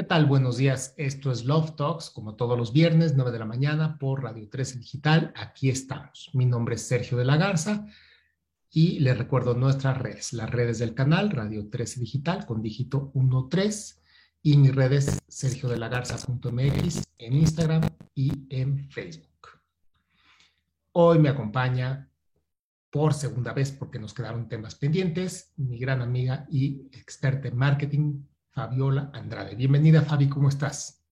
¿Qué 0.00 0.06
tal? 0.06 0.24
Buenos 0.24 0.56
días. 0.56 0.94
Esto 0.96 1.30
es 1.30 1.44
Love 1.44 1.76
Talks, 1.76 2.08
como 2.08 2.34
todos 2.34 2.56
los 2.56 2.72
viernes, 2.72 3.12
9 3.16 3.32
de 3.32 3.38
la 3.38 3.44
mañana, 3.44 3.98
por 3.98 4.22
Radio 4.22 4.48
13 4.48 4.78
Digital. 4.78 5.30
Aquí 5.36 5.68
estamos. 5.68 6.30
Mi 6.32 6.46
nombre 6.46 6.76
es 6.76 6.88
Sergio 6.88 7.18
de 7.18 7.26
la 7.26 7.36
Garza 7.36 7.84
y 8.70 9.00
les 9.00 9.18
recuerdo 9.18 9.52
nuestras 9.52 9.98
redes, 9.98 10.32
las 10.32 10.48
redes 10.48 10.78
del 10.78 10.94
canal 10.94 11.28
Radio 11.28 11.68
13 11.68 12.00
Digital 12.00 12.46
con 12.46 12.62
dígito 12.62 13.12
13 13.50 14.00
y 14.40 14.56
mis 14.56 14.74
redes 14.74 15.18
Sergio 15.28 15.68
de 15.68 15.76
la 15.76 15.88
Garza.mx 15.88 17.02
en 17.18 17.32
Instagram 17.34 17.82
y 18.14 18.32
en 18.48 18.88
Facebook. 18.88 19.48
Hoy 20.92 21.18
me 21.18 21.28
acompaña 21.28 22.10
por 22.88 23.12
segunda 23.12 23.52
vez 23.52 23.70
porque 23.70 23.98
nos 23.98 24.14
quedaron 24.14 24.48
temas 24.48 24.76
pendientes 24.76 25.52
mi 25.58 25.78
gran 25.78 26.00
amiga 26.00 26.46
y 26.50 26.88
experta 26.90 27.48
en 27.48 27.58
marketing, 27.58 28.22
Fabiola 28.52 29.10
Andrade. 29.14 29.54
Bienvenida, 29.54 30.02
Fabi, 30.02 30.28
¿cómo 30.28 30.48
estás? 30.48 31.04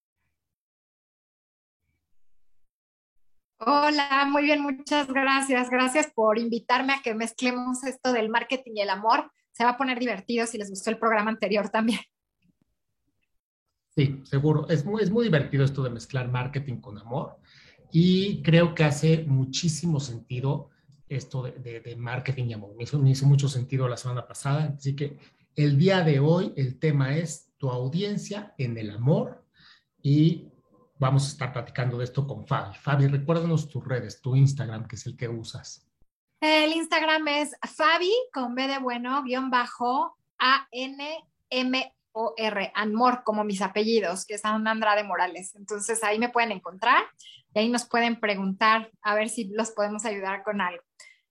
Hola, 3.61 4.27
muy 4.31 4.45
bien, 4.45 4.63
muchas 4.63 5.09
gracias. 5.09 5.71
Gracias 5.71 6.11
por 6.15 6.39
invitarme 6.39 6.93
a 6.93 7.03
que 7.03 7.15
mezclemos 7.15 7.85
esto 7.85 8.13
del 8.13 8.29
marketing 8.29 8.73
y 8.77 8.81
el 8.83 8.91
amor. 8.91 9.31
Se 9.53 9.65
va 9.65 9.71
a 9.71 9.77
poner 9.77 9.99
divertido 9.99 10.47
si 10.47 10.59
les 10.59 10.71
gustó 10.71 10.91
el 10.91 10.99
programa 10.99 11.31
anterior 11.31 11.69
también. 11.69 12.01
Sí, 13.97 14.21
seguro. 14.25 14.69
Es 14.69 14.85
muy, 14.85 15.03
es 15.03 15.11
muy 15.11 15.25
divertido 15.25 15.65
esto 15.65 15.83
de 15.83 15.91
mezclar 15.91 16.29
marketing 16.29 16.77
con 16.77 16.99
amor 16.99 17.39
y 17.91 18.43
creo 18.43 18.75
que 18.75 18.85
hace 18.85 19.25
muchísimo 19.25 19.99
sentido 19.99 20.71
esto 21.09 21.43
de, 21.43 21.97
marketing 21.97 22.45
y 22.45 22.53
amor. 22.53 22.77
Me 22.77 22.85
hizo, 22.85 22.99
me 22.99 23.11
hizo 23.11 23.27
mucho 23.27 23.49
sentido 23.49 23.89
la 23.89 23.97
semana 23.97 24.27
pasada, 24.27 24.75
así 24.77 24.95
que 24.95 25.19
el 25.59 25.77
día 25.77 26.03
de 26.03 26.21
hoy 26.21 26.55
el 26.57 26.79
tema 26.79 27.17
es 27.17 27.53
tu 27.59 27.69
audiencia 27.69 28.55
en 28.59 28.79
el 28.79 28.93
amor 28.93 29.45
y 30.01 30.53
vamos 31.01 31.25
a 31.25 31.31
estar 31.31 31.53
platicando 31.53 31.99
de 31.99 32.05
esto 32.05 32.29
con 32.29 32.47
Fabi. 32.47 32.77
Fabi, 32.77 33.09
recuérdanos 33.09 33.69
tus 33.69 33.85
redes, 33.85 34.21
tu 34.21 34.37
Instagram, 34.37 34.87
que 34.87 34.95
es 34.95 35.05
el 35.07 35.17
que 35.17 35.27
usas. 35.29 35.85
El 36.41 36.73
Instagram 36.75 37.27
es 37.27 37.57
Fabi 37.75 38.13
con 38.33 38.55
B 38.55 38.69
de 38.69 38.79
bueno, 38.79 39.25
guion 39.25 39.51
bajo, 39.51 40.17
A-N-M-O-R, 40.39 41.03
Amor, 42.77 43.25
como 43.25 43.43
mis 43.43 43.61
apellidos, 43.61 44.27
que 44.27 44.39
son 44.39 44.69
Andrade 44.69 45.03
Morales. 45.03 45.57
Entonces 45.57 46.05
ahí 46.05 46.21
me 46.21 46.29
pueden 46.29 46.53
encontrar 46.53 47.03
y 47.53 47.59
ahí 47.59 47.69
nos 47.69 47.85
pueden 47.85 48.21
preguntar 48.21 48.93
a 49.03 49.17
ver 49.17 49.29
si 49.29 49.49
los 49.49 49.73
podemos 49.73 50.05
ayudar 50.05 50.45
con 50.45 50.61
algo. 50.61 50.85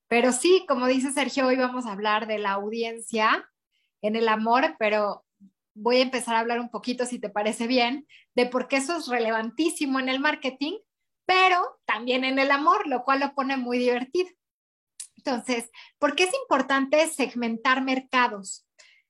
Pero 0.09 0.33
sí, 0.33 0.65
como 0.67 0.85
dice 0.87 1.13
Sergio, 1.13 1.47
hoy 1.47 1.55
vamos 1.55 1.85
a 1.85 1.93
hablar 1.93 2.27
de 2.27 2.39
la 2.39 2.51
audiencia 2.51 3.47
en 4.01 4.15
el 4.15 4.29
amor, 4.29 4.75
pero 4.79 5.25
voy 5.73 5.97
a 5.97 6.01
empezar 6.03 6.35
a 6.35 6.39
hablar 6.39 6.59
un 6.59 6.69
poquito, 6.69 7.05
si 7.05 7.19
te 7.19 7.29
parece 7.29 7.67
bien, 7.67 8.07
de 8.35 8.47
por 8.47 8.67
qué 8.67 8.77
eso 8.77 8.97
es 8.97 9.07
relevantísimo 9.07 9.99
en 9.99 10.09
el 10.09 10.19
marketing, 10.19 10.77
pero 11.25 11.79
también 11.85 12.23
en 12.23 12.39
el 12.39 12.51
amor, 12.51 12.87
lo 12.87 13.03
cual 13.03 13.19
lo 13.19 13.33
pone 13.33 13.57
muy 13.57 13.77
divertido. 13.77 14.29
Entonces, 15.17 15.69
¿por 15.99 16.15
qué 16.15 16.23
es 16.23 16.33
importante 16.41 17.05
segmentar 17.07 17.83
mercados? 17.83 18.65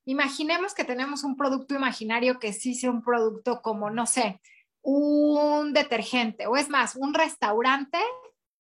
Imaginemos 0.06 0.74
que 0.74 0.84
tenemos 0.84 1.24
un 1.24 1.36
producto 1.36 1.76
imaginario 1.76 2.40
que 2.40 2.54
sí 2.54 2.76
sea 2.76 2.92
un 2.92 3.04
producto 3.04 3.62
como, 3.62 3.90
no 3.90 4.06
sé, 4.06 4.42
un 4.82 5.74
detergente 5.74 6.48
o 6.48 6.56
es 6.56 6.70
más, 6.70 6.96
un 6.96 7.14
restaurante 7.14 8.00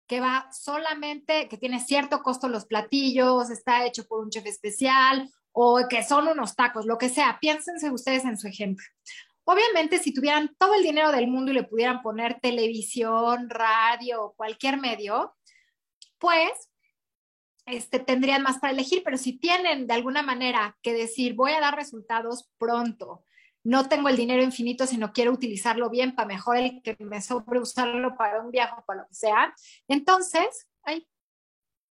que 0.08 0.20
va 0.20 0.50
solamente, 0.52 1.48
que 1.48 1.58
tiene 1.58 1.80
cierto 1.80 2.22
costo 2.24 2.48
los 2.48 2.66
platillos, 2.66 3.50
está 3.50 3.86
hecho 3.86 4.08
por 4.08 4.24
un 4.24 4.30
chef 4.30 4.46
especial 4.46 5.32
o 5.60 5.88
que 5.90 6.04
son 6.04 6.28
unos 6.28 6.56
tacos, 6.56 6.86
lo 6.86 7.00
que 7.00 7.10
sea. 7.10 7.40
Piénsense 7.42 7.90
ustedes 7.90 8.26
en 8.26 8.38
su 8.38 8.48
ejemplo. 8.48 8.86
Obviamente, 9.44 9.98
si 9.98 10.14
tuvieran 10.14 10.56
todo 10.60 10.76
el 10.76 10.84
dinero 10.84 11.12
del 11.12 11.28
mundo 11.28 11.52
y 11.52 11.56
le 11.56 11.64
pudieran 11.64 12.04
poner 12.04 12.40
televisión, 12.40 13.50
radio 13.50 14.24
o 14.24 14.34
cualquier 14.36 14.80
medio, 14.80 15.36
pues 16.20 16.52
este, 17.66 17.98
tendrían 17.98 18.44
más 18.44 18.60
para 18.60 18.72
elegir, 18.72 19.02
pero 19.04 19.18
si 19.18 19.40
tienen 19.40 19.88
de 19.88 19.96
alguna 19.96 20.22
manera 20.22 20.78
que 20.84 20.94
decir, 20.94 21.34
voy 21.34 21.54
a 21.54 21.60
dar 21.60 21.76
resultados 21.76 22.52
pronto, 22.60 23.26
no 23.64 23.90
tengo 23.90 24.10
el 24.10 24.16
dinero 24.16 24.44
infinito, 24.44 24.86
sino 24.86 25.12
quiero 25.12 25.32
utilizarlo 25.32 25.90
bien 25.90 26.14
para 26.14 26.28
mejor 26.28 26.58
el 26.58 26.84
que 26.84 26.96
me 27.00 27.20
sobre 27.20 27.60
usarlo 27.60 28.16
para 28.16 28.42
un 28.42 28.52
viaje 28.52 28.76
o 28.78 28.86
para 28.86 29.02
lo 29.02 29.08
que 29.08 29.16
sea, 29.16 29.56
entonces, 29.88 30.68
ahí, 30.84 31.08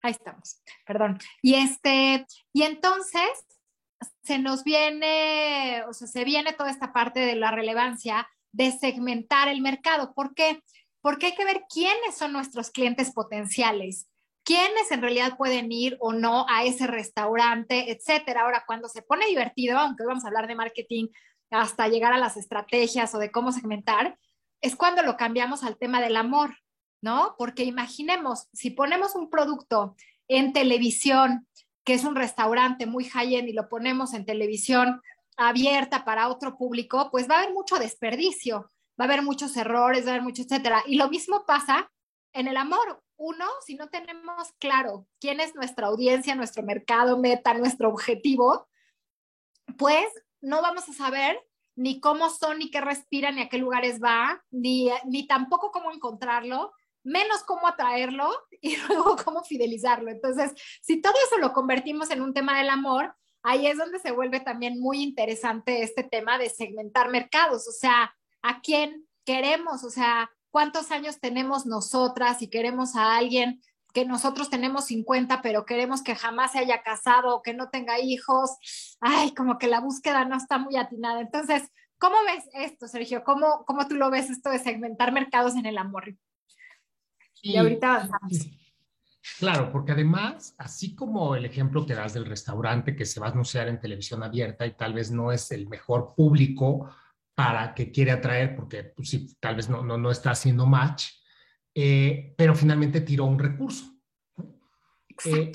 ahí 0.01 0.11
estamos, 0.11 0.63
perdón. 0.85 1.19
Y 1.41 1.55
este, 1.55 2.25
y 2.53 2.63
entonces 2.63 3.29
se 4.23 4.39
nos 4.39 4.63
viene, 4.63 5.83
o 5.87 5.93
sea, 5.93 6.07
se 6.07 6.23
viene 6.23 6.53
toda 6.53 6.69
esta 6.69 6.93
parte 6.93 7.19
de 7.21 7.35
la 7.35 7.51
relevancia 7.51 8.27
de 8.51 8.71
segmentar 8.71 9.47
el 9.47 9.61
mercado. 9.61 10.13
¿Por 10.13 10.33
qué? 10.33 10.61
Porque 11.01 11.27
hay 11.27 11.35
que 11.35 11.45
ver 11.45 11.63
quiénes 11.73 12.17
son 12.17 12.33
nuestros 12.33 12.71
clientes 12.71 13.11
potenciales, 13.11 14.07
quiénes 14.43 14.91
en 14.91 15.01
realidad 15.01 15.37
pueden 15.37 15.71
ir 15.71 15.97
o 15.99 16.13
no 16.13 16.45
a 16.49 16.63
ese 16.63 16.87
restaurante, 16.87 17.91
etcétera. 17.91 18.41
Ahora, 18.41 18.63
cuando 18.65 18.89
se 18.89 19.01
pone 19.01 19.25
divertido, 19.27 19.77
aunque 19.77 20.03
hoy 20.03 20.07
vamos 20.07 20.25
a 20.25 20.27
hablar 20.27 20.47
de 20.47 20.55
marketing 20.55 21.07
hasta 21.51 21.87
llegar 21.87 22.13
a 22.13 22.17
las 22.17 22.37
estrategias 22.37 23.13
o 23.15 23.19
de 23.19 23.31
cómo 23.31 23.51
segmentar, 23.51 24.17
es 24.61 24.75
cuando 24.75 25.03
lo 25.03 25.17
cambiamos 25.17 25.63
al 25.63 25.77
tema 25.77 26.01
del 26.01 26.15
amor, 26.15 26.57
¿no? 27.01 27.35
Porque 27.37 27.63
imaginemos, 27.63 28.47
si 28.53 28.71
ponemos 28.71 29.15
un 29.15 29.29
producto 29.29 29.95
en 30.27 30.51
televisión 30.51 31.47
que 31.87 31.93
es 31.93 32.03
un 32.03 32.17
restaurante 32.17 32.85
muy 32.85 33.05
high-end 33.05 33.47
y 33.47 33.53
lo 33.53 33.69
ponemos 33.69 34.13
en 34.13 34.25
televisión 34.25 35.01
abierta 35.37 36.03
para 36.03 36.27
otro 36.27 36.57
público, 36.57 37.07
pues 37.11 37.29
va 37.29 37.35
a 37.35 37.37
haber 37.43 37.53
mucho 37.53 37.77
desperdicio, 37.77 38.69
va 38.99 39.05
a 39.05 39.07
haber 39.07 39.21
muchos 39.21 39.55
errores, 39.55 40.03
va 40.03 40.09
a 40.09 40.13
haber 40.15 40.21
mucho, 40.21 40.41
etcétera. 40.41 40.83
Y 40.85 40.97
lo 40.97 41.07
mismo 41.07 41.45
pasa 41.45 41.89
en 42.33 42.49
el 42.49 42.57
amor. 42.57 43.01
Uno, 43.15 43.45
si 43.65 43.75
no 43.75 43.87
tenemos 43.87 44.51
claro 44.59 45.07
quién 45.21 45.39
es 45.39 45.55
nuestra 45.55 45.87
audiencia, 45.87 46.35
nuestro 46.35 46.61
mercado 46.61 47.17
meta, 47.19 47.53
nuestro 47.53 47.87
objetivo, 47.87 48.67
pues 49.77 50.07
no 50.41 50.61
vamos 50.61 50.89
a 50.89 50.93
saber 50.93 51.39
ni 51.77 52.01
cómo 52.01 52.29
son, 52.29 52.59
ni 52.59 52.69
qué 52.69 52.81
respiran, 52.81 53.35
ni 53.35 53.43
a 53.43 53.49
qué 53.49 53.59
lugares 53.59 54.03
va, 54.03 54.43
ni, 54.51 54.89
ni 55.05 55.25
tampoco 55.25 55.71
cómo 55.71 55.93
encontrarlo, 55.93 56.73
menos 57.07 57.43
cómo 57.43 57.67
atraerlo 57.67 58.29
y 58.61 58.77
luego 58.77 59.15
cómo 59.23 59.43
fidelizarlo. 59.43 60.11
Entonces, 60.11 60.53
si 60.81 61.01
todo 61.01 61.13
eso 61.25 61.37
lo 61.37 61.53
convertimos 61.53 62.11
en 62.11 62.21
un 62.21 62.33
tema 62.33 62.57
del 62.57 62.69
amor, 62.69 63.15
ahí 63.43 63.67
es 63.67 63.77
donde 63.77 63.99
se 63.99 64.11
vuelve 64.11 64.41
también 64.41 64.79
muy 64.79 65.01
interesante 65.01 65.83
este 65.83 66.03
tema 66.03 66.37
de 66.37 66.49
segmentar 66.49 67.09
mercados, 67.09 67.67
o 67.67 67.71
sea, 67.71 68.13
a 68.41 68.61
quién 68.61 69.07
queremos, 69.25 69.83
o 69.83 69.89
sea, 69.89 70.29
cuántos 70.51 70.91
años 70.91 71.19
tenemos 71.19 71.65
nosotras 71.65 72.41
y 72.41 72.49
queremos 72.49 72.95
a 72.95 73.15
alguien 73.15 73.61
que 73.93 74.05
nosotros 74.05 74.49
tenemos 74.49 74.85
50, 74.85 75.41
pero 75.41 75.65
queremos 75.65 76.03
que 76.03 76.15
jamás 76.15 76.51
se 76.51 76.59
haya 76.59 76.83
casado 76.83 77.35
o 77.35 77.41
que 77.41 77.53
no 77.53 77.69
tenga 77.69 77.99
hijos. 77.99 78.97
Ay, 78.99 79.33
como 79.33 79.57
que 79.57 79.67
la 79.67 79.79
búsqueda 79.79 80.25
no 80.25 80.35
está 80.35 80.57
muy 80.57 80.75
atinada. 80.75 81.21
Entonces, 81.21 81.63
¿cómo 81.97 82.15
ves 82.25 82.43
esto, 82.53 82.87
Sergio? 82.87 83.23
¿Cómo, 83.23 83.63
cómo 83.65 83.87
tú 83.87 83.95
lo 83.95 84.11
ves 84.11 84.29
esto 84.29 84.49
de 84.49 84.59
segmentar 84.59 85.11
mercados 85.11 85.55
en 85.55 85.65
el 85.65 85.77
amor? 85.77 86.15
Y, 87.41 87.57
ahorita 87.57 88.09
Claro, 89.39 89.71
porque 89.71 89.91
además, 89.91 90.55
así 90.57 90.95
como 90.95 91.35
el 91.35 91.45
ejemplo 91.45 91.85
que 91.85 91.93
das 91.93 92.13
del 92.13 92.25
restaurante 92.25 92.95
que 92.95 93.05
se 93.05 93.19
va 93.19 93.27
a 93.27 93.31
anunciar 93.31 93.67
en 93.67 93.79
televisión 93.79 94.23
abierta 94.23 94.65
y 94.65 94.75
tal 94.75 94.93
vez 94.93 95.11
no 95.11 95.31
es 95.31 95.51
el 95.51 95.67
mejor 95.67 96.15
público 96.15 96.89
para 97.35 97.75
que 97.75 97.91
quiere 97.91 98.11
atraer, 98.11 98.55
porque 98.55 98.83
pues, 98.83 99.09
sí, 99.09 99.37
tal 99.39 99.55
vez 99.55 99.69
no, 99.69 99.83
no, 99.83 99.97
no 99.97 100.09
está 100.09 100.31
haciendo 100.31 100.65
match, 100.65 101.09
eh, 101.75 102.33
pero 102.35 102.55
finalmente 102.55 103.01
tiró 103.01 103.25
un 103.25 103.37
recurso. 103.37 103.85
Eh, 105.25 105.51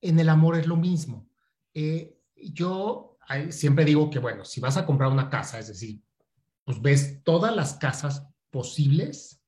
en 0.00 0.18
el 0.18 0.28
amor 0.30 0.56
es 0.56 0.66
lo 0.66 0.76
mismo. 0.76 1.28
Eh, 1.74 2.22
yo 2.36 3.18
siempre 3.50 3.84
digo 3.84 4.08
que, 4.08 4.18
bueno, 4.18 4.46
si 4.46 4.60
vas 4.60 4.78
a 4.78 4.86
comprar 4.86 5.10
una 5.10 5.28
casa, 5.28 5.58
es 5.58 5.68
decir, 5.68 6.02
pues 6.64 6.80
ves 6.80 7.22
todas 7.22 7.54
las 7.54 7.74
casas 7.74 8.26
posibles 8.50 9.39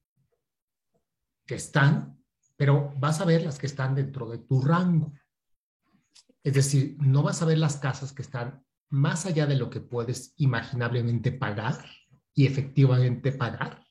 que 1.46 1.54
están, 1.54 2.18
pero 2.56 2.92
vas 2.98 3.20
a 3.20 3.24
ver 3.24 3.42
las 3.42 3.58
que 3.58 3.66
están 3.66 3.94
dentro 3.94 4.28
de 4.28 4.38
tu 4.38 4.60
rango. 4.60 5.12
Es 6.42 6.54
decir, 6.54 6.96
no 6.98 7.22
vas 7.22 7.42
a 7.42 7.46
ver 7.46 7.58
las 7.58 7.76
casas 7.76 8.12
que 8.12 8.22
están 8.22 8.64
más 8.90 9.26
allá 9.26 9.46
de 9.46 9.56
lo 9.56 9.70
que 9.70 9.80
puedes 9.80 10.34
imaginablemente 10.36 11.32
pagar 11.32 11.84
y 12.34 12.46
efectivamente 12.46 13.32
pagar. 13.32 13.84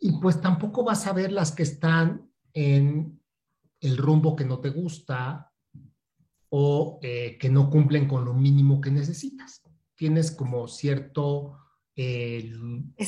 Y 0.00 0.12
pues 0.20 0.40
tampoco 0.40 0.84
vas 0.84 1.06
a 1.06 1.12
ver 1.12 1.32
las 1.32 1.52
que 1.52 1.62
están 1.62 2.30
en 2.52 3.20
el 3.80 3.96
rumbo 3.96 4.36
que 4.36 4.44
no 4.44 4.60
te 4.60 4.70
gusta 4.70 5.52
o 6.50 6.98
eh, 7.02 7.36
que 7.38 7.48
no 7.48 7.70
cumplen 7.70 8.08
con 8.08 8.24
lo 8.24 8.34
mínimo 8.34 8.80
que 8.80 8.90
necesitas. 8.90 9.62
Tienes 9.94 10.30
como 10.30 10.68
cierto, 10.68 11.58
eh, 11.96 12.52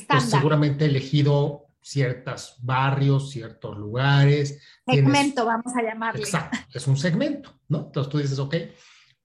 pues 0.09 0.25
seguramente 0.25 0.87
elegido 0.87 1.70
ciertos 1.81 2.57
barrios, 2.61 3.31
ciertos 3.31 3.77
lugares. 3.77 4.61
Segmento, 4.87 5.47
vamos 5.47 5.75
a 5.77 5.83
llamarlo. 5.83 6.21
Exacto, 6.21 6.59
es 6.73 6.87
un 6.87 6.97
segmento, 6.97 7.61
¿no? 7.69 7.87
Entonces 7.87 8.11
tú 8.11 8.19
dices, 8.19 8.39
ok, 8.39 8.55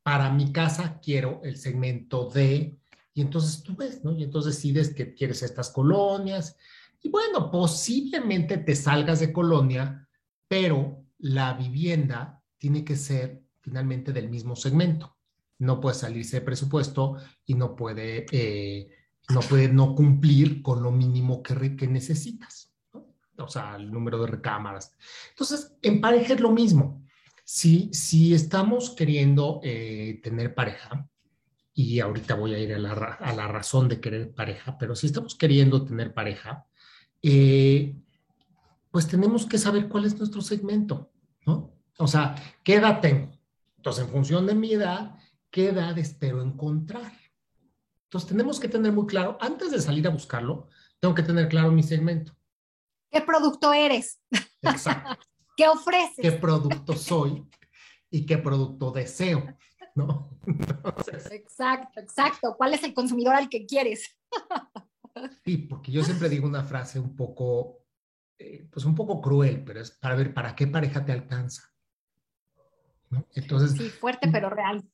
para 0.03 0.29
mi 0.31 0.51
casa 0.51 0.99
quiero 1.01 1.41
el 1.43 1.57
segmento 1.57 2.29
de 2.29 2.77
Y 3.13 3.21
entonces 3.21 3.63
tú 3.63 3.75
ves, 3.75 4.03
¿no? 4.03 4.11
Y 4.11 4.23
entonces 4.23 4.55
decides 4.55 4.93
que 4.93 5.13
quieres 5.13 5.41
estas 5.41 5.69
colonias. 5.69 6.57
Y 7.01 7.09
bueno, 7.09 7.49
posiblemente 7.49 8.57
te 8.57 8.75
salgas 8.75 9.19
de 9.19 9.31
colonia, 9.31 10.07
pero 10.47 11.05
la 11.19 11.53
vivienda 11.53 12.41
tiene 12.57 12.83
que 12.83 12.95
ser 12.95 13.43
finalmente 13.61 14.11
del 14.11 14.29
mismo 14.29 14.55
segmento. 14.55 15.17
No 15.59 15.79
puede 15.79 15.95
salirse 15.95 16.39
de 16.39 16.45
presupuesto 16.45 17.15
y 17.45 17.55
no 17.55 17.75
puede, 17.75 18.25
eh, 18.31 18.89
no, 19.29 19.39
puede 19.41 19.69
no 19.69 19.95
cumplir 19.95 20.61
con 20.61 20.83
lo 20.83 20.91
mínimo 20.91 21.41
que, 21.41 21.87
necesitas. 21.87 22.73
¿no? 22.93 23.07
O 23.37 23.47
sea, 23.47 23.75
el 23.75 23.91
número 23.91 24.21
de 24.21 24.27
recámaras. 24.27 24.93
Entonces, 25.29 25.75
en 25.81 26.01
pareja 26.01 26.33
es 26.33 26.39
lo 26.39 26.51
mismo. 26.51 27.03
Si, 27.43 27.89
si 27.93 28.33
estamos 28.33 28.91
queriendo 28.91 29.59
eh, 29.63 30.19
tener 30.23 30.53
pareja, 30.53 31.07
y 31.77 31.99
ahorita 31.99 32.35
voy 32.35 32.53
a 32.53 32.59
ir 32.59 32.73
a 32.73 32.79
la, 32.79 32.93
a 32.93 33.33
la, 33.33 33.47
razón 33.49 33.89
de 33.89 33.99
querer 33.99 34.33
pareja, 34.33 34.77
pero 34.77 34.95
si 34.95 35.07
estamos 35.07 35.35
queriendo 35.35 35.83
tener 35.83 36.13
pareja, 36.13 36.65
eh, 37.21 37.93
pues 38.91 39.07
tenemos 39.07 39.45
que 39.45 39.57
saber 39.57 39.89
cuál 39.89 40.05
es 40.05 40.17
nuestro 40.17 40.41
segmento, 40.41 41.11
¿no? 41.45 41.73
O 41.97 42.07
sea, 42.07 42.35
¿qué 42.63 42.75
edad 42.75 43.01
tengo? 43.01 43.29
Entonces, 43.75 44.05
en 44.05 44.11
función 44.11 44.45
de 44.45 44.55
mi 44.55 44.71
edad, 44.71 45.17
¿qué 45.51 45.69
edad 45.69 45.97
espero 45.97 46.41
encontrar? 46.41 47.11
Entonces, 48.15 48.29
tenemos 48.29 48.61
que 48.61 48.69
tener 48.69 48.93
muy 48.93 49.07
claro, 49.07 49.37
antes 49.41 49.71
de 49.71 49.81
salir 49.81 50.07
a 50.07 50.09
buscarlo, 50.09 50.69
tengo 51.01 51.13
que 51.13 51.21
tener 51.21 51.49
claro 51.49 51.69
mi 51.69 51.83
segmento. 51.83 52.33
¿Qué 53.11 53.19
producto 53.19 53.73
eres? 53.73 54.21
Exacto. 54.61 55.21
¿Qué 55.57 55.67
ofreces? 55.67 56.21
¿Qué 56.21 56.31
producto 56.31 56.93
soy 56.93 57.45
y 58.09 58.25
qué 58.25 58.37
producto 58.37 58.91
deseo? 58.91 59.45
¿no? 59.95 60.39
Exacto, 61.29 61.99
exacto. 61.99 62.55
¿Cuál 62.57 62.73
es 62.73 62.83
el 62.85 62.93
consumidor 62.93 63.35
al 63.35 63.49
que 63.49 63.65
quieres? 63.65 64.17
Sí, 65.43 65.57
porque 65.57 65.91
yo 65.91 66.01
siempre 66.01 66.29
digo 66.29 66.47
una 66.47 66.63
frase 66.63 67.01
un 67.01 67.17
poco, 67.17 67.83
eh, 68.39 68.65
pues 68.71 68.85
un 68.85 68.95
poco 68.95 69.19
cruel, 69.19 69.61
pero 69.65 69.81
es 69.81 69.91
para 69.91 70.15
ver 70.15 70.33
para 70.33 70.55
qué 70.55 70.67
pareja 70.67 71.03
te 71.03 71.11
alcanza. 71.11 71.63
Entonces. 73.33 73.73
Sí, 73.73 73.89
fuerte 73.89 74.29
pero 74.31 74.49
real. 74.49 74.85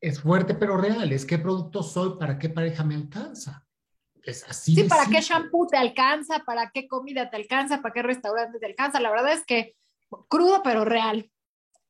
Es 0.00 0.20
fuerte 0.20 0.54
pero 0.54 0.76
real. 0.76 1.12
Es 1.12 1.24
qué 1.24 1.38
producto 1.38 1.82
soy, 1.82 2.18
para 2.18 2.38
qué 2.38 2.48
pareja 2.48 2.84
me 2.84 2.94
alcanza. 2.94 3.66
Es 4.22 4.44
así. 4.48 4.74
Sí, 4.74 4.84
para 4.84 5.06
qué 5.06 5.20
shampoo 5.20 5.66
te 5.66 5.76
alcanza, 5.76 6.42
para 6.44 6.70
qué 6.70 6.86
comida 6.86 7.30
te 7.30 7.36
alcanza, 7.36 7.80
para 7.82 7.92
qué 7.92 8.02
restaurante 8.02 8.58
te 8.58 8.66
alcanza. 8.66 9.00
La 9.00 9.10
verdad 9.10 9.32
es 9.32 9.44
que 9.44 9.76
crudo 10.28 10.62
pero 10.62 10.84
real. 10.84 11.30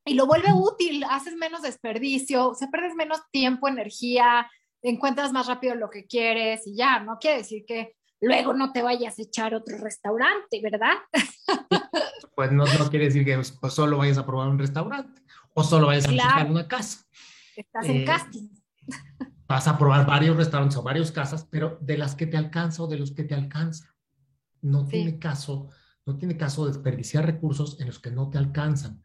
Y 0.04 0.14
lo 0.14 0.26
vuelve 0.26 0.52
útil, 0.52 1.04
haces 1.08 1.36
menos 1.36 1.62
desperdicio, 1.62 2.54
se 2.54 2.68
pierdes 2.68 2.94
menos 2.94 3.20
tiempo, 3.30 3.68
energía, 3.68 4.50
encuentras 4.82 5.32
más 5.32 5.46
rápido 5.46 5.74
lo 5.74 5.90
que 5.90 6.06
quieres 6.06 6.66
y 6.66 6.74
ya, 6.74 7.00
no 7.00 7.18
quiere 7.18 7.38
decir 7.38 7.64
que 7.66 7.96
luego 8.20 8.54
no 8.54 8.72
te 8.72 8.82
vayas 8.82 9.18
a 9.18 9.22
echar 9.22 9.54
otro 9.54 9.78
restaurante, 9.78 10.60
¿verdad? 10.62 10.94
Pues 12.34 12.52
no, 12.52 12.64
no 12.64 12.88
quiere 12.88 13.06
decir 13.06 13.24
que 13.24 13.38
pues, 13.60 13.74
solo 13.74 13.98
vayas 13.98 14.16
a 14.16 14.24
probar 14.24 14.48
un 14.48 14.58
restaurante 14.58 15.20
o 15.52 15.62
solo 15.62 15.88
vayas 15.88 16.06
a 16.06 16.10
visitar 16.10 16.50
una 16.50 16.66
casa. 16.66 17.04
Estás 17.60 17.86
en 17.86 17.96
eh, 17.96 18.04
casting. 18.04 18.48
Vas 19.46 19.68
a 19.68 19.76
probar 19.76 20.06
varios 20.06 20.36
restaurantes 20.36 20.76
o 20.78 20.82
varias 20.82 21.12
casas, 21.12 21.46
pero 21.50 21.78
de 21.80 21.98
las 21.98 22.14
que 22.14 22.26
te 22.26 22.36
alcanza 22.36 22.82
o 22.82 22.86
de 22.86 22.98
los 22.98 23.12
que 23.12 23.24
te 23.24 23.34
alcanza. 23.34 23.94
No 24.62 24.86
tiene 24.86 25.18
caso, 25.18 25.70
no 26.06 26.16
tiene 26.16 26.36
caso 26.36 26.66
desperdiciar 26.66 27.26
recursos 27.26 27.80
en 27.80 27.86
los 27.86 27.98
que 27.98 28.10
no 28.10 28.30
te 28.30 28.38
alcanzan 28.38 29.02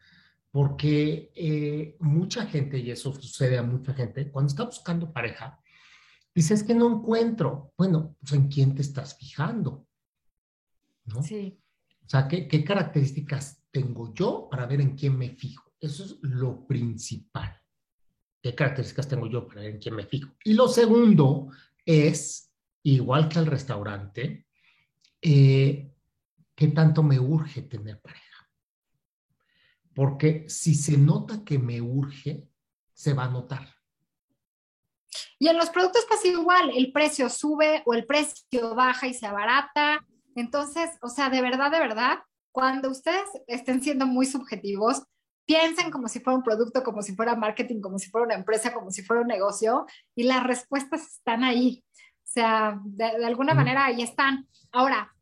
porque 0.55 1.33
eh, 1.35 1.97
mucha 1.99 2.45
gente, 2.45 2.79
y 2.79 2.89
eso 2.89 3.13
sucede 3.13 3.57
a 3.57 3.61
mucha 3.61 3.93
gente, 3.93 4.31
cuando 4.31 4.47
está 4.47 4.63
buscando 4.63 5.11
pareja, 5.11 5.59
dice, 6.33 6.53
es 6.53 6.63
que 6.63 6.73
no 6.73 6.89
encuentro. 6.89 7.73
Bueno, 7.77 8.15
pues 8.21 8.31
en 8.31 8.47
quién 8.47 8.73
te 8.73 8.81
estás 8.81 9.17
fijando, 9.17 9.85
¿no? 11.03 11.21
Sí. 11.21 11.59
O 12.05 12.07
sea, 12.07 12.29
¿qué, 12.29 12.47
¿qué, 12.47 12.63
características 12.63 13.65
tengo 13.69 14.13
yo 14.13 14.47
para 14.49 14.65
ver 14.65 14.79
en 14.79 14.95
quién 14.95 15.17
me 15.17 15.31
fijo? 15.31 15.73
Eso 15.77 16.05
es 16.05 16.19
lo 16.21 16.65
principal. 16.65 17.61
¿Qué 18.45 18.53
características 18.53 19.07
tengo 19.07 19.25
yo 19.25 19.47
para 19.47 19.61
ver 19.61 19.71
en 19.71 19.79
quién 19.79 19.95
me 19.95 20.05
fijo? 20.05 20.31
Y 20.43 20.53
lo 20.53 20.67
segundo 20.67 21.47
es, 21.83 22.53
igual 22.83 23.27
que 23.27 23.39
al 23.39 23.47
restaurante, 23.47 24.45
eh, 25.19 25.91
¿qué 26.53 26.67
tanto 26.67 27.01
me 27.01 27.19
urge 27.19 27.63
tener 27.63 27.99
pareja? 27.99 28.25
porque 29.95 30.45
si 30.49 30.75
se 30.75 30.97
nota 30.97 31.43
que 31.43 31.57
me 31.57 31.81
urge, 31.81 32.47
se 32.93 33.13
va 33.13 33.23
a 33.23 33.29
notar. 33.29 33.65
Y 35.39 35.47
en 35.47 35.57
los 35.57 35.69
productos 35.69 36.05
pasa 36.05 36.27
igual, 36.27 36.69
el 36.75 36.91
precio 36.91 37.29
sube 37.29 37.81
o 37.85 37.93
el 37.93 38.05
precio 38.05 38.75
baja 38.75 39.07
y 39.07 39.13
se 39.13 39.25
abarata. 39.25 40.05
Entonces, 40.35 40.89
o 41.01 41.07
sea, 41.07 41.29
de 41.29 41.41
verdad, 41.41 41.71
de 41.71 41.79
verdad, 41.79 42.19
cuando 42.51 42.91
ustedes 42.91 43.23
estén 43.47 43.81
siendo 43.81 44.05
muy 44.05 44.25
subjetivos, 44.25 45.03
piensen 45.45 45.91
como 45.91 46.07
si 46.07 46.19
fuera 46.19 46.37
un 46.37 46.43
producto, 46.43 46.83
como 46.83 47.01
si 47.01 47.15
fuera 47.15 47.35
marketing, 47.35 47.81
como 47.81 47.99
si 47.99 48.09
fuera 48.09 48.25
una 48.25 48.35
empresa, 48.35 48.73
como 48.73 48.91
si 48.91 49.03
fuera 49.03 49.21
un 49.21 49.27
negocio, 49.27 49.85
y 50.15 50.23
las 50.23 50.43
respuestas 50.43 51.01
están 51.07 51.43
ahí. 51.43 51.83
O 51.97 52.27
sea, 52.27 52.79
de, 52.83 53.17
de 53.19 53.25
alguna 53.25 53.53
manera 53.53 53.85
ahí 53.85 54.01
están. 54.01 54.47
Ahora, 54.71 55.15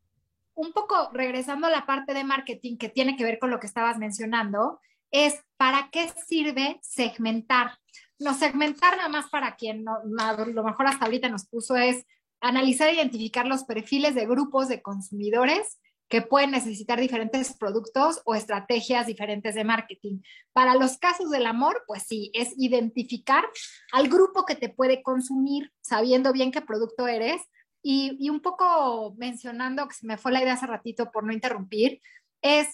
un 0.56 0.72
poco 0.72 1.10
regresando 1.14 1.68
a 1.68 1.72
la 1.72 1.86
parte 1.86 2.14
de 2.14 2.24
marketing 2.24 2.78
que 2.78 2.90
tiene 2.90 3.16
que 3.16 3.24
ver 3.24 3.40
con 3.40 3.50
lo 3.50 3.60
que 3.60 3.68
estabas 3.68 3.98
mencionando, 3.98 4.80
es 5.12 5.44
para 5.58 5.90
qué 5.92 6.10
sirve 6.28 6.80
segmentar. 6.82 7.78
No, 8.20 8.34
segmentar 8.34 8.98
nada 8.98 9.10
más 9.10 9.30
para 9.30 9.56
quien 9.56 9.84
no, 9.84 10.00
lo 10.04 10.64
mejor 10.64 10.88
hasta 10.88 11.06
ahorita 11.06 11.30
nos 11.30 11.46
puso 11.48 11.76
es 11.76 12.06
analizar 12.42 12.90
e 12.90 12.96
identificar 12.96 13.46
los 13.46 13.64
perfiles 13.64 14.16
de 14.16 14.26
grupos 14.26 14.68
de 14.68 14.82
consumidores 14.82 15.80
que 16.14 16.22
pueden 16.22 16.52
necesitar 16.52 17.00
diferentes 17.00 17.58
productos 17.58 18.22
o 18.26 18.36
estrategias 18.36 19.08
diferentes 19.08 19.56
de 19.56 19.64
marketing. 19.64 20.20
Para 20.52 20.76
los 20.76 21.00
casos 21.00 21.32
del 21.32 21.48
amor, 21.48 21.86
pues 21.88 22.04
sí, 22.04 22.30
es 22.36 22.54
identificar 22.56 23.44
al 23.92 24.10
grupo 24.10 24.46
que 24.46 24.54
te 24.54 24.70
puede 24.70 25.02
consumir 25.02 25.74
sabiendo 25.82 26.32
bien 26.32 26.52
qué 26.52 26.62
producto 26.62 27.08
eres 27.08 27.42
y, 27.82 28.30
un 28.30 28.42
poco 28.42 29.16
mencionando, 29.18 29.88
que 29.88 29.96
se 29.96 30.06
me 30.06 30.18
fue 30.18 30.32
la 30.32 30.44
idea 30.44 30.54
hace 30.54 30.68
ratito 30.68 31.10
por 31.10 31.24
no 31.24 31.34
interrumpir, 31.34 32.00
es 32.44 32.68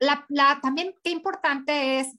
la, 0.00 0.26
también 0.60 0.92
qué 1.04 1.10
importante 1.10 2.00
es 2.00 2.18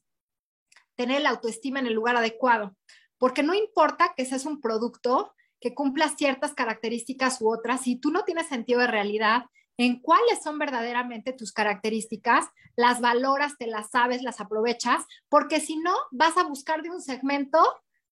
tener 0.96 1.24
la 1.24 1.32
autoestima 1.32 1.80
en 1.80 1.88
el 1.88 1.94
lugar 1.94 2.16
adecuado, 2.16 2.74
porque 3.18 3.44
no 3.44 3.54
importa 3.54 4.14
que 4.16 4.24
seas 4.24 4.46
un 4.46 4.62
producto 4.62 5.36
que 5.60 5.76
cumpla 5.76 6.08
ciertas 6.08 6.54
características 6.54 7.42
u 7.42 7.52
otras, 7.52 7.82
si 7.82 7.98
tú 7.98 8.12
no 8.12 8.24
tienes 8.24 8.48
sentido 8.48 8.80
de 8.80 8.88
realidad 8.88 9.44
en 9.78 10.00
cuáles 10.00 10.42
son 10.44 10.58
verdaderamente 10.58 11.34
tus 11.34 11.52
características, 11.52 12.46
las 12.76 13.00
valoras, 13.00 13.58
te 13.58 13.68
las 13.68 13.92
sabes, 13.92 14.24
las 14.24 14.42
aprovechas, 14.42 15.06
porque 15.30 15.60
si 15.60 15.78
no, 15.78 15.94
vas 16.12 16.36
a 16.38 16.44
buscar 16.44 16.82
de 16.82 16.90
un 16.90 17.02
segmento 17.02 17.60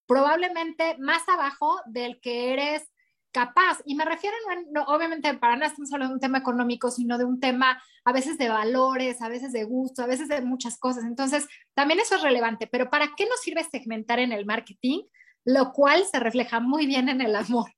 probablemente 0.05 0.98
más 1.00 1.27
abajo 1.27 1.79
del 1.88 2.19
que 2.22 2.53
eres 2.53 2.84
capaz. 3.31 3.79
Y 3.86 3.95
me 3.95 4.05
refiero, 4.05 4.36
no, 4.72 4.84
obviamente, 4.84 5.34
para 5.34 5.55
nada 5.55 5.67
estamos 5.67 5.91
hablando 5.91 6.13
de 6.13 6.15
un 6.15 6.22
tema 6.22 6.38
económico, 6.38 6.89
sino 6.89 7.17
de 7.17 7.25
un 7.25 7.39
tema 7.39 7.84
a 8.05 8.13
veces 8.13 8.38
de 8.38 8.48
valores, 8.48 9.22
a 9.22 9.27
veces 9.27 9.51
de 9.51 9.65
gusto, 9.65 10.03
a 10.03 10.07
veces 10.07 10.29
de 10.29 10.41
muchas 10.41 10.77
cosas. 10.77 11.03
Entonces, 11.03 11.45
también 11.74 12.00
eso 12.00 12.15
es 12.15 12.22
relevante. 12.22 12.65
Pero 12.67 12.89
¿para 12.89 13.10
qué 13.17 13.25
nos 13.25 13.41
sirve 13.41 13.63
segmentar 13.63 14.19
en 14.19 14.31
el 14.31 14.45
marketing? 14.45 15.03
Lo 15.43 15.74
cual 15.74 16.05
se 16.05 16.19
refleja 16.19 16.62
muy 16.62 16.86
bien 16.86 17.10
en 17.10 17.19
el 17.19 17.36
amor, 17.36 17.74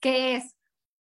que 0.00 0.36
es 0.36 0.54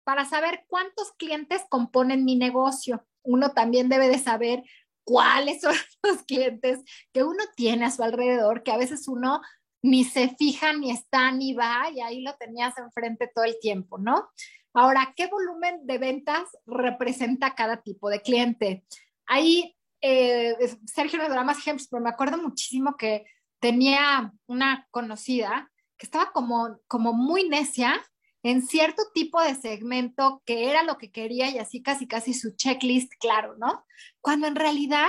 para 0.04 0.24
saber 0.24 0.64
cuántos 0.68 1.12
clientes 1.12 1.62
componen 1.68 2.24
mi 2.24 2.36
negocio. 2.36 3.06
Uno 3.22 3.52
también 3.52 3.88
debe 3.88 4.08
de 4.08 4.18
saber 4.18 4.62
cuáles 5.04 5.60
son 5.60 5.74
los 6.02 6.22
clientes 6.22 6.80
que 7.12 7.24
uno 7.24 7.42
tiene 7.56 7.86
a 7.86 7.90
su 7.90 8.02
alrededor, 8.02 8.62
que 8.62 8.72
a 8.72 8.78
veces 8.78 9.08
uno 9.08 9.40
ni 9.82 10.04
se 10.04 10.28
fija, 10.36 10.72
ni 10.72 10.90
está, 10.90 11.30
ni 11.30 11.52
va, 11.52 11.90
y 11.94 12.00
ahí 12.00 12.22
lo 12.22 12.34
tenías 12.36 12.76
enfrente 12.78 13.30
todo 13.34 13.44
el 13.44 13.58
tiempo, 13.60 13.98
¿no? 13.98 14.30
Ahora, 14.72 15.12
¿qué 15.14 15.26
volumen 15.26 15.86
de 15.86 15.98
ventas 15.98 16.48
representa 16.66 17.54
cada 17.54 17.82
tipo 17.82 18.08
de 18.08 18.22
cliente? 18.22 18.84
Ahí, 19.26 19.76
eh, 20.00 20.56
Sergio 20.86 21.18
nos 21.18 21.28
dará 21.28 21.44
más 21.44 21.58
ejemplos, 21.58 21.88
pero 21.90 22.02
me 22.02 22.08
acuerdo 22.08 22.38
muchísimo 22.38 22.96
que 22.96 23.26
tenía 23.60 24.32
una 24.46 24.88
conocida 24.90 25.70
que 25.96 26.06
estaba 26.06 26.32
como, 26.32 26.78
como 26.88 27.12
muy 27.12 27.48
necia 27.48 28.02
en 28.44 28.62
cierto 28.62 29.02
tipo 29.14 29.42
de 29.42 29.54
segmento 29.54 30.42
que 30.44 30.70
era 30.70 30.82
lo 30.82 30.98
que 30.98 31.10
quería 31.10 31.48
y 31.50 31.58
así 31.58 31.82
casi 31.82 32.06
casi 32.06 32.34
su 32.34 32.54
checklist 32.54 33.10
claro, 33.18 33.56
¿no? 33.56 33.84
Cuando 34.20 34.46
en 34.46 34.54
realidad 34.54 35.08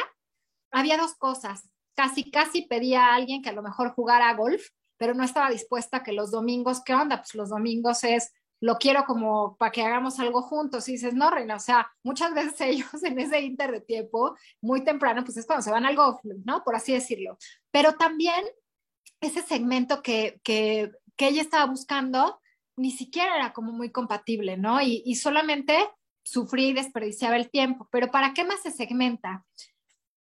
había 0.71 0.97
dos 0.97 1.15
cosas 1.15 1.69
casi, 1.95 2.31
casi 2.31 2.63
pedía 2.63 3.07
a 3.07 3.15
alguien 3.15 3.41
que 3.41 3.49
a 3.49 3.53
lo 3.53 3.61
mejor 3.61 3.93
jugara 3.93 4.33
golf, 4.35 4.69
pero 4.97 5.13
no 5.13 5.23
estaba 5.23 5.49
dispuesta 5.49 5.97
a 5.97 6.03
que 6.03 6.13
los 6.13 6.31
domingos, 6.31 6.81
¿qué 6.83 6.95
onda? 6.95 7.17
Pues 7.17 7.35
los 7.35 7.49
domingos 7.49 8.05
es, 8.05 8.31
lo 8.61 8.77
quiero 8.77 9.03
como 9.05 9.57
para 9.57 9.71
que 9.71 9.83
hagamos 9.83 10.17
algo 10.19 10.41
juntos. 10.41 10.87
Y 10.87 10.93
dices, 10.93 11.13
no, 11.13 11.29
Reina, 11.29 11.57
o 11.57 11.59
sea, 11.59 11.91
muchas 12.03 12.33
veces 12.35 12.61
ellos 12.61 13.03
en 13.03 13.19
ese 13.19 13.41
inter 13.41 13.71
de 13.71 13.81
tiempo, 13.81 14.37
muy 14.61 14.81
temprano, 14.83 15.25
pues 15.25 15.35
es 15.35 15.45
cuando 15.45 15.61
se 15.61 15.71
van 15.71 15.85
al 15.85 15.97
golf, 15.97 16.19
¿no? 16.45 16.63
Por 16.63 16.75
así 16.75 16.93
decirlo. 16.93 17.37
Pero 17.71 17.95
también 17.95 18.45
ese 19.19 19.41
segmento 19.41 20.01
que, 20.01 20.39
que, 20.41 20.91
que 21.17 21.27
ella 21.27 21.41
estaba 21.41 21.65
buscando 21.65 22.39
ni 22.77 22.91
siquiera 22.91 23.35
era 23.35 23.53
como 23.53 23.71
muy 23.71 23.91
compatible, 23.91 24.57
¿no? 24.57 24.81
Y, 24.81 25.01
y 25.05 25.15
solamente 25.15 25.77
sufrí 26.23 26.67
y 26.67 26.73
desperdiciaba 26.73 27.37
el 27.37 27.49
tiempo. 27.49 27.87
Pero 27.91 28.11
¿para 28.11 28.33
qué 28.33 28.43
más 28.43 28.61
se 28.61 28.71
segmenta? 28.71 29.45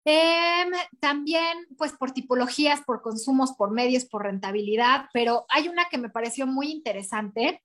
Em, 0.04 0.70
también, 0.98 1.66
pues 1.76 1.92
por 1.92 2.12
tipologías, 2.12 2.80
por 2.82 3.02
consumos, 3.02 3.52
por 3.52 3.70
medios, 3.70 4.06
por 4.06 4.22
rentabilidad, 4.22 5.06
pero 5.12 5.44
hay 5.50 5.68
una 5.68 5.88
que 5.90 5.98
me 5.98 6.08
pareció 6.08 6.46
muy 6.46 6.70
interesante, 6.70 7.62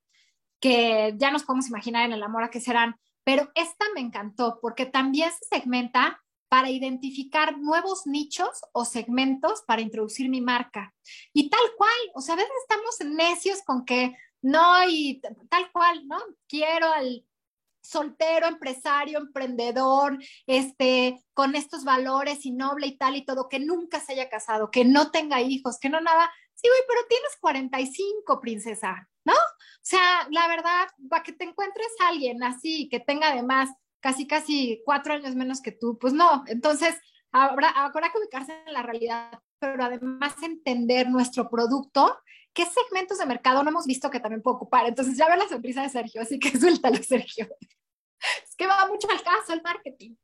que 0.59 1.13
ya 1.17 1.31
nos 1.31 1.43
podemos 1.43 1.69
imaginar 1.69 2.05
en 2.05 2.13
el 2.13 2.23
amor 2.23 2.43
a 2.43 2.49
qué 2.49 2.59
serán, 2.59 2.95
pero 3.23 3.49
esta 3.55 3.85
me 3.93 4.01
encantó 4.01 4.59
porque 4.61 4.85
también 4.85 5.29
se 5.31 5.57
segmenta 5.57 6.21
para 6.49 6.69
identificar 6.69 7.57
nuevos 7.57 8.05
nichos 8.05 8.61
o 8.73 8.85
segmentos 8.85 9.63
para 9.65 9.81
introducir 9.81 10.29
mi 10.29 10.41
marca. 10.41 10.93
Y 11.33 11.49
tal 11.49 11.65
cual, 11.77 11.91
o 12.13 12.21
sea, 12.21 12.33
a 12.35 12.37
veces 12.37 12.51
estamos 12.61 13.15
necios 13.15 13.61
con 13.63 13.85
que 13.85 14.15
no, 14.45 14.87
y 14.87 15.21
tal 15.49 15.71
cual, 15.71 16.07
¿no? 16.07 16.19
Quiero 16.47 16.91
al 16.91 17.25
soltero, 17.81 18.45
empresario, 18.45 19.17
emprendedor, 19.17 20.19
este, 20.45 21.23
con 21.33 21.55
estos 21.55 21.83
valores 21.83 22.45
y 22.45 22.51
noble 22.51 22.85
y 22.85 22.97
tal 22.97 23.15
y 23.15 23.25
todo, 23.25 23.49
que 23.49 23.59
nunca 23.59 23.99
se 23.99 24.13
haya 24.13 24.29
casado, 24.29 24.69
que 24.69 24.85
no 24.85 25.09
tenga 25.09 25.41
hijos, 25.41 25.79
que 25.79 25.89
no 25.89 25.99
nada. 25.99 26.31
Sí, 26.53 26.67
güey, 26.67 26.81
pero 26.87 27.07
tienes 27.09 27.35
45, 27.41 28.39
princesa, 28.39 29.09
¿no? 29.23 29.33
O 29.33 29.81
sea, 29.81 30.27
la 30.29 30.47
verdad, 30.47 30.87
para 31.09 31.23
que 31.23 31.33
te 31.33 31.45
encuentres 31.45 31.87
alguien 32.07 32.43
así, 32.43 32.87
que 32.87 32.99
tenga 32.99 33.29
además 33.29 33.69
casi, 33.99 34.27
casi 34.27 34.83
cuatro 34.85 35.13
años 35.13 35.35
menos 35.35 35.59
que 35.59 35.71
tú, 35.71 35.97
pues 35.97 36.13
no. 36.13 36.43
Entonces, 36.45 36.95
habrá, 37.31 37.69
habrá 37.69 38.11
que 38.11 38.19
ubicarse 38.19 38.53
en 38.67 38.73
la 38.73 38.83
realidad, 38.83 39.39
pero 39.57 39.83
además 39.83 40.35
entender 40.43 41.09
nuestro 41.09 41.49
producto, 41.49 42.19
qué 42.55 42.65
segmentos 42.65 43.19
de 43.19 43.25
mercado 43.27 43.61
no 43.61 43.69
hemos 43.69 43.85
visto 43.85 44.09
que 44.09 44.19
también 44.19 44.41
puedo 44.41 44.55
ocupar. 44.55 44.87
Entonces, 44.87 45.17
ya 45.17 45.27
veo 45.27 45.35
la 45.35 45.47
sonrisa 45.47 45.83
de 45.83 45.89
Sergio, 45.89 46.21
así 46.21 46.39
que 46.39 46.49
suéltalo, 46.59 47.03
Sergio. 47.03 47.47
Es 48.43 48.55
que 48.55 48.65
va 48.65 48.87
mucho 48.87 49.07
al 49.11 49.21
caso 49.21 49.53
el 49.53 49.61
marketing. 49.61 50.15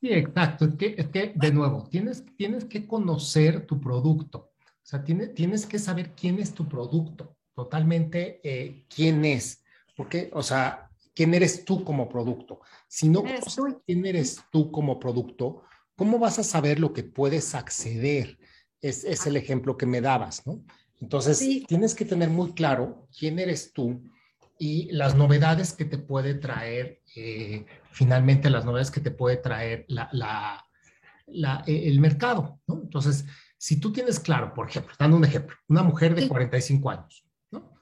Sí, 0.00 0.12
exacto. 0.12 0.64
Es 0.66 0.74
que, 0.76 0.94
es 0.96 1.08
que 1.08 1.32
de 1.34 1.52
nuevo, 1.52 1.86
tienes, 1.90 2.24
tienes 2.36 2.64
que 2.64 2.86
conocer 2.86 3.66
tu 3.66 3.80
producto. 3.80 4.52
O 4.58 4.88
sea, 4.88 5.02
tienes, 5.02 5.34
tienes 5.34 5.66
que 5.66 5.78
saber 5.78 6.12
quién 6.14 6.38
es 6.38 6.54
tu 6.54 6.68
producto, 6.68 7.36
totalmente 7.52 8.40
eh, 8.44 8.86
quién 8.88 9.24
es. 9.24 9.64
Porque, 9.96 10.30
o 10.32 10.42
sea, 10.42 10.88
quién 11.14 11.34
eres 11.34 11.64
tú 11.64 11.82
como 11.82 12.08
producto. 12.08 12.60
Si 12.86 13.08
no 13.08 13.22
conoces 13.22 13.58
quién 13.84 14.06
eres 14.06 14.40
tú 14.52 14.70
como 14.70 15.00
producto, 15.00 15.62
¿cómo 15.96 16.20
vas 16.20 16.38
a 16.38 16.44
saber 16.44 16.78
lo 16.78 16.92
que 16.92 17.02
puedes 17.02 17.56
acceder? 17.56 18.38
Es, 18.80 19.02
es 19.02 19.26
el 19.26 19.36
ejemplo 19.36 19.76
que 19.76 19.86
me 19.86 20.00
dabas, 20.00 20.46
¿no? 20.46 20.62
Entonces, 21.00 21.38
tienes 21.66 21.94
que 21.94 22.04
tener 22.04 22.30
muy 22.30 22.52
claro 22.52 23.06
quién 23.16 23.38
eres 23.38 23.72
tú 23.72 24.02
y 24.58 24.90
las 24.92 25.14
novedades 25.14 25.72
que 25.72 25.84
te 25.84 25.98
puede 25.98 26.34
traer, 26.34 27.02
eh, 27.14 27.66
finalmente 27.90 28.48
las 28.48 28.64
novedades 28.64 28.90
que 28.90 29.00
te 29.00 29.10
puede 29.10 29.36
traer 29.36 29.84
la, 29.88 30.08
la, 31.26 31.64
e, 31.66 31.88
el 31.88 32.00
mercado, 32.00 32.60
¿no? 32.66 32.80
Entonces, 32.82 33.26
si 33.58 33.78
tú 33.78 33.92
tienes 33.92 34.18
claro, 34.20 34.54
por 34.54 34.68
ejemplo, 34.68 34.94
dando 34.98 35.16
un 35.16 35.24
ejemplo, 35.24 35.56
una 35.68 35.82
mujer 35.82 36.14
de 36.14 36.28
45 36.28 36.90
años, 36.90 37.26
¿no? 37.50 37.74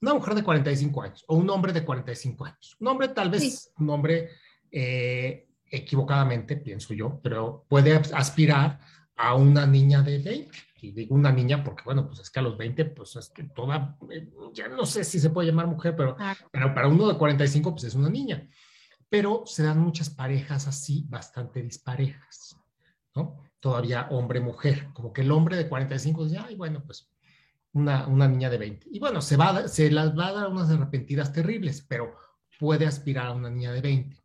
Una 0.00 0.14
mujer 0.14 0.34
de 0.34 0.44
45 0.44 1.02
años 1.02 1.24
o 1.26 1.36
un 1.36 1.50
hombre 1.50 1.72
de 1.72 1.84
45 1.84 2.44
años. 2.44 2.76
Un 2.78 2.86
hombre 2.86 3.08
tal 3.08 3.30
vez, 3.30 3.72
un 3.78 3.90
hombre 3.90 4.30
eh, 4.70 5.48
equivocadamente, 5.70 6.56
pienso 6.56 6.94
yo, 6.94 7.20
pero 7.22 7.64
puede 7.68 7.94
aspirar 8.14 8.78
a 9.20 9.34
una 9.34 9.66
niña 9.66 10.02
de 10.02 10.18
20 10.18 10.50
y 10.82 10.92
digo 10.92 11.14
una 11.14 11.30
niña 11.30 11.62
porque, 11.62 11.82
bueno, 11.84 12.06
pues 12.06 12.20
es 12.20 12.30
que 12.30 12.40
a 12.40 12.42
los 12.42 12.56
20, 12.56 12.86
pues 12.86 13.14
es 13.16 13.28
que 13.28 13.44
toda, 13.44 13.98
eh, 14.10 14.30
ya 14.54 14.68
no 14.68 14.86
sé 14.86 15.04
si 15.04 15.20
se 15.20 15.30
puede 15.30 15.48
llamar 15.48 15.66
mujer, 15.66 15.94
pero, 15.94 16.16
pero 16.50 16.74
para 16.74 16.88
uno 16.88 17.06
de 17.06 17.18
45, 17.18 17.72
pues 17.72 17.84
es 17.84 17.94
una 17.94 18.08
niña. 18.08 18.48
Pero 19.08 19.42
se 19.44 19.62
dan 19.62 19.78
muchas 19.78 20.08
parejas 20.08 20.66
así, 20.66 21.04
bastante 21.08 21.62
disparejas, 21.62 22.56
¿no? 23.14 23.36
Todavía 23.58 24.08
hombre-mujer, 24.10 24.88
como 24.94 25.12
que 25.12 25.20
el 25.20 25.32
hombre 25.32 25.56
de 25.56 25.68
45 25.68 26.24
dice, 26.24 26.38
ay, 26.38 26.54
bueno, 26.54 26.82
pues 26.84 27.10
una, 27.72 28.06
una 28.06 28.26
niña 28.26 28.48
de 28.48 28.56
20. 28.56 28.86
Y 28.90 28.98
bueno, 29.00 29.20
se, 29.20 29.36
va, 29.36 29.68
se 29.68 29.90
las 29.90 30.16
va 30.16 30.28
a 30.28 30.32
dar 30.32 30.48
unas 30.48 30.70
arrepentidas 30.70 31.32
terribles, 31.32 31.84
pero 31.86 32.14
puede 32.58 32.86
aspirar 32.86 33.26
a 33.26 33.32
una 33.32 33.50
niña 33.50 33.72
de 33.72 33.82
20. 33.82 34.16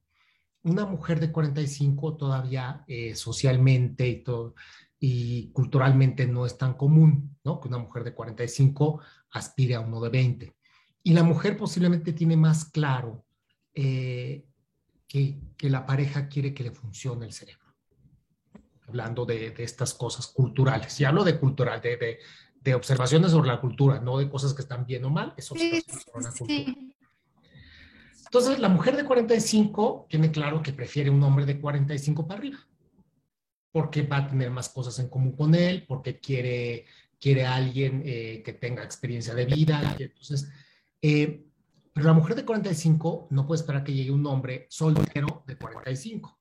Una 0.64 0.86
mujer 0.86 1.20
de 1.20 1.32
45 1.32 2.16
todavía 2.16 2.84
eh, 2.88 3.14
socialmente 3.14 4.08
y 4.08 4.24
todo, 4.24 4.56
y 5.00 5.52
culturalmente 5.52 6.25
no 6.25 6.46
es 6.46 6.58
tan 6.58 6.74
común, 6.74 7.38
¿no? 7.44 7.60
Que 7.60 7.68
una 7.68 7.78
mujer 7.78 8.04
de 8.04 8.14
45 8.14 9.02
aspire 9.32 9.75
a 9.75 9.82
uno 9.82 10.00
de 10.02 10.10
20. 10.10 10.56
Y 11.04 11.14
la 11.14 11.24
mujer 11.24 11.58
posiblemente 11.58 12.14
tiene 12.14 12.38
más 12.38 12.66
claro 12.66 13.25
eh, 13.74 14.46
que, 15.08 15.40
que, 15.58 15.70
la 15.70 15.86
pareja 15.86 16.28
quiere 16.28 16.54
que 16.54 16.64
le 16.64 16.72
funcione 16.72 17.25
el 17.25 17.34
cerebro. 17.34 17.66
Hablando 18.88 19.25
de, 19.25 19.52
de 19.52 19.64
estas 19.64 19.94
cosas 19.94 20.28
culturales. 20.28 21.00
Y 21.00 21.06
hablo 21.06 21.24
de 21.24 21.38
cultural, 21.38 21.82
de, 21.82 21.98
de, 21.98 22.20
de, 22.62 22.74
observaciones 22.74 23.32
sobre 23.32 23.50
la 23.50 23.60
cultura, 23.60 24.00
no 24.00 24.18
de 24.18 24.30
cosas 24.30 24.54
que 24.54 24.62
están 24.62 24.86
bien 24.86 25.04
o 25.06 25.10
mal, 25.10 25.34
es 25.38 25.52
observaciones 25.52 26.04
sobre 26.04 26.24
la 26.24 26.32
cultura. 26.32 26.75
Entonces, 28.25 28.60
la 28.60 28.70
mujer 28.70 28.96
de 28.96 29.06
45 29.06 30.08
tiene 30.10 30.32
claro 30.32 30.62
que 30.64 30.74
prefiere 30.74 31.10
un 31.10 31.22
hombre 31.24 31.46
de 31.46 31.60
45 31.60 32.28
para 32.28 32.40
arriba 32.40 32.58
porque 33.75 34.03
va 34.03 34.20
a 34.20 34.27
tener 34.29 34.50
más 34.51 34.70
cosas 34.70 34.98
en 35.00 35.10
común 35.10 35.36
con 35.36 35.53
él, 35.53 35.84
porque 35.86 36.17
quiere, 36.22 36.86
quiere 37.20 37.46
a 37.46 37.55
alguien 37.55 38.03
eh, 38.05 38.41
que 38.41 38.53
tenga 38.53 38.86
experiencia 38.86 39.36
de 39.36 39.44
vida. 39.44 39.98
Entonces, 40.00 40.50
eh, 41.01 41.46
pero 41.91 42.05
la 42.05 42.13
mujer 42.13 42.38
de 42.38 42.46
45 42.46 43.27
no 43.32 43.46
puede 43.46 43.60
esperar 43.60 43.84
que 43.84 43.91
llegue 43.91 44.12
un 44.12 44.25
hombre 44.27 44.65
soltero 44.70 45.44
de 45.46 45.58
45. 45.58 46.39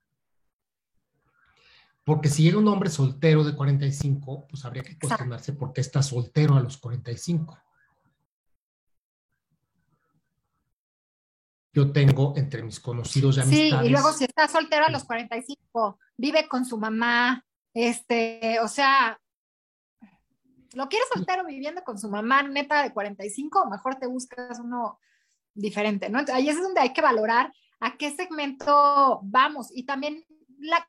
Porque 2.05 2.29
si 2.29 2.45
llega 2.45 2.59
un 2.59 2.69
hombre 2.69 2.89
soltero 2.89 3.43
de 3.43 3.57
45, 3.57 4.47
pues 4.49 4.65
habría 4.65 4.85
que 4.85 4.97
cuestionarse 4.97 5.55
por 5.55 5.73
qué 5.73 5.81
está 5.81 6.05
soltero 6.05 6.55
a 6.55 6.61
los 6.61 6.77
45. 6.77 7.59
Yo 11.75 11.91
tengo 11.91 12.35
entre 12.37 12.63
mis 12.63 12.79
conocidos 12.79 13.37
y 13.37 13.41
amistades. 13.41 13.81
Sí, 13.81 13.87
y 13.87 13.91
luego 13.91 14.13
si 14.13 14.25
está 14.25 14.47
soltero 14.47 14.87
a 14.87 14.91
los 14.91 15.05
45, 15.05 15.99
vive 16.17 16.47
con 16.49 16.65
su 16.65 16.79
mamá, 16.79 17.45
este, 17.75 18.61
o 18.61 18.69
sea, 18.69 19.21
¿lo 20.73 20.89
quieres 20.89 21.09
soltero 21.13 21.45
viviendo 21.45 21.83
con 21.83 21.99
su 21.99 22.09
mamá 22.09 22.45
neta 22.45 22.81
de 22.85 22.93
45 22.93 23.63
o 23.63 23.71
mejor 23.71 23.97
te 23.97 24.07
buscas 24.07 24.61
uno 24.61 25.01
diferente, 25.53 26.09
¿no? 26.09 26.21
Ahí 26.33 26.49
es 26.49 26.63
donde 26.63 26.81
hay 26.81 26.93
que 26.93 27.03
valorar 27.03 27.53
a 27.81 27.97
qué 27.97 28.15
segmento 28.15 29.21
vamos 29.25 29.69
y 29.73 29.85
también 29.85 30.25
la, 30.61 30.87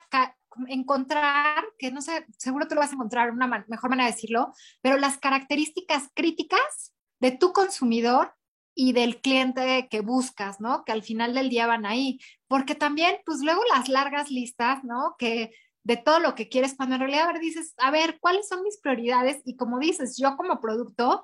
encontrar, 0.68 1.64
que 1.80 1.92
no 1.92 2.04
sé, 2.04 2.28
seguro 2.38 2.68
tú 2.68 2.76
lo 2.76 2.82
vas 2.82 2.92
a 2.92 2.94
encontrar 2.94 3.32
una 3.32 3.66
mejor 3.68 3.90
manera 3.90 4.08
de 4.08 4.14
decirlo, 4.14 4.54
pero 4.82 4.98
las 4.98 5.18
características 5.18 6.10
críticas 6.14 6.94
de 7.20 7.32
tu 7.32 7.54
consumidor 7.54 8.35
y 8.76 8.92
del 8.92 9.22
cliente 9.22 9.88
que 9.90 10.02
buscas, 10.02 10.60
¿no? 10.60 10.84
Que 10.84 10.92
al 10.92 11.02
final 11.02 11.34
del 11.34 11.50
día 11.50 11.66
van 11.66 11.86
ahí. 11.86 12.20
Porque 12.48 12.76
también, 12.76 13.18
pues 13.26 13.40
luego 13.40 13.62
las 13.74 13.88
largas 13.88 14.30
listas, 14.30 14.84
¿no? 14.84 15.16
Que 15.18 15.56
de 15.84 15.98
todo 15.98 16.20
lo 16.20 16.36
que 16.36 16.50
quieres, 16.50 16.76
cuando 16.76 16.96
en 16.96 17.02
realidad 17.02 17.30
a 17.30 17.32
ver, 17.32 17.42
dices, 17.42 17.74
a 17.78 17.90
ver, 17.90 18.20
¿cuáles 18.20 18.48
son 18.50 18.64
mis 18.64 18.78
prioridades? 18.80 19.42
Y 19.46 19.56
como 19.56 19.80
dices, 19.80 20.18
yo 20.18 20.36
como 20.36 20.60
producto, 20.60 21.24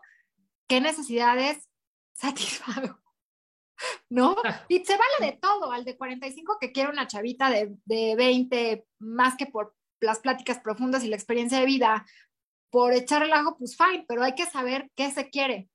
¿qué 0.68 0.80
necesidades 0.80 1.70
satisfago? 2.14 2.98
¿No? 4.10 4.36
Y 4.70 4.86
se 4.86 4.96
vale 4.96 5.32
de 5.32 5.38
todo, 5.38 5.72
al 5.72 5.84
de 5.84 5.98
45 5.98 6.58
que 6.62 6.72
quiere 6.72 6.92
una 6.92 7.08
chavita 7.08 7.50
de, 7.50 7.76
de 7.86 8.16
20, 8.16 8.86
más 9.00 9.36
que 9.36 9.48
por 9.48 9.76
las 10.00 10.20
pláticas 10.20 10.60
profundas 10.60 11.04
y 11.04 11.08
la 11.10 11.16
experiencia 11.16 11.60
de 11.60 11.66
vida, 11.66 12.06
por 12.70 12.94
echar 12.94 13.24
el 13.24 13.34
ajo, 13.34 13.58
pues 13.58 13.76
fine, 13.76 14.06
pero 14.08 14.24
hay 14.24 14.36
que 14.36 14.46
saber 14.46 14.90
qué 14.96 15.12
se 15.12 15.30
quiere. 15.30 15.70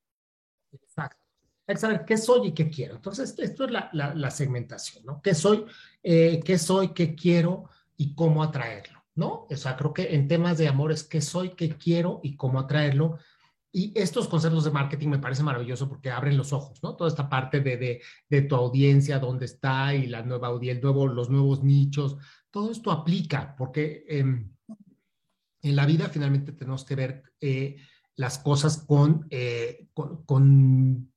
Exacto 0.72 1.25
hay 1.66 1.74
que 1.74 1.80
saber 1.80 2.04
qué 2.04 2.16
soy 2.16 2.48
y 2.48 2.52
qué 2.52 2.70
quiero. 2.70 2.96
Entonces, 2.96 3.34
esto 3.38 3.64
es 3.64 3.70
la, 3.70 3.90
la, 3.92 4.30
segmentación, 4.30 5.04
¿no? 5.04 5.20
¿Qué 5.20 5.34
soy, 5.34 5.64
eh, 6.02 6.40
qué 6.44 6.58
soy, 6.58 6.88
qué 6.88 7.14
quiero 7.14 7.68
y 7.96 8.14
cómo 8.14 8.42
atraerlo, 8.42 9.02
¿no? 9.14 9.46
O 9.50 9.56
sea, 9.56 9.76
creo 9.76 9.92
que 9.92 10.14
en 10.14 10.28
temas 10.28 10.58
de 10.58 10.68
amor 10.68 10.92
es 10.92 11.02
qué 11.02 11.20
soy, 11.20 11.50
qué 11.50 11.70
quiero 11.70 12.20
y 12.22 12.36
cómo 12.36 12.60
atraerlo. 12.60 13.18
Y 13.72 13.92
estos 13.94 14.28
conceptos 14.28 14.64
de 14.64 14.70
marketing 14.70 15.08
me 15.08 15.18
parecen 15.18 15.44
maravillosos 15.44 15.88
porque 15.88 16.10
abren 16.10 16.36
los 16.36 16.52
ojos, 16.52 16.82
¿no? 16.82 16.94
Toda 16.94 17.10
esta 17.10 17.28
parte 17.28 17.60
de, 17.60 17.76
de, 17.76 18.02
de 18.30 18.42
tu 18.42 18.54
audiencia, 18.54 19.18
dónde 19.18 19.46
está 19.46 19.94
y 19.94 20.06
la 20.06 20.22
nueva 20.22 20.48
audiencia, 20.48 20.82
nuevo, 20.82 21.08
los 21.08 21.30
nuevos 21.30 21.62
nichos, 21.62 22.16
todo 22.56 22.70
esto 22.70 22.90
aplica 22.90 23.54
porque 23.54 24.06
em, 24.08 24.50
en 25.60 25.76
la 25.76 25.84
vida 25.84 26.08
finalmente 26.08 26.52
tenemos 26.52 26.86
que 26.86 26.94
ver 26.94 27.22
eh, 27.40 27.76
las 28.14 28.38
cosas 28.38 28.78
con, 28.78 29.26
eh, 29.28 29.88
con, 29.92 30.24
con 30.24 31.12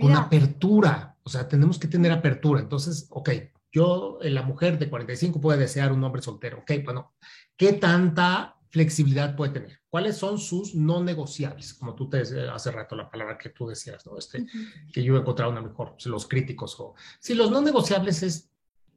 con 0.00 0.12
apertura, 0.14 1.16
o 1.22 1.30
sea, 1.30 1.48
tenemos 1.48 1.78
que 1.78 1.88
tener 1.88 2.12
apertura. 2.12 2.60
Entonces, 2.60 3.06
ok, 3.10 3.30
yo, 3.70 4.18
eh, 4.20 4.30
la 4.30 4.42
mujer 4.42 4.78
de 4.78 4.90
45 4.90 5.40
puede 5.40 5.60
desear 5.60 5.92
un 5.92 6.04
hombre 6.04 6.22
soltero, 6.22 6.58
ok, 6.58 6.72
bueno, 6.84 7.14
¿qué 7.56 7.72
tanta 7.72 8.56
flexibilidad 8.70 9.36
puede 9.36 9.52
tener? 9.52 9.80
¿Cuáles 9.88 10.16
son 10.16 10.38
sus 10.38 10.74
no 10.74 11.02
negociables? 11.02 11.74
Como 11.74 11.94
tú 11.94 12.08
te 12.08 12.20
hace 12.20 12.70
rato 12.70 12.96
la 12.96 13.10
palabra 13.10 13.38
que 13.38 13.50
tú 13.50 13.68
decías, 13.68 14.06
¿no? 14.06 14.16
Este, 14.16 14.46
que 14.92 15.02
yo 15.02 15.16
he 15.16 15.20
encontrado 15.20 15.52
una 15.52 15.60
mejor, 15.60 15.96
los 16.06 16.26
críticos. 16.26 16.78
O, 16.80 16.94
si 17.20 17.34
los 17.34 17.50
no 17.50 17.60
negociables 17.60 18.22
es, 18.22 18.50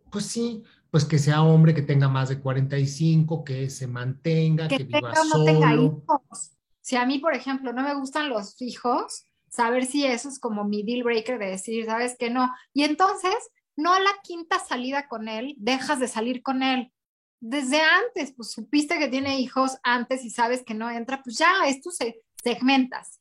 pues 0.09 0.25
sí, 0.25 0.63
pues 0.89 1.03
que 1.03 1.19
sea 1.19 1.43
hombre, 1.43 1.73
que 1.73 1.81
tenga 1.81 2.07
más 2.07 2.29
de 2.29 2.39
45, 2.39 3.43
que 3.43 3.69
se 3.69 3.87
mantenga, 3.87 4.69
que, 4.69 4.85
viva 4.85 5.13
solo. 5.13 5.39
No 5.39 5.43
tenga 5.43 5.75
hijos. 5.75 6.51
Si 6.79 6.95
a 6.95 7.05
mí, 7.05 7.19
por 7.19 7.33
ejemplo, 7.33 7.73
no 7.73 7.83
me 7.83 7.93
gustan 7.95 8.29
los 8.29 8.61
hijos, 8.61 9.27
saber 9.49 9.85
si 9.85 10.05
eso 10.05 10.29
es 10.29 10.39
como 10.39 10.63
mi 10.63 10.83
deal 10.83 11.03
breaker 11.03 11.39
de 11.39 11.47
decir, 11.47 11.85
sabes 11.85 12.15
que 12.17 12.29
no. 12.29 12.49
Y 12.73 12.83
entonces, 12.83 13.35
no 13.75 13.93
a 13.93 13.99
la 13.99 14.11
quinta 14.23 14.59
salida 14.59 15.07
con 15.07 15.27
él, 15.27 15.55
dejas 15.57 15.99
de 15.99 16.07
salir 16.07 16.41
con 16.41 16.63
él. 16.63 16.91
Desde 17.39 17.81
antes, 17.81 18.33
pues 18.35 18.51
supiste 18.51 18.97
que 18.97 19.07
tiene 19.07 19.39
hijos 19.39 19.77
antes 19.83 20.23
y 20.23 20.29
sabes 20.29 20.63
que 20.65 20.73
no 20.73 20.89
entra, 20.89 21.21
pues 21.23 21.37
ya, 21.37 21.67
esto 21.67 21.91
se 21.91 22.21
segmentas. 22.41 23.19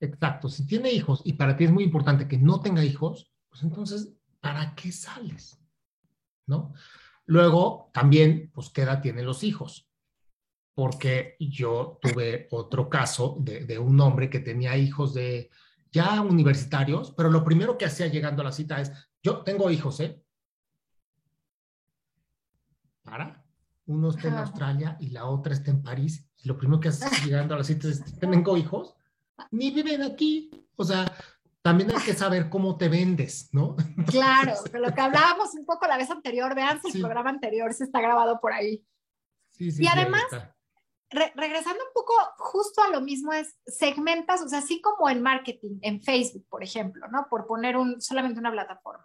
Exacto, 0.00 0.48
si 0.48 0.66
tiene 0.66 0.92
hijos 0.92 1.20
y 1.24 1.34
para 1.34 1.56
ti 1.56 1.64
es 1.64 1.72
muy 1.72 1.84
importante 1.84 2.28
que 2.28 2.38
no 2.38 2.60
tenga 2.60 2.84
hijos, 2.84 3.30
pues 3.48 3.62
entonces, 3.62 4.12
¿para 4.40 4.74
qué 4.74 4.92
sales? 4.92 5.60
¿No? 6.46 6.72
Luego, 7.26 7.90
también, 7.92 8.50
pues, 8.54 8.70
¿qué 8.70 8.82
edad 8.82 9.04
los 9.04 9.44
hijos? 9.44 9.89
Porque 10.74 11.36
yo 11.38 11.98
tuve 12.00 12.48
otro 12.50 12.88
caso 12.88 13.36
de, 13.40 13.66
de 13.66 13.78
un 13.78 14.00
hombre 14.00 14.30
que 14.30 14.40
tenía 14.40 14.76
hijos 14.76 15.14
de 15.14 15.50
ya 15.90 16.20
universitarios, 16.22 17.12
pero 17.16 17.30
lo 17.30 17.44
primero 17.44 17.76
que 17.76 17.86
hacía 17.86 18.06
llegando 18.06 18.42
a 18.42 18.46
la 18.46 18.52
cita 18.52 18.80
es, 18.80 18.92
yo 19.22 19.42
tengo 19.42 19.70
hijos, 19.70 20.00
¿eh? 20.00 20.22
Para. 23.02 23.44
Uno 23.86 24.10
está 24.10 24.28
en 24.28 24.34
Australia 24.34 24.96
y 25.00 25.10
la 25.10 25.26
otra 25.26 25.52
está 25.52 25.70
en 25.70 25.82
París. 25.82 26.30
Y 26.38 26.48
lo 26.48 26.56
primero 26.56 26.80
que 26.80 26.88
hace 26.88 27.08
llegando 27.24 27.54
a 27.54 27.58
la 27.58 27.64
cita 27.64 27.88
es, 27.88 28.18
¿tengo 28.18 28.56
hijos? 28.56 28.94
Ni 29.50 29.72
viven 29.72 30.02
aquí. 30.02 30.50
O 30.76 30.84
sea, 30.84 31.12
también 31.60 31.90
hay 31.90 32.02
que 32.02 32.14
saber 32.14 32.48
cómo 32.48 32.76
te 32.76 32.88
vendes, 32.88 33.50
¿no? 33.52 33.76
Claro, 34.06 34.54
de 34.70 34.78
lo 34.78 34.94
que 34.94 35.00
hablábamos 35.00 35.54
un 35.54 35.66
poco 35.66 35.86
la 35.86 35.98
vez 35.98 36.10
anterior, 36.10 36.54
vean 36.54 36.80
el 36.82 37.00
programa 37.00 37.30
anterior, 37.30 37.72
se 37.74 37.84
está 37.84 38.00
grabado 38.00 38.40
por 38.40 38.52
ahí. 38.52 38.84
Sí, 39.48 39.72
sí, 39.72 39.82
y 39.82 39.86
además, 39.88 40.22
regresando 41.10 41.82
un 41.84 41.92
poco 41.92 42.14
justo 42.38 42.82
a 42.82 42.88
lo 42.88 43.00
mismo, 43.00 43.32
es 43.32 43.56
segmentas, 43.66 44.42
o 44.42 44.48
sea, 44.48 44.60
así 44.60 44.80
como 44.80 45.08
en 45.08 45.22
marketing, 45.22 45.78
en 45.82 46.00
Facebook, 46.02 46.46
por 46.48 46.62
ejemplo, 46.62 47.08
¿no? 47.08 47.26
Por 47.28 47.46
poner 47.46 47.76
un, 47.76 48.00
solamente 48.00 48.38
una 48.38 48.52
plataforma. 48.52 49.04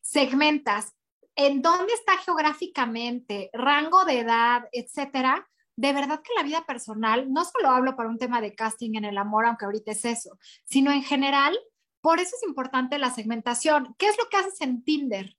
Segmentas 0.00 0.94
en 1.36 1.62
dónde 1.62 1.92
está 1.92 2.16
geográficamente, 2.18 3.50
rango 3.52 4.04
de 4.04 4.20
edad, 4.20 4.68
etcétera. 4.72 5.48
De 5.76 5.92
verdad 5.92 6.20
que 6.22 6.34
la 6.36 6.42
vida 6.42 6.64
personal, 6.66 7.32
no 7.32 7.44
solo 7.44 7.70
hablo 7.70 7.96
para 7.96 8.08
un 8.08 8.18
tema 8.18 8.40
de 8.40 8.54
casting 8.54 8.94
en 8.94 9.04
el 9.04 9.18
amor, 9.18 9.46
aunque 9.46 9.64
ahorita 9.64 9.92
es 9.92 10.04
eso, 10.04 10.38
sino 10.64 10.90
en 10.90 11.02
general, 11.02 11.58
por 12.00 12.18
eso 12.18 12.36
es 12.36 12.46
importante 12.46 12.98
la 12.98 13.10
segmentación. 13.10 13.94
¿Qué 13.98 14.08
es 14.08 14.16
lo 14.18 14.28
que 14.28 14.36
haces 14.36 14.60
en 14.60 14.84
Tinder? 14.84 15.36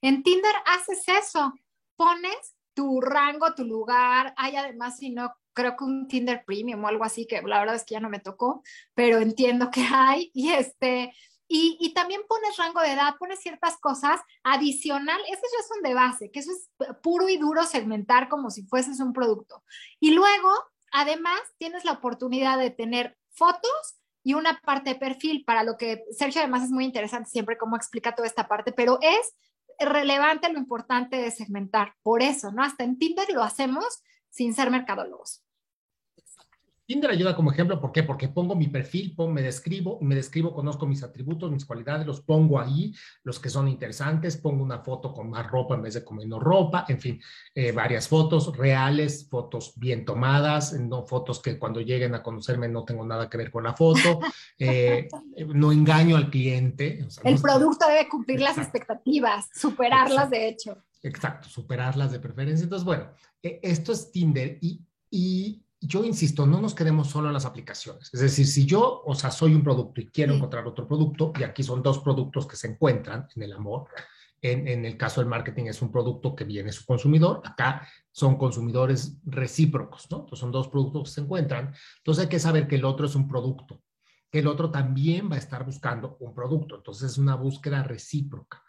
En 0.00 0.22
Tinder 0.22 0.54
haces 0.66 1.04
eso, 1.08 1.52
pones 1.96 2.56
tu 2.74 3.00
rango, 3.00 3.54
tu 3.54 3.64
lugar, 3.64 4.34
hay 4.36 4.56
además, 4.56 4.98
si 4.98 5.10
no, 5.10 5.32
creo 5.56 5.76
que 5.76 5.84
un 5.84 6.06
Tinder 6.06 6.44
Premium 6.44 6.84
o 6.84 6.88
algo 6.88 7.02
así, 7.02 7.26
que 7.26 7.42
la 7.42 7.58
verdad 7.58 7.74
es 7.74 7.84
que 7.84 7.94
ya 7.94 8.00
no 8.00 8.10
me 8.10 8.20
tocó, 8.20 8.62
pero 8.94 9.18
entiendo 9.18 9.70
que 9.72 9.84
hay. 9.90 10.30
Y 10.34 10.50
este, 10.52 11.12
y, 11.48 11.76
y, 11.80 11.94
también 11.94 12.20
pones 12.28 12.56
rango 12.56 12.80
de 12.80 12.92
edad, 12.92 13.16
pones 13.18 13.40
ciertas 13.40 13.78
cosas 13.78 14.20
adicional, 14.44 15.20
eso 15.28 15.42
ya 15.42 15.66
son 15.66 15.82
de 15.82 15.94
base, 15.94 16.30
que 16.30 16.40
eso 16.40 16.50
es 16.52 16.68
puro 17.02 17.28
y 17.28 17.38
duro 17.38 17.64
segmentar 17.64 18.28
como 18.28 18.50
si 18.50 18.64
fueses 18.64 19.00
un 19.00 19.12
producto. 19.12 19.64
Y 19.98 20.10
luego, 20.10 20.50
además, 20.92 21.40
tienes 21.58 21.84
la 21.84 21.92
oportunidad 21.92 22.58
de 22.58 22.70
tener 22.70 23.16
fotos 23.30 23.96
y 24.22 24.34
una 24.34 24.60
parte 24.60 24.90
de 24.90 24.96
perfil, 24.96 25.44
para 25.44 25.62
lo 25.62 25.76
que 25.76 26.04
Sergio 26.10 26.40
además 26.40 26.64
es 26.64 26.70
muy 26.70 26.84
interesante 26.84 27.30
siempre 27.30 27.56
cómo 27.56 27.76
explica 27.76 28.14
toda 28.14 28.26
esta 28.26 28.48
parte, 28.48 28.72
pero 28.72 28.98
es 29.00 29.36
relevante 29.78 30.52
lo 30.52 30.58
importante 30.58 31.16
de 31.16 31.30
segmentar. 31.30 31.94
Por 32.02 32.22
eso, 32.22 32.50
¿no? 32.50 32.64
Hasta 32.64 32.82
en 32.82 32.98
Tinder 32.98 33.30
lo 33.30 33.44
hacemos 33.44 34.02
sin 34.30 34.52
ser 34.52 34.70
mercadólogos. 34.70 35.45
Tinder 36.86 37.10
ayuda 37.10 37.34
como 37.34 37.50
ejemplo, 37.50 37.80
¿por 37.80 37.90
qué? 37.90 38.04
Porque 38.04 38.28
pongo 38.28 38.54
mi 38.54 38.68
perfil, 38.68 39.14
pongo, 39.16 39.32
me 39.32 39.42
describo, 39.42 39.98
me 40.00 40.14
describo, 40.14 40.54
conozco 40.54 40.86
mis 40.86 41.02
atributos, 41.02 41.50
mis 41.50 41.64
cualidades, 41.64 42.06
los 42.06 42.20
pongo 42.20 42.60
ahí, 42.60 42.94
los 43.24 43.40
que 43.40 43.50
son 43.50 43.66
interesantes, 43.66 44.36
pongo 44.36 44.62
una 44.62 44.78
foto 44.78 45.12
con 45.12 45.28
más 45.28 45.46
ropa 45.48 45.74
en 45.74 45.82
vez 45.82 45.94
de 45.94 46.04
con 46.04 46.18
menos 46.18 46.40
ropa, 46.40 46.84
en 46.88 47.00
fin, 47.00 47.20
eh, 47.54 47.72
varias 47.72 48.06
fotos 48.06 48.56
reales, 48.56 49.28
fotos 49.28 49.72
bien 49.76 50.04
tomadas, 50.04 50.74
no 50.74 51.04
fotos 51.04 51.42
que 51.42 51.58
cuando 51.58 51.80
lleguen 51.80 52.14
a 52.14 52.22
conocerme 52.22 52.68
no 52.68 52.84
tengo 52.84 53.04
nada 53.04 53.28
que 53.28 53.36
ver 53.36 53.50
con 53.50 53.64
la 53.64 53.74
foto, 53.74 54.20
eh, 54.58 55.08
no 55.54 55.72
engaño 55.72 56.16
al 56.16 56.30
cliente. 56.30 57.04
El 57.24 57.40
producto 57.40 57.88
debe 57.88 58.08
cumplir 58.08 58.40
las 58.40 58.58
expectativas, 58.58 59.48
superarlas 59.52 60.30
de 60.30 60.48
hecho. 60.48 60.84
Exacto, 61.02 61.48
superarlas 61.48 62.12
de 62.12 62.20
preferencia. 62.20 62.64
Entonces, 62.64 62.84
bueno, 62.84 63.10
e, 63.42 63.60
esto 63.62 63.92
es 63.92 64.10
Tinder 64.12 64.58
y, 64.60 64.84
y 65.10 65.65
yo 65.86 66.04
insisto, 66.04 66.46
no 66.46 66.60
nos 66.60 66.74
quedemos 66.74 67.08
solo 67.08 67.28
en 67.28 67.34
las 67.34 67.44
aplicaciones. 67.44 68.10
Es 68.12 68.20
decir, 68.20 68.46
si 68.46 68.66
yo, 68.66 69.02
o 69.04 69.14
sea, 69.14 69.30
soy 69.30 69.54
un 69.54 69.62
producto 69.62 70.00
y 70.00 70.08
quiero 70.08 70.34
encontrar 70.34 70.66
otro 70.66 70.86
producto, 70.86 71.32
y 71.38 71.42
aquí 71.42 71.62
son 71.62 71.82
dos 71.82 72.00
productos 72.00 72.46
que 72.46 72.56
se 72.56 72.68
encuentran 72.68 73.28
en 73.34 73.42
el 73.42 73.52
amor. 73.52 73.88
En, 74.42 74.68
en, 74.68 74.84
el 74.84 74.96
caso 74.96 75.20
del 75.20 75.30
marketing 75.30 75.64
es 75.64 75.80
un 75.80 75.90
producto 75.90 76.36
que 76.36 76.44
viene 76.44 76.70
su 76.70 76.84
consumidor, 76.84 77.40
acá 77.42 77.88
son 78.12 78.36
consumidores 78.36 79.16
recíprocos, 79.24 80.10
¿no? 80.10 80.18
Entonces 80.18 80.38
son 80.38 80.52
dos 80.52 80.68
productos 80.68 81.04
que 81.04 81.14
se 81.14 81.20
encuentran. 81.22 81.74
Entonces 81.98 82.24
hay 82.24 82.28
que 82.28 82.38
saber 82.38 82.68
que 82.68 82.76
el 82.76 82.84
otro 82.84 83.06
es 83.06 83.14
un 83.14 83.26
producto, 83.26 83.82
que 84.30 84.40
el 84.40 84.46
otro 84.46 84.70
también 84.70 85.30
va 85.30 85.36
a 85.36 85.38
estar 85.38 85.64
buscando 85.64 86.16
un 86.20 86.34
producto. 86.34 86.76
Entonces 86.76 87.12
es 87.12 87.18
una 87.18 87.34
búsqueda 87.34 87.82
recíproca. 87.82 88.62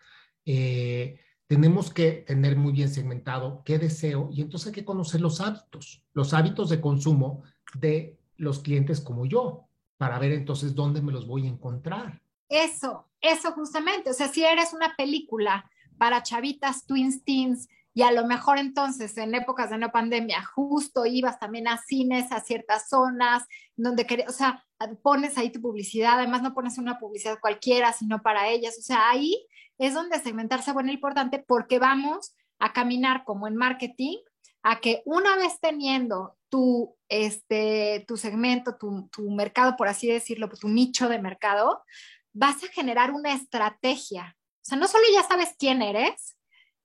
Eh, 0.46 1.20
tenemos 1.48 1.94
que 1.94 2.12
tener 2.12 2.58
muy 2.58 2.74
bien 2.74 2.90
segmentado 2.90 3.64
qué 3.66 3.80
deseo 3.80 4.30
y 4.32 4.42
entonces 4.42 4.68
hay 4.68 4.74
que 4.74 4.86
conocer 4.86 5.22
los 5.22 5.40
hábitos, 5.42 6.04
los 6.14 6.34
hábitos 6.34 6.70
de 6.70 6.82
consumo 6.82 7.44
de 7.74 8.18
los 8.36 8.60
clientes 8.60 9.02
como 9.02 9.26
yo, 9.26 9.68
para 9.98 10.20
ver 10.20 10.34
entonces 10.34 10.76
dónde 10.76 11.02
me 11.02 11.12
los 11.12 11.26
voy 11.26 11.46
a 11.46 11.50
encontrar. 11.50 12.22
Eso, 12.50 13.08
eso 13.22 13.52
justamente. 13.54 14.10
O 14.10 14.14
sea, 14.14 14.28
si 14.28 14.44
eres 14.44 14.74
una 14.74 14.96
película 14.96 15.70
para 15.98 16.22
chavitas, 16.22 16.86
twins, 16.86 17.24
teens, 17.24 17.68
y 17.98 18.04
a 18.04 18.12
lo 18.12 18.28
mejor 18.28 18.60
entonces 18.60 19.18
en 19.18 19.34
épocas 19.34 19.72
de 19.72 19.80
no 19.80 19.92
pandemia 19.92 20.46
justo 20.46 21.08
ibas 21.08 21.40
también 21.40 21.68
a 21.68 21.80
cines, 21.80 22.32
a 22.32 22.42
ciertas 22.42 22.90
zonas, 22.90 23.44
donde 23.76 24.06
querías, 24.06 24.30
o 24.30 24.34
sea, 24.34 24.64
pones 25.02 25.36
ahí 25.36 25.52
tu 25.52 25.60
publicidad, 25.60 26.20
además 26.20 26.44
no 26.44 26.54
pones 26.54 26.78
una 26.78 27.00
publicidad 27.00 27.40
cualquiera, 27.42 27.94
sino 27.94 28.22
para 28.22 28.50
ellas, 28.50 28.78
o 28.78 28.84
sea, 28.84 29.10
ahí 29.10 29.48
es 29.80 29.96
donde 29.96 30.20
segmentarse 30.20 30.74
bueno 30.74 30.92
importante 30.92 31.40
porque 31.40 31.80
vamos 31.80 32.36
a 32.60 32.72
caminar 32.72 33.24
como 33.24 33.48
en 33.48 33.56
marketing 33.56 34.18
a 34.62 34.80
que 34.80 35.02
una 35.06 35.36
vez 35.36 35.60
teniendo 35.60 36.38
tu, 36.50 36.96
este, 37.10 38.06
tu 38.08 38.16
segmento, 38.16 38.78
tu, 38.78 39.10
tu 39.12 39.28
mercado, 39.32 39.76
por 39.76 39.88
así 39.88 40.06
decirlo, 40.06 40.50
tu 40.50 40.70
nicho 40.70 41.10
de 41.10 41.18
mercado, 41.18 41.82
vas 42.32 42.64
a 42.64 42.68
generar 42.68 43.12
una 43.12 43.34
estrategia. 43.34 44.38
O 44.58 44.66
sea, 44.70 44.78
no 44.78 44.88
solo 44.88 45.06
ya 45.12 45.24
sabes 45.24 45.56
quién 45.58 45.82
eres, 45.82 46.37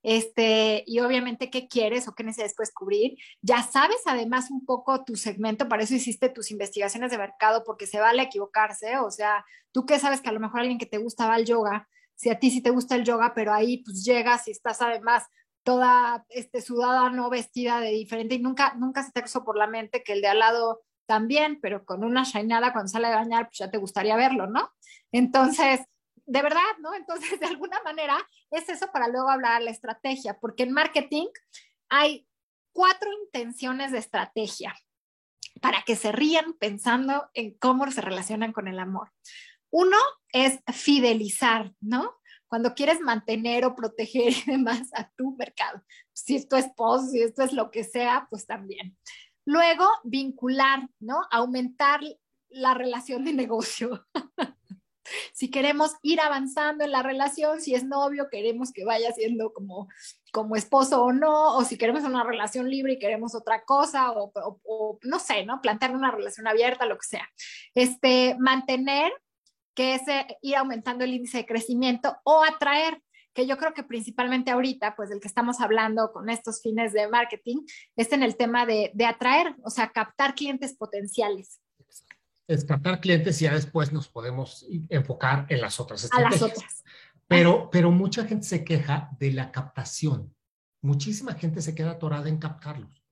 este, 0.03 0.85
y 0.87 1.01
obviamente 1.01 1.51
qué 1.51 1.69
quieres 1.69 2.09
o 2.09 2.15
qué 2.15 2.25
necesitas 2.25 2.73
cubrir. 2.73 3.17
Ya 3.41 3.63
sabes 3.63 4.01
además 4.07 4.51
un 4.51 4.65
poco 4.65 5.05
tu 5.05 5.17
segmento, 5.17 5.69
para 5.69 5.83
eso 5.83 5.95
hiciste 5.95 6.29
tus 6.29 6.51
investigaciones 6.51 7.11
de 7.11 7.19
mercado, 7.19 7.63
porque 7.65 7.87
se 7.87 8.01
vale 8.01 8.23
equivocarse, 8.23 8.99
o 8.99 9.11
sea, 9.11 9.45
tú 9.73 9.87
qué 9.87 9.99
sabes 9.99 10.21
que 10.21 10.29
a 10.29 10.33
lo 10.33 10.41
mejor 10.41 10.61
alguien 10.61 10.79
que 10.79 10.87
te 10.87 10.99
gusta 10.99 11.27
va 11.27 11.35
al 11.35 11.45
yoga, 11.45 11.89
si 12.15 12.31
a 12.31 12.39
ti 12.39 12.51
sí 12.51 12.61
te 12.61 12.71
gusta 12.71 12.95
el 12.95 13.05
yoga, 13.05 13.33
pero 13.35 13.53
ahí 13.53 13.79
pues 13.79 14.05
llegas 14.05 14.47
y 14.49 14.53
estás 14.53 14.83
además 14.83 15.25
toda 15.65 16.25
este, 16.29 16.61
sudada, 16.61 17.11
no 17.11 17.31
vestida 17.31 17.81
de 17.81 17.91
diferente 17.91 18.35
y 18.35 18.41
nunca, 18.41 18.75
nunca 18.75 19.03
se 19.03 19.13
te 19.13 19.21
cruzó 19.21 19.45
por 19.45 19.57
la 19.57 19.67
mente 19.67 20.03
que 20.03 20.13
el 20.13 20.21
de 20.21 20.29
al 20.29 20.41
lado 20.41 20.83
también, 21.07 21.59
pero 21.61 21.85
con 21.85 22.05
una 22.05 22.25
shainada 22.25 22.73
cuando 22.73 22.89
sale 22.89 23.09
a 23.09 23.17
bañar, 23.17 23.47
pues 23.47 23.59
ya 23.59 23.71
te 23.71 23.79
gustaría 23.79 24.17
verlo, 24.17 24.47
¿no? 24.47 24.71
Entonces, 25.13 25.81
de 26.33 26.41
verdad, 26.41 26.79
¿no? 26.81 26.95
Entonces, 26.95 27.39
de 27.41 27.47
alguna 27.47 27.81
manera, 27.83 28.17
es 28.51 28.69
eso 28.69 28.91
para 28.91 29.09
luego 29.09 29.29
hablar 29.29 29.59
de 29.59 29.67
la 29.67 29.71
estrategia, 29.71 30.39
porque 30.41 30.63
en 30.63 30.73
marketing 30.73 31.27
hay 31.91 32.27
cuatro 32.73 33.11
intenciones 33.25 33.93
de 33.93 33.99
estrategia 33.99 34.75
para 35.61 35.83
que 35.83 35.95
se 35.95 36.11
rían 36.11 36.55
pensando 36.55 37.29
en 37.35 37.53
cómo 37.59 37.89
se 37.91 38.01
relacionan 38.01 38.53
con 38.53 38.67
el 38.67 38.79
amor. 38.79 39.13
Uno 39.71 39.99
es 40.33 40.61
fidelizar, 40.73 41.75
¿no? 41.81 42.15
Cuando 42.47 42.75
quieres 42.75 43.01
mantener 43.01 43.67
o 43.67 43.75
proteger 43.75 44.33
y 44.47 44.51
demás 44.53 44.89
a 44.95 45.11
tu 45.11 45.37
mercado. 45.37 45.83
Si 46.15 46.37
es 46.37 46.47
post, 46.75 47.11
si 47.11 47.21
esto 47.21 47.43
es 47.43 47.53
lo 47.53 47.71
que 47.71 47.85
sea, 47.85 48.27
pues 48.31 48.47
también. 48.47 48.97
Luego, 49.45 49.87
vincular, 50.05 50.89
¿no? 50.99 51.21
Aumentar 51.31 52.01
la 52.49 52.73
relación 52.73 53.25
de 53.25 53.35
negocio. 53.35 54.07
si 55.33 55.51
queremos 55.51 55.93
ir 56.03 56.21
avanzando 56.21 56.85
en 56.85 56.93
la 56.93 57.03
relación, 57.03 57.61
si 57.61 57.75
es 57.75 57.85
novio, 57.85 58.29
queremos 58.31 58.73
que 58.73 58.85
vaya 58.85 59.13
siendo 59.13 59.53
como, 59.53 59.89
como 60.33 60.57
esposo 60.57 61.03
o 61.03 61.13
no, 61.13 61.57
o 61.57 61.65
si 61.65 61.77
queremos 61.77 62.05
una 62.05 62.25
relación 62.25 62.71
libre 62.71 62.95
y 62.95 62.99
queremos 62.99 63.35
otra 63.35 63.65
cosa, 63.65 64.13
o, 64.13 64.99
no 65.03 65.19
sé, 65.19 65.45
¿no? 65.45 65.61
Plantear 65.61 65.95
una 65.95 66.11
relación 66.11 66.47
abierta, 66.47 66.87
lo 66.87 66.97
que 66.97 67.07
sea. 67.07 67.29
Este, 67.75 68.37
mantener 68.39 69.13
que 69.75 69.95
es 69.95 70.03
ir 70.43 70.57
aumentando 70.57 71.05
el 71.05 71.15
índice 71.15 71.39
de 71.39 71.47
crecimiento 71.47 72.17
o 72.25 72.45
atraer 72.45 73.01
que 73.35 73.47
yo 73.47 73.57
creo 73.57 73.73
que 73.73 73.83
principalmente 73.83 74.51
ahorita, 74.51 74.95
pues 74.95 75.09
del 75.09 75.21
que 75.21 75.29
estamos 75.29 75.61
hablando 75.61 76.13
con 76.13 76.29
estos 76.29 76.61
fines 76.61 76.93
de 76.93 77.09
marketing, 77.09 77.65
es 77.97 78.13
en 78.13 78.23
el 78.23 78.37
tema 78.37 78.67
de, 78.67 78.91
de 78.95 79.07
atraer, 79.07 79.57
o 79.65 79.71
sea, 79.71 79.91
captar 79.91 80.35
clientes 80.35 80.77
potenciales. 80.77 81.62
Es 82.49 82.65
captar 82.65 83.01
clientes 83.01 83.41
y 83.41 83.45
ya 83.45 83.55
después 83.55 83.93
nos 83.93 84.09
podemos 84.09 84.67
enfocar 84.89 85.47
en 85.49 85.61
las 85.61 85.81
otras 85.81 86.05
estrategias. 86.05 86.43
A 86.43 86.47
las 86.47 86.57
otras. 86.57 86.85
Pero, 87.29 87.71
pero 87.71 87.91
mucha 87.91 88.25
gente 88.25 88.47
se 88.47 88.65
queja 88.65 89.11
de 89.19 89.33
la 89.33 89.53
captación. 89.53 90.35
Muchísima 90.83 91.35
gente 91.35 91.63
se 91.63 91.75
queda 91.75 91.93
atorada 91.93 92.29
en 92.29 92.39
captarlos. 92.39 93.03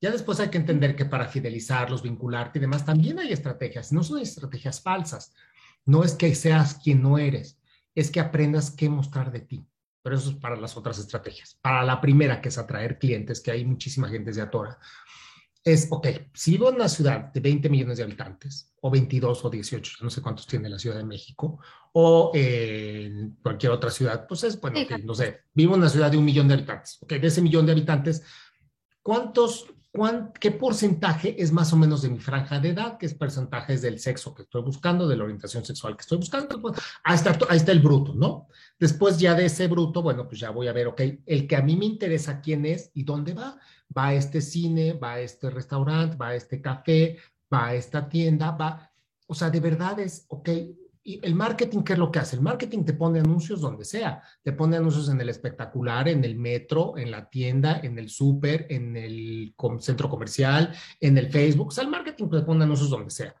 Ya 0.00 0.10
después 0.10 0.38
hay 0.38 0.48
que 0.48 0.58
entender 0.58 0.94
que 0.94 1.06
para 1.06 1.26
fidelizarlos, 1.26 2.02
vincularte 2.02 2.58
y 2.58 2.60
demás, 2.60 2.84
también 2.84 3.18
hay 3.18 3.32
estrategias. 3.32 3.92
No 3.92 4.04
son 4.04 4.20
estrategias 4.20 4.80
falsas. 4.80 5.32
No 5.84 6.04
es 6.04 6.14
que 6.14 6.34
seas 6.34 6.74
quien 6.74 7.02
no 7.02 7.18
eres 7.18 7.58
es 7.94 8.12
que 8.12 8.20
aprendas 8.20 8.70
qué 8.70 8.88
mostrar 8.88 9.32
de 9.32 9.40
ti. 9.40 9.66
Pero 10.02 10.16
eso 10.16 10.30
es 10.30 10.36
para 10.36 10.54
las 10.54 10.76
otras 10.76 10.98
estrategias. 10.98 11.58
Para 11.60 11.82
la 11.82 12.00
primera, 12.00 12.40
que 12.40 12.48
es 12.48 12.58
atraer 12.58 12.98
clientes, 12.98 13.40
que 13.40 13.50
hay 13.50 13.64
muchísima 13.64 14.08
gente 14.08 14.30
de 14.30 14.40
atora, 14.40 14.78
es, 15.72 15.88
ok, 15.90 16.06
si 16.32 16.52
vivo 16.52 16.68
en 16.68 16.76
una 16.76 16.88
ciudad 16.88 17.32
de 17.32 17.40
20 17.40 17.68
millones 17.68 17.98
de 17.98 18.04
habitantes, 18.04 18.72
o 18.80 18.90
22 18.90 19.44
o 19.44 19.50
18, 19.50 19.92
no 20.02 20.10
sé 20.10 20.22
cuántos 20.22 20.46
tiene 20.46 20.68
la 20.68 20.78
Ciudad 20.78 20.96
de 20.96 21.04
México, 21.04 21.58
o 21.92 22.30
en 22.34 23.36
cualquier 23.42 23.72
otra 23.72 23.90
ciudad, 23.90 24.26
pues 24.26 24.44
es, 24.44 24.60
bueno, 24.60 24.80
no 25.04 25.14
sé, 25.14 25.40
vivo 25.54 25.74
en 25.74 25.80
una 25.80 25.90
ciudad 25.90 26.10
de 26.10 26.16
un 26.16 26.24
millón 26.24 26.48
de 26.48 26.54
habitantes. 26.54 26.98
Ok, 27.00 27.14
de 27.14 27.26
ese 27.26 27.42
millón 27.42 27.66
de 27.66 27.72
habitantes, 27.72 28.22
¿cuántos 29.02 29.66
¿qué 30.38 30.50
porcentaje 30.50 31.40
es 31.42 31.50
más 31.50 31.72
o 31.72 31.76
menos 31.76 32.02
de 32.02 32.10
mi 32.10 32.18
franja 32.18 32.60
de 32.60 32.70
edad? 32.70 32.98
¿Qué 32.98 33.06
es 33.06 33.14
porcentaje 33.14 33.76
del 33.78 33.98
sexo 33.98 34.34
que 34.34 34.42
estoy 34.42 34.62
buscando, 34.62 35.08
de 35.08 35.16
la 35.16 35.24
orientación 35.24 35.64
sexual 35.64 35.96
que 35.96 36.02
estoy 36.02 36.18
buscando? 36.18 36.60
Pues, 36.60 36.78
ahí, 37.02 37.16
está, 37.16 37.36
ahí 37.48 37.56
está 37.56 37.72
el 37.72 37.80
bruto, 37.80 38.14
¿no? 38.14 38.48
Después 38.78 39.18
ya 39.18 39.34
de 39.34 39.46
ese 39.46 39.66
bruto, 39.66 40.02
bueno, 40.02 40.28
pues 40.28 40.40
ya 40.40 40.50
voy 40.50 40.68
a 40.68 40.72
ver, 40.72 40.88
ok, 40.88 41.00
el 41.26 41.46
que 41.46 41.56
a 41.56 41.62
mí 41.62 41.76
me 41.76 41.86
interesa 41.86 42.40
quién 42.40 42.64
es 42.66 42.90
y 42.94 43.04
dónde 43.04 43.34
va. 43.34 43.58
Va 43.96 44.08
a 44.08 44.14
este 44.14 44.40
cine, 44.40 44.92
va 44.92 45.14
a 45.14 45.20
este 45.20 45.50
restaurante, 45.50 46.16
va 46.16 46.28
a 46.28 46.34
este 46.34 46.60
café, 46.60 47.18
va 47.52 47.68
a 47.68 47.74
esta 47.74 48.08
tienda, 48.08 48.50
va, 48.50 48.90
o 49.26 49.34
sea, 49.34 49.50
de 49.50 49.60
verdad 49.60 49.98
es, 50.00 50.26
ok, 50.28 50.48
y 51.08 51.24
el 51.24 51.34
marketing, 51.34 51.84
¿qué 51.84 51.94
es 51.94 51.98
lo 51.98 52.12
que 52.12 52.18
hace? 52.18 52.36
El 52.36 52.42
marketing 52.42 52.84
te 52.84 52.92
pone 52.92 53.20
anuncios 53.20 53.62
donde 53.62 53.86
sea. 53.86 54.22
Te 54.42 54.52
pone 54.52 54.76
anuncios 54.76 55.08
en 55.08 55.18
el 55.18 55.30
espectacular, 55.30 56.06
en 56.06 56.22
el 56.22 56.36
metro, 56.36 56.98
en 56.98 57.10
la 57.10 57.30
tienda, 57.30 57.80
en 57.82 57.98
el 57.98 58.10
súper, 58.10 58.66
en 58.68 58.94
el 58.94 59.54
centro 59.78 60.10
comercial, 60.10 60.74
en 61.00 61.16
el 61.16 61.30
Facebook. 61.32 61.68
O 61.68 61.70
sea, 61.70 61.84
el 61.84 61.90
marketing 61.90 62.28
te 62.28 62.42
pone 62.42 62.64
anuncios 62.64 62.90
donde 62.90 63.08
sea. 63.08 63.34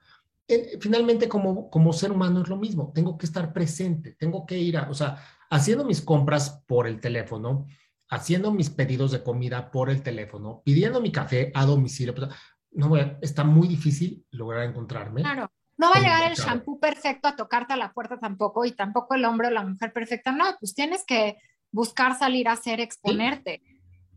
finalmente, 0.80 1.28
como, 1.28 1.68
como 1.68 1.92
ser 1.92 2.10
humano 2.10 2.40
es 2.40 2.48
lo 2.48 2.56
mismo. 2.56 2.90
Tengo 2.94 3.18
que 3.18 3.26
estar 3.26 3.52
presente, 3.52 4.14
tengo 4.18 4.46
que 4.46 4.56
ir 4.56 4.78
a, 4.78 4.88
o 4.88 4.94
sea, 4.94 5.22
haciendo 5.50 5.84
mis 5.84 6.00
compras 6.00 6.64
por 6.66 6.86
el 6.86 7.00
teléfono, 7.00 7.66
haciendo 8.10 8.52
mis 8.52 8.70
pedidos 8.70 9.12
de 9.12 9.22
comida 9.22 9.70
por 9.70 9.90
el 9.90 10.02
teléfono, 10.02 10.62
pidiendo 10.64 11.00
mi 11.00 11.12
café 11.12 11.52
a 11.54 11.64
domicilio. 11.64 12.14
Pues, 12.14 12.28
no, 12.72 12.96
está 13.20 13.44
muy 13.44 13.68
difícil 13.68 14.24
lograr 14.30 14.64
encontrarme. 14.64 15.22
Claro. 15.22 15.50
No 15.76 15.90
va 15.90 15.96
a 15.96 16.00
llegar 16.00 16.30
el 16.30 16.36
shampoo 16.36 16.80
perfecto 16.80 17.28
a 17.28 17.36
tocarte 17.36 17.72
a 17.72 17.76
la 17.76 17.92
puerta 17.92 18.18
tampoco 18.18 18.64
y 18.64 18.72
tampoco 18.72 19.14
el 19.14 19.24
hombre 19.24 19.46
o 19.46 19.50
la 19.52 19.64
mujer 19.64 19.92
perfecta. 19.92 20.32
No, 20.32 20.44
pues 20.58 20.74
tienes 20.74 21.04
que 21.06 21.36
buscar 21.70 22.18
salir 22.18 22.48
a 22.48 22.52
hacer, 22.52 22.80
exponerte. 22.80 23.62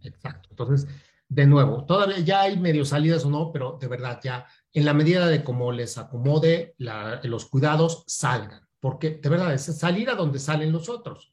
Exacto. 0.01 0.49
Entonces, 0.49 0.87
de 1.29 1.45
nuevo, 1.45 1.85
todavía 1.85 2.17
ya 2.19 2.41
hay 2.41 2.59
medio 2.59 2.83
salidas 2.83 3.25
o 3.25 3.29
no, 3.29 3.51
pero 3.51 3.77
de 3.79 3.87
verdad 3.87 4.19
ya 4.23 4.47
en 4.73 4.85
la 4.85 4.93
medida 4.95 5.27
de 5.27 5.43
cómo 5.43 5.71
les 5.71 5.99
acomode 5.99 6.73
los 6.77 7.45
cuidados, 7.45 8.03
salgan. 8.07 8.67
Porque 8.79 9.19
de 9.21 9.29
verdad 9.29 9.53
es 9.53 9.65
salir 9.77 10.09
a 10.09 10.15
donde 10.15 10.39
salen 10.39 10.71
los 10.71 10.89
otros. 10.89 11.31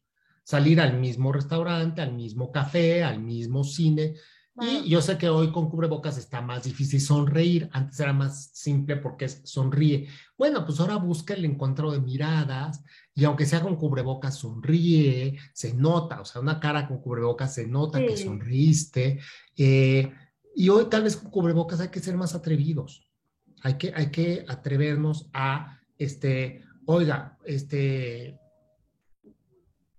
Salir 0.48 0.80
al 0.80 0.98
mismo 0.98 1.30
restaurante, 1.30 2.00
al 2.00 2.14
mismo 2.14 2.50
café, 2.50 3.04
al 3.04 3.20
mismo 3.20 3.64
cine 3.64 4.14
y 4.60 4.88
yo 4.88 5.00
sé 5.00 5.16
que 5.18 5.28
hoy 5.28 5.52
con 5.52 5.70
cubrebocas 5.70 6.18
está 6.18 6.40
más 6.40 6.64
difícil 6.64 7.00
sonreír. 7.00 7.68
Antes 7.72 8.00
era 8.00 8.12
más 8.12 8.50
simple 8.54 8.96
porque 8.96 9.26
es 9.26 9.40
sonríe. 9.44 10.08
Bueno, 10.36 10.64
pues 10.64 10.80
ahora 10.80 10.96
busca 10.96 11.34
el 11.34 11.44
encuentro 11.44 11.92
de 11.92 12.00
miradas 12.00 12.82
y 13.14 13.24
aunque 13.24 13.46
sea 13.46 13.60
con 13.60 13.76
cubrebocas, 13.76 14.36
sonríe, 14.36 15.38
se 15.52 15.74
nota, 15.74 16.20
o 16.20 16.24
sea, 16.24 16.40
una 16.40 16.58
cara 16.58 16.88
con 16.88 17.00
cubrebocas 17.00 17.54
se 17.54 17.68
nota 17.68 18.00
que 18.00 18.16
sonriste. 18.16 19.20
Eh, 19.56 20.12
y 20.56 20.68
hoy 20.70 20.86
tal 20.86 21.04
vez 21.04 21.16
con 21.16 21.30
cubrebocas 21.30 21.80
hay 21.80 21.88
que 21.88 22.00
ser 22.00 22.16
más 22.16 22.34
atrevidos. 22.34 23.08
Hay 23.62 23.74
que, 23.74 23.92
hay 23.94 24.10
que 24.10 24.44
atrevernos 24.48 25.30
a, 25.32 25.78
este, 25.98 26.64
oiga, 26.84 27.38
este, 27.44 28.38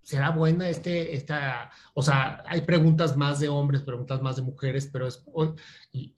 ¿será 0.09 0.31
buena 0.31 0.67
este, 0.67 1.15
esta, 1.15 1.69
o 1.93 2.01
sea, 2.01 2.43
hay 2.47 2.61
preguntas 2.61 3.15
más 3.15 3.39
de 3.39 3.47
hombres, 3.47 3.83
preguntas 3.83 4.19
más 4.23 4.37
de 4.37 4.41
mujeres, 4.41 4.89
pero 4.91 5.05
es, 5.05 5.23
y, 5.91 6.15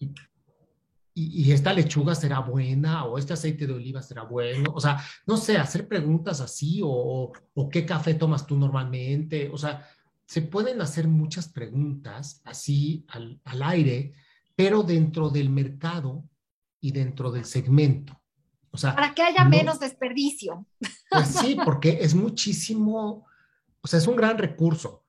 y, 1.14 1.52
esta 1.52 1.74
lechuga 1.74 2.16
será 2.16 2.40
buena 2.40 3.04
o 3.04 3.18
este 3.18 3.34
aceite 3.34 3.68
de 3.68 3.74
oliva 3.74 4.02
será 4.02 4.24
bueno, 4.24 4.72
o 4.74 4.80
sea, 4.80 5.04
no 5.28 5.36
sé, 5.36 5.58
hacer 5.58 5.90
preguntas 5.90 6.40
así 6.40 6.80
o, 6.82 7.34
o 7.54 7.70
qué 7.70 7.86
café 7.86 8.14
tomas 8.14 8.48
tú 8.48 8.56
normalmente, 8.56 9.50
o 9.52 9.58
sea, 9.58 9.86
se 10.26 10.42
pueden 10.42 10.80
hacer 10.80 11.10
muchas 11.10 11.50
preguntas 11.50 12.42
así 12.46 13.04
al, 13.10 13.42
al 13.44 13.62
aire, 13.62 14.14
pero 14.56 14.84
dentro 14.84 15.30
del 15.30 15.50
mercado 15.50 16.24
y 16.80 16.94
dentro 16.94 17.30
del 17.30 17.44
segmento. 17.44 18.18
O 18.72 18.78
sea, 18.78 18.96
para 18.96 19.14
que 19.14 19.22
haya 19.22 19.44
menos 19.44 19.82
desperdicio. 19.82 20.66
Pues 21.10 21.28
sí, 21.28 21.58
porque 21.66 21.98
es 22.00 22.16
muchísimo, 22.16 23.26
o 23.82 23.88
sea, 23.88 24.00
es 24.00 24.08
un 24.08 24.16
gran 24.16 24.38
recurso, 24.38 25.06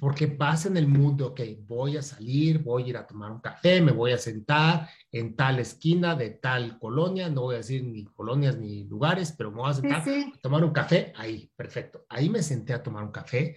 porque 0.00 0.26
vas 0.26 0.64
en 0.64 0.76
el 0.78 0.88
mundo, 0.88 1.28
ok, 1.28 1.40
voy 1.66 1.98
a 1.98 2.02
salir, 2.02 2.60
voy 2.60 2.84
a 2.84 2.86
ir 2.88 2.96
a 2.96 3.06
tomar 3.06 3.30
un 3.30 3.40
café, 3.40 3.80
me 3.82 3.92
voy 3.92 4.12
a 4.12 4.18
sentar 4.18 4.88
en 5.12 5.36
tal 5.36 5.58
esquina 5.58 6.16
de 6.16 6.30
tal 6.30 6.78
colonia, 6.78 7.28
no 7.28 7.42
voy 7.42 7.56
a 7.56 7.58
decir 7.58 7.84
ni 7.84 8.04
colonias 8.06 8.56
ni 8.56 8.84
lugares, 8.84 9.32
pero 9.36 9.50
me 9.50 9.58
voy 9.58 9.70
a 9.70 9.74
sentar 9.74 10.00
a 10.00 10.40
tomar 10.40 10.64
un 10.64 10.72
café 10.72 11.12
ahí, 11.16 11.50
perfecto. 11.54 12.06
Ahí 12.08 12.30
me 12.30 12.42
senté 12.42 12.72
a 12.72 12.82
tomar 12.82 13.04
un 13.04 13.12
café 13.12 13.56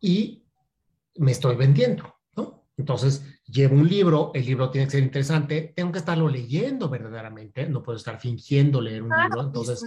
y 0.00 0.42
me 1.16 1.32
estoy 1.32 1.56
vendiendo, 1.56 2.14
¿no? 2.36 2.64
Entonces, 2.78 3.22
llevo 3.46 3.76
un 3.76 3.86
libro, 3.86 4.30
el 4.34 4.46
libro 4.46 4.70
tiene 4.70 4.86
que 4.86 4.92
ser 4.92 5.02
interesante, 5.02 5.74
tengo 5.76 5.92
que 5.92 5.98
estarlo 5.98 6.26
leyendo 6.26 6.88
verdaderamente, 6.88 7.68
no 7.68 7.82
puedo 7.82 7.98
estar 7.98 8.18
fingiendo 8.18 8.80
leer 8.80 9.02
un 9.02 9.10
libro, 9.10 9.42
entonces... 9.42 9.84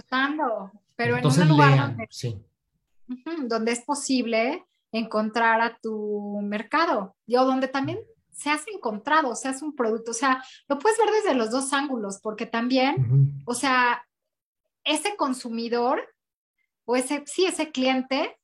pero 0.94 1.16
entonces 1.16 1.42
en 1.42 1.50
un 1.50 1.56
lugar 1.56 1.96
sí 2.10 2.44
donde 3.46 3.72
es 3.72 3.84
posible 3.84 4.64
encontrar 4.92 5.60
a 5.60 5.78
tu 5.80 6.40
mercado, 6.42 7.16
o 7.26 7.44
donde 7.44 7.68
también 7.68 7.98
se 8.32 8.50
has 8.50 8.66
encontrado, 8.68 9.34
se 9.34 9.48
hace 9.48 9.64
un 9.64 9.74
producto, 9.74 10.12
o 10.12 10.14
sea, 10.14 10.44
lo 10.68 10.78
puedes 10.78 10.96
ver 10.98 11.10
desde 11.10 11.34
los 11.34 11.50
dos 11.50 11.72
ángulos, 11.72 12.20
porque 12.22 12.46
también, 12.46 13.42
o 13.44 13.54
sea, 13.54 14.06
ese 14.84 15.16
consumidor 15.16 16.08
o 16.84 16.96
ese, 16.96 17.24
sí, 17.26 17.44
ese 17.44 17.70
cliente 17.70 18.38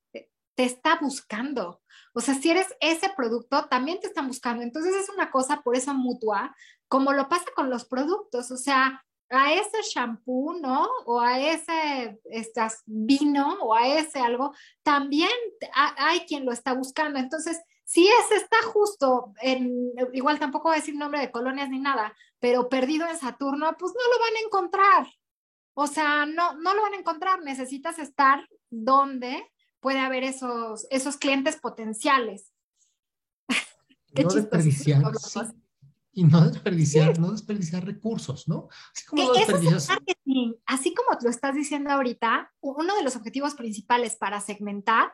te 0.55 0.64
está 0.64 0.98
buscando. 1.00 1.81
O 2.12 2.20
sea, 2.20 2.35
si 2.35 2.50
eres 2.50 2.68
ese 2.81 3.11
producto, 3.16 3.66
también 3.66 3.98
te 4.00 4.07
están 4.07 4.29
buscando. 4.29 4.62
Entonces 4.62 4.94
es 4.94 5.09
una 5.09 5.31
cosa 5.31 5.62
por 5.62 5.77
eso 5.77 5.94
mutua, 5.94 6.55
como 6.87 7.12
lo 7.12 7.29
pasa 7.29 7.46
con 7.57 7.70
los 7.70 7.85
productos. 7.87 8.50
O 8.50 8.57
sea, 8.57 9.05
a 9.30 9.52
ese 9.54 9.82
shampoo, 9.82 10.54
¿no? 10.60 10.88
O 11.06 11.20
a 11.20 11.40
ese 11.40 12.20
estas, 12.24 12.82
vino 12.87 13.58
o 13.62 13.74
a 13.74 13.87
ese 13.88 14.20
algo, 14.20 14.54
también 14.82 15.30
hay 15.72 16.20
quien 16.20 16.44
lo 16.44 16.52
está 16.52 16.72
buscando. 16.74 17.18
Entonces, 17.18 17.60
si 17.84 18.06
ese 18.06 18.37
está 18.37 18.56
justo 18.72 19.32
en, 19.42 19.92
igual 20.12 20.38
tampoco 20.38 20.68
voy 20.68 20.76
a 20.76 20.80
decir 20.80 20.96
nombre 20.96 21.20
de 21.20 21.30
colonias 21.30 21.68
ni 21.68 21.78
nada, 21.78 22.14
pero 22.38 22.68
perdido 22.68 23.06
en 23.08 23.18
Saturno, 23.18 23.76
pues 23.78 23.92
no 23.92 24.12
lo 24.12 24.20
van 24.20 24.37
a 24.37 24.46
encontrar. 24.46 25.14
O 25.74 25.87
sea, 25.87 26.24
no, 26.24 26.54
no 26.54 26.74
lo 26.74 26.82
van 26.82 26.94
a 26.94 26.98
encontrar. 26.98 27.42
Necesitas 27.42 27.98
estar 27.98 28.48
donde 28.70 29.50
puede 29.80 29.98
haber 29.98 30.24
esos, 30.24 30.87
esos 30.90 31.16
clientes 31.16 31.56
potenciales. 31.56 32.52
no 34.14 34.28
desperdiciar, 34.28 35.02
y 36.14 36.24
no 36.24 36.48
desperdiciar, 36.48 37.18
no 37.18 37.33
desperdiciar 37.33 37.85
recursos, 37.85 38.46
¿no? 38.48 38.68
Así 38.94 39.05
como, 39.07 39.33
marketing. 39.88 40.55
Así 40.66 40.94
como 40.94 41.18
lo 41.20 41.31
estás 41.31 41.55
diciendo 41.55 41.90
ahorita, 41.90 42.53
uno 42.61 42.96
de 42.96 43.03
los 43.03 43.16
objetivos 43.16 43.55
principales 43.55 44.16
para 44.16 44.40
segmentar 44.40 45.12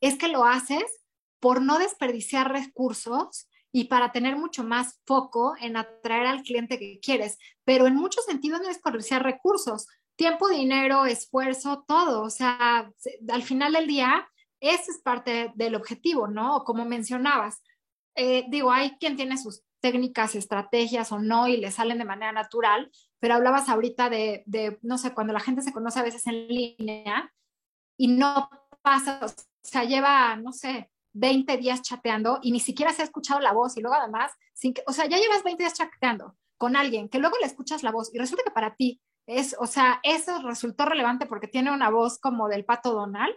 es 0.00 0.16
que 0.18 0.28
lo 0.28 0.44
haces 0.44 0.84
por 1.40 1.62
no 1.62 1.78
desperdiciar 1.78 2.52
recursos 2.52 3.48
y 3.72 3.84
para 3.84 4.12
tener 4.12 4.36
mucho 4.36 4.64
más 4.64 5.00
foco 5.06 5.54
en 5.60 5.76
atraer 5.76 6.26
al 6.26 6.42
cliente 6.42 6.78
que 6.78 7.00
quieres. 7.00 7.38
Pero 7.64 7.86
en 7.86 7.94
muchos 7.94 8.24
sentidos 8.24 8.60
no 8.60 8.68
desperdiciar 8.68 9.22
recursos, 9.22 9.86
tiempo, 10.16 10.48
dinero, 10.48 11.06
esfuerzo, 11.06 11.84
todo. 11.86 12.22
O 12.22 12.30
sea, 12.30 12.90
al 13.28 13.42
final 13.42 13.72
del 13.72 13.86
día, 13.86 14.28
ese 14.60 14.90
es 14.90 15.00
parte 15.02 15.52
del 15.54 15.74
objetivo, 15.74 16.26
¿no? 16.26 16.64
Como 16.64 16.84
mencionabas, 16.84 17.62
eh, 18.14 18.46
digo, 18.48 18.72
hay 18.72 18.96
quien 18.98 19.16
tiene 19.16 19.36
sus 19.36 19.62
técnicas, 19.86 20.34
estrategias 20.34 21.12
o 21.12 21.20
no 21.20 21.46
y 21.46 21.58
le 21.58 21.70
salen 21.70 21.98
de 21.98 22.04
manera 22.04 22.32
natural, 22.32 22.90
pero 23.20 23.34
hablabas 23.34 23.68
ahorita 23.68 24.10
de, 24.10 24.78
no 24.82 24.98
sé, 24.98 25.14
cuando 25.14 25.32
la 25.32 25.38
gente 25.38 25.62
se 25.62 25.72
conoce 25.72 26.00
a 26.00 26.02
veces 26.02 26.26
en 26.26 26.48
línea 26.48 27.32
y 27.96 28.08
no 28.08 28.50
pasa, 28.82 29.20
o 29.22 29.28
sea, 29.62 29.84
lleva, 29.84 30.34
no 30.34 30.52
sé, 30.52 30.90
20 31.12 31.56
días 31.58 31.82
chateando 31.82 32.40
y 32.42 32.50
ni 32.50 32.58
siquiera 32.58 32.92
se 32.92 33.02
ha 33.02 33.04
escuchado 33.04 33.38
la 33.38 33.52
voz 33.52 33.76
y 33.76 33.80
luego 33.80 33.94
además, 33.94 34.32
sin 34.54 34.74
que, 34.74 34.82
o 34.88 34.92
sea, 34.92 35.06
ya 35.06 35.18
llevas 35.18 35.44
20 35.44 35.62
días 35.62 35.74
chateando 35.74 36.34
con 36.58 36.74
alguien 36.74 37.08
que 37.08 37.20
luego 37.20 37.36
le 37.40 37.46
escuchas 37.46 37.84
la 37.84 37.92
voz 37.92 38.12
y 38.12 38.18
resulta 38.18 38.42
que 38.42 38.50
para 38.50 38.74
ti 38.74 39.00
es, 39.28 39.54
o 39.60 39.68
sea, 39.68 40.00
eso 40.02 40.42
resultó 40.42 40.84
relevante 40.84 41.26
porque 41.26 41.46
tiene 41.46 41.70
una 41.70 41.90
voz 41.90 42.18
como 42.18 42.48
del 42.48 42.64
pato 42.64 42.92
Donald 42.92 43.36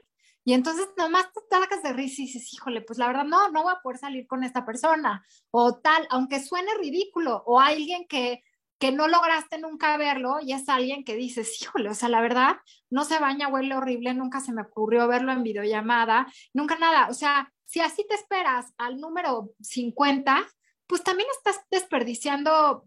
y 0.50 0.54
entonces 0.54 0.88
nomás 0.98 1.32
te 1.32 1.42
sacas 1.48 1.84
de 1.84 1.94
risa 1.94 2.24
y 2.24 2.26
dices, 2.26 2.52
híjole, 2.52 2.82
pues 2.82 2.98
la 2.98 3.06
verdad 3.06 3.24
no, 3.24 3.50
no 3.52 3.62
voy 3.62 3.72
a 3.72 3.84
poder 3.84 4.00
salir 4.00 4.26
con 4.26 4.44
esta 4.44 4.66
persona 4.66 5.24
o 5.52 5.76
tal, 5.76 6.08
aunque 6.10 6.40
suene 6.40 6.74
ridículo 6.80 7.44
o 7.46 7.60
alguien 7.60 8.08
que 8.08 8.42
que 8.80 8.92
no 8.92 9.08
lograste 9.08 9.60
nunca 9.60 9.96
verlo 9.98 10.38
y 10.42 10.54
es 10.54 10.68
alguien 10.70 11.04
que 11.04 11.16
dices, 11.16 11.62
híjole, 11.62 11.90
o 11.90 11.94
sea, 11.94 12.10
la 12.10 12.20
verdad, 12.20 12.58
no 12.90 13.04
se 13.04 13.20
baña, 13.20 13.48
huele 13.50 13.76
horrible, 13.76 14.16
nunca 14.16 14.40
se 14.40 14.54
me 14.54 14.64
ocurrió 14.64 15.08
verlo 15.08 15.32
en 15.32 15.44
videollamada, 15.44 16.26
nunca 16.52 16.80
nada. 16.80 17.10
O 17.10 17.14
sea, 17.14 17.54
si 17.66 17.82
así 17.82 18.04
te 18.10 18.16
esperas 18.16 18.74
al 18.80 19.00
número 19.00 19.52
50, 19.62 20.48
pues 20.88 21.04
también 21.04 21.30
estás 21.38 21.64
desperdiciando 21.70 22.86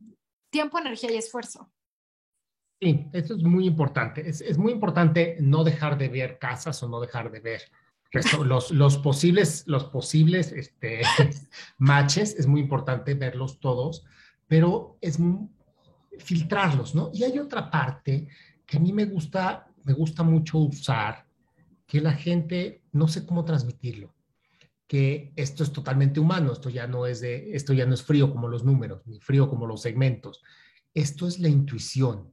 tiempo, 0.50 0.80
energía 0.80 1.12
y 1.12 1.16
esfuerzo. 1.16 1.70
Sí, 2.82 3.08
eso 3.12 3.36
es 3.36 3.44
muy 3.44 3.68
importante. 3.68 4.28
Es, 4.28 4.58
muy 4.58 4.72
importante 4.72 5.36
no 5.38 5.62
dejar 5.62 5.96
de 5.96 6.08
ver 6.08 6.40
casas 6.40 6.82
o 6.82 6.88
no 6.88 7.00
dejar 7.00 7.30
de 7.30 7.38
ver 7.38 7.62
los, 8.44 8.72
los 8.72 8.98
posibles, 8.98 9.62
los 9.68 9.84
posibles 9.84 10.50
este, 10.50 11.02
matches, 11.78 12.34
es 12.36 12.48
muy 12.48 12.60
importante 12.60 13.14
verlos 13.14 13.60
todos, 13.60 14.04
pero 14.48 14.98
es 15.00 15.16
filtrarlos, 16.18 16.96
¿no? 16.96 17.12
Y 17.14 17.22
hay 17.22 17.38
otra 17.38 17.70
parte 17.70 18.26
que 18.66 18.78
a 18.78 18.80
mí 18.80 18.92
me 18.92 19.04
gusta, 19.04 19.68
me 19.84 19.92
gusta 19.92 20.24
mucho 20.24 20.58
usar, 20.58 21.24
que 21.86 22.00
la 22.00 22.14
gente 22.14 22.82
no 22.90 23.06
sé 23.06 23.24
cómo 23.24 23.44
transmitirlo, 23.44 24.12
que 24.88 25.32
esto 25.36 25.62
es 25.62 25.72
totalmente 25.72 26.18
humano, 26.18 26.52
esto 26.52 26.68
ya 26.68 26.88
no 26.88 27.06
es 27.06 27.20
de, 27.20 27.54
esto 27.54 27.74
ya 27.74 27.86
no 27.86 27.94
es 27.94 28.02
frío 28.02 28.32
como 28.32 28.48
los 28.48 28.64
números, 28.64 29.06
ni 29.06 29.20
frío 29.20 29.48
como 29.48 29.68
los 29.68 29.82
segmentos, 29.82 30.42
esto 30.94 31.28
es 31.28 31.38
la 31.38 31.48
intuición. 31.48 32.31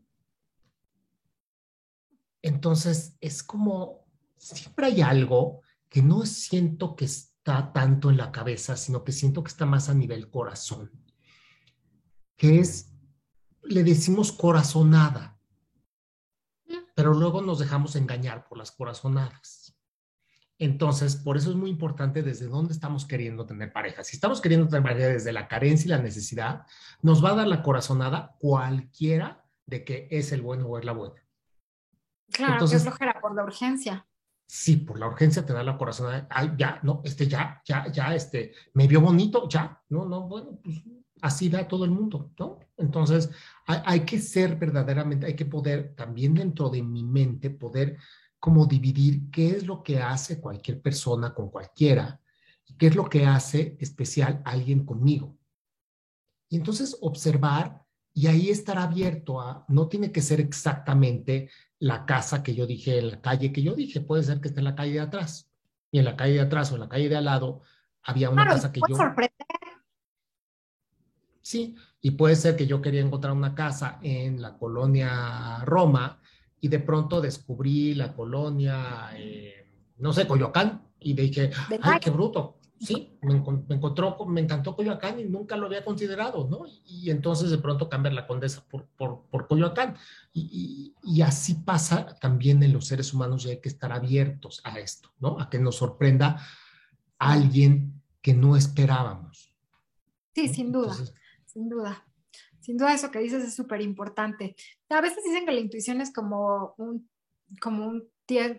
Entonces, 2.41 3.17
es 3.21 3.43
como, 3.43 4.05
siempre 4.37 4.87
hay 4.87 5.01
algo 5.01 5.61
que 5.89 6.01
no 6.01 6.25
siento 6.25 6.95
que 6.95 7.05
está 7.05 7.73
tanto 7.73 8.09
en 8.09 8.17
la 8.17 8.31
cabeza, 8.31 8.77
sino 8.77 9.03
que 9.03 9.11
siento 9.11 9.43
que 9.43 9.49
está 9.49 9.65
más 9.65 9.89
a 9.89 9.93
nivel 9.93 10.29
corazón, 10.29 10.91
que 12.37 12.59
es 12.59 12.89
le 13.63 13.83
decimos 13.83 14.31
corazonada, 14.31 15.37
pero 16.95 17.13
luego 17.13 17.41
nos 17.41 17.59
dejamos 17.59 17.95
engañar 17.95 18.47
por 18.47 18.57
las 18.57 18.71
corazonadas. 18.71 19.75
Entonces, 20.57 21.15
por 21.15 21.37
eso 21.37 21.51
es 21.51 21.55
muy 21.55 21.69
importante 21.69 22.21
desde 22.21 22.47
dónde 22.47 22.73
estamos 22.73 23.05
queriendo 23.05 23.45
tener 23.45 23.71
pareja. 23.71 24.03
Si 24.03 24.17
estamos 24.17 24.41
queriendo 24.41 24.67
tener 24.67 24.83
pareja 24.83 25.07
desde 25.07 25.31
la 25.31 25.47
carencia 25.47 25.85
y 25.87 25.89
la 25.89 26.01
necesidad, 26.01 26.65
nos 27.01 27.23
va 27.23 27.31
a 27.31 27.35
dar 27.35 27.47
la 27.47 27.63
corazonada 27.63 28.35
cualquiera 28.39 29.45
de 29.65 29.85
que 29.85 30.09
es 30.11 30.33
el 30.33 30.41
bueno 30.41 30.67
o 30.67 30.77
es 30.77 30.83
la 30.83 30.91
buena. 30.91 31.23
Claro, 32.31 32.53
Entonces, 32.53 32.83
que 32.83 32.89
es 32.89 32.95
flojera 32.95 33.19
por 33.19 33.35
la 33.35 33.43
urgencia. 33.43 34.05
Sí, 34.47 34.77
por 34.77 34.99
la 34.99 35.07
urgencia 35.07 35.45
te 35.45 35.53
da 35.53 35.63
la 35.63 35.77
corazonada. 35.77 36.27
Ay, 36.29 36.53
ya, 36.57 36.79
no, 36.81 37.01
este 37.03 37.27
ya, 37.27 37.61
ya, 37.65 37.91
ya, 37.91 38.15
este, 38.15 38.53
me 38.73 38.87
vio 38.87 39.01
bonito, 39.01 39.47
ya. 39.47 39.79
No, 39.89 40.05
no, 40.05 40.27
bueno, 40.27 40.59
pues 40.63 40.81
así 41.21 41.49
da 41.49 41.67
todo 41.67 41.85
el 41.85 41.91
mundo, 41.91 42.31
¿no? 42.39 42.59
Entonces, 42.77 43.29
hay, 43.65 44.01
que 44.01 44.19
ser 44.19 44.55
verdaderamente, 44.55 45.25
hay 45.25 45.35
que 45.35 45.45
poder 45.45 45.93
también 45.95 46.33
dentro 46.33 46.69
de 46.69 46.81
mi 46.81 47.03
mente 47.03 47.49
poder 47.49 47.97
como 48.39 48.65
dividir 48.65 49.29
qué 49.29 49.49
es 49.49 49.67
lo 49.67 49.83
que 49.83 50.01
hace 50.01 50.39
cualquier 50.39 50.81
persona 50.81 51.33
con 51.33 51.49
cualquiera 51.49 52.21
y 52.65 52.75
qué 52.75 52.87
es 52.87 52.95
lo 52.95 53.09
que 53.09 53.25
hace 53.25 53.75
especial 53.79 54.41
alguien 54.45 54.85
conmigo. 54.85 55.37
Y 56.49 56.55
entonces 56.55 56.97
observar 57.01 57.85
y 58.19 58.27
ahí 58.27 58.49
estar 58.49 58.77
abierto 58.77 59.39
a, 59.39 59.63
no 59.69 59.87
tiene 59.87 60.11
que 60.11 60.21
ser 60.21 60.41
exactamente 60.41 61.49
la 61.79 62.05
casa 62.05 62.43
que 62.43 62.53
yo 62.53 62.67
dije, 62.67 63.01
la 63.01 63.21
calle 63.21 63.53
que 63.53 63.63
yo 63.63 63.75
dije, 63.75 64.01
puede 64.01 64.23
ser 64.23 64.41
que 64.41 64.49
esté 64.49 64.59
en 64.59 64.65
la 64.65 64.75
calle 64.75 64.91
de 64.91 64.99
atrás. 64.99 65.49
Y 65.89 65.99
en 65.99 66.03
la 66.03 66.17
calle 66.17 66.33
de 66.33 66.41
atrás 66.41 66.69
o 66.69 66.75
en 66.75 66.81
la 66.81 66.89
calle 66.89 67.07
de 67.07 67.15
al 67.15 67.23
lado 67.23 67.61
había 68.03 68.29
una 68.29 68.45
casa 68.45 68.73
que 68.73 68.81
yo... 68.89 68.97
Sí, 71.41 71.77
y 72.01 72.11
puede 72.11 72.35
ser 72.35 72.57
que 72.57 72.67
yo 72.67 72.81
quería 72.81 72.99
encontrar 72.99 73.31
una 73.31 73.55
casa 73.55 73.99
en 74.01 74.41
la 74.41 74.57
colonia 74.57 75.63
Roma 75.63 76.19
y 76.59 76.67
de 76.67 76.79
pronto 76.79 77.21
descubrí 77.21 77.93
la 77.93 78.13
colonia, 78.13 79.11
eh, 79.15 79.65
no 79.99 80.11
sé, 80.11 80.27
Coyoacán, 80.27 80.89
y 80.99 81.13
dije, 81.13 81.51
ay, 81.81 82.01
qué 82.01 82.09
bruto. 82.09 82.58
Sí, 82.79 83.17
me, 83.21 83.35
encontró, 83.35 84.17
me 84.25 84.41
encantó 84.41 84.75
Coyoacán 84.75 85.19
y 85.19 85.25
nunca 85.25 85.57
lo 85.57 85.67
había 85.67 85.83
considerado, 85.83 86.47
¿no? 86.49 86.61
Y, 86.85 87.09
entonces 87.09 87.51
de 87.51 87.57
pronto 87.57 87.89
cambiar 87.89 88.13
la 88.13 88.25
condesa 88.25 88.63
por, 88.69 88.87
por, 88.97 89.47
Coyoacán. 89.47 89.95
Y, 90.31 90.93
y, 91.03 91.21
así 91.21 91.55
pasa 91.55 92.15
también 92.21 92.63
en 92.63 92.71
los 92.71 92.85
seres 92.85 93.13
humanos 93.13 93.45
y 93.45 93.49
hay 93.49 93.59
que 93.59 93.69
estar 93.69 93.91
abiertos 93.91 94.61
a 94.63 94.79
esto, 94.79 95.09
¿no? 95.19 95.39
A 95.39 95.49
que 95.49 95.59
nos 95.59 95.75
sorprenda 95.75 96.41
alguien 97.17 98.01
que 98.21 98.33
no 98.33 98.55
esperábamos. 98.55 99.53
Sí, 100.33 100.47
sin 100.47 100.71
duda 100.71 100.95
sin 101.51 101.69
duda. 101.69 102.05
Sin 102.59 102.77
duda 102.77 102.93
eso 102.93 103.11
que 103.11 103.19
dices 103.19 103.43
es 103.43 103.55
súper 103.55 103.81
importante. 103.81 104.55
A 104.89 105.01
veces 105.01 105.23
dicen 105.23 105.45
que 105.45 105.51
la 105.51 105.59
intuición 105.59 106.01
es 106.01 106.13
como 106.13 106.75
un, 106.77 107.09
como 107.61 107.87
un 107.87 108.07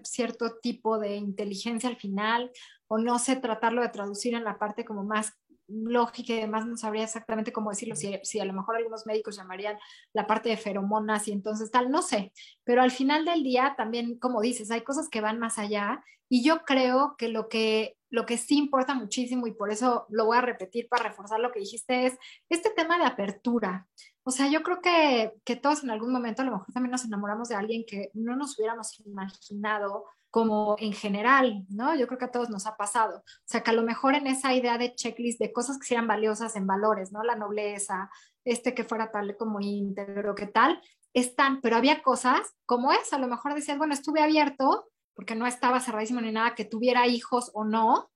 cierto 0.02 0.58
tipo 0.60 0.98
de 0.98 1.16
inteligencia 1.16 1.88
al 1.88 1.96
final, 1.96 2.50
o 2.92 2.98
no 2.98 3.20
sé 3.20 3.36
tratarlo 3.36 3.82
de 3.82 3.88
traducir 3.88 4.34
en 4.34 4.42
la 4.42 4.58
parte 4.58 4.84
como 4.84 5.04
más 5.04 5.34
lógica 5.68 6.32
y 6.32 6.38
además 6.38 6.66
no 6.66 6.76
sabría 6.76 7.04
exactamente 7.04 7.52
cómo 7.52 7.70
decirlo, 7.70 7.94
si, 7.94 8.18
si, 8.24 8.40
a 8.40 8.44
lo 8.44 8.52
mejor 8.52 8.74
algunos 8.74 9.06
médicos 9.06 9.36
llamarían 9.36 9.78
la 10.12 10.26
parte 10.26 10.48
de 10.48 10.56
feromonas 10.56 11.28
y 11.28 11.32
entonces 11.32 11.70
tal, 11.70 11.92
no 11.92 12.02
sé, 12.02 12.32
pero 12.64 12.82
al 12.82 12.90
final 12.90 13.24
del 13.24 13.44
día 13.44 13.74
también, 13.76 14.18
como 14.18 14.40
dices, 14.40 14.72
hay 14.72 14.80
cosas 14.80 15.08
que 15.08 15.20
van 15.20 15.38
más 15.38 15.56
allá 15.56 16.02
y 16.28 16.42
yo 16.42 16.64
creo 16.64 17.14
que 17.16 17.28
lo 17.28 17.48
que 17.48 17.96
lo 18.10 18.26
que 18.26 18.38
sí 18.38 18.58
importa 18.58 18.92
muchísimo 18.92 19.46
y 19.46 19.52
por 19.52 19.70
eso 19.70 20.06
lo 20.08 20.26
voy 20.26 20.38
a 20.38 20.40
repetir 20.40 20.88
para 20.88 21.04
reforzar 21.04 21.38
lo 21.38 21.52
que 21.52 21.60
dijiste 21.60 22.06
es 22.06 22.18
este 22.48 22.70
tema 22.70 22.98
de 22.98 23.04
apertura. 23.04 23.86
O 24.24 24.32
sea, 24.32 24.48
yo 24.48 24.64
creo 24.64 24.80
que, 24.80 25.32
que 25.44 25.54
todos 25.54 25.84
en 25.84 25.90
algún 25.90 26.12
momento 26.12 26.42
a 26.42 26.44
lo 26.44 26.50
mejor 26.50 26.66
también 26.74 26.90
nos 26.90 27.04
enamoramos 27.04 27.48
de 27.48 27.54
alguien 27.54 27.84
que 27.86 28.10
no 28.14 28.34
nos 28.34 28.58
hubiéramos 28.58 28.98
imaginado 29.06 30.06
como 30.30 30.76
en 30.78 30.92
general, 30.92 31.64
¿no? 31.68 31.94
Yo 31.96 32.06
creo 32.06 32.18
que 32.18 32.26
a 32.26 32.30
todos 32.30 32.50
nos 32.50 32.66
ha 32.66 32.76
pasado. 32.76 33.18
O 33.18 33.46
sea, 33.46 33.62
que 33.62 33.70
a 33.70 33.74
lo 33.74 33.82
mejor 33.82 34.14
en 34.14 34.26
esa 34.26 34.54
idea 34.54 34.78
de 34.78 34.94
checklist 34.94 35.40
de 35.40 35.52
cosas 35.52 35.78
que 35.78 35.86
sean 35.86 36.06
valiosas 36.06 36.56
en 36.56 36.66
valores, 36.66 37.12
¿no? 37.12 37.22
La 37.22 37.34
nobleza, 37.34 38.10
este 38.44 38.74
que 38.74 38.84
fuera 38.84 39.10
tal 39.10 39.36
como 39.36 39.60
íntegro, 39.60 40.34
¿qué 40.34 40.46
tal? 40.46 40.80
Están, 41.12 41.60
pero 41.60 41.76
había 41.76 42.02
cosas 42.02 42.54
como 42.64 42.92
esa. 42.92 43.16
A 43.16 43.18
lo 43.18 43.26
mejor 43.26 43.54
decías, 43.54 43.78
bueno, 43.78 43.92
estuve 43.94 44.22
abierto 44.22 44.88
porque 45.14 45.34
no 45.34 45.46
estaba 45.46 45.80
cerradísimo 45.80 46.20
ni 46.20 46.32
nada 46.32 46.54
que 46.54 46.64
tuviera 46.64 47.06
hijos 47.06 47.50
o 47.52 47.64
no, 47.64 48.10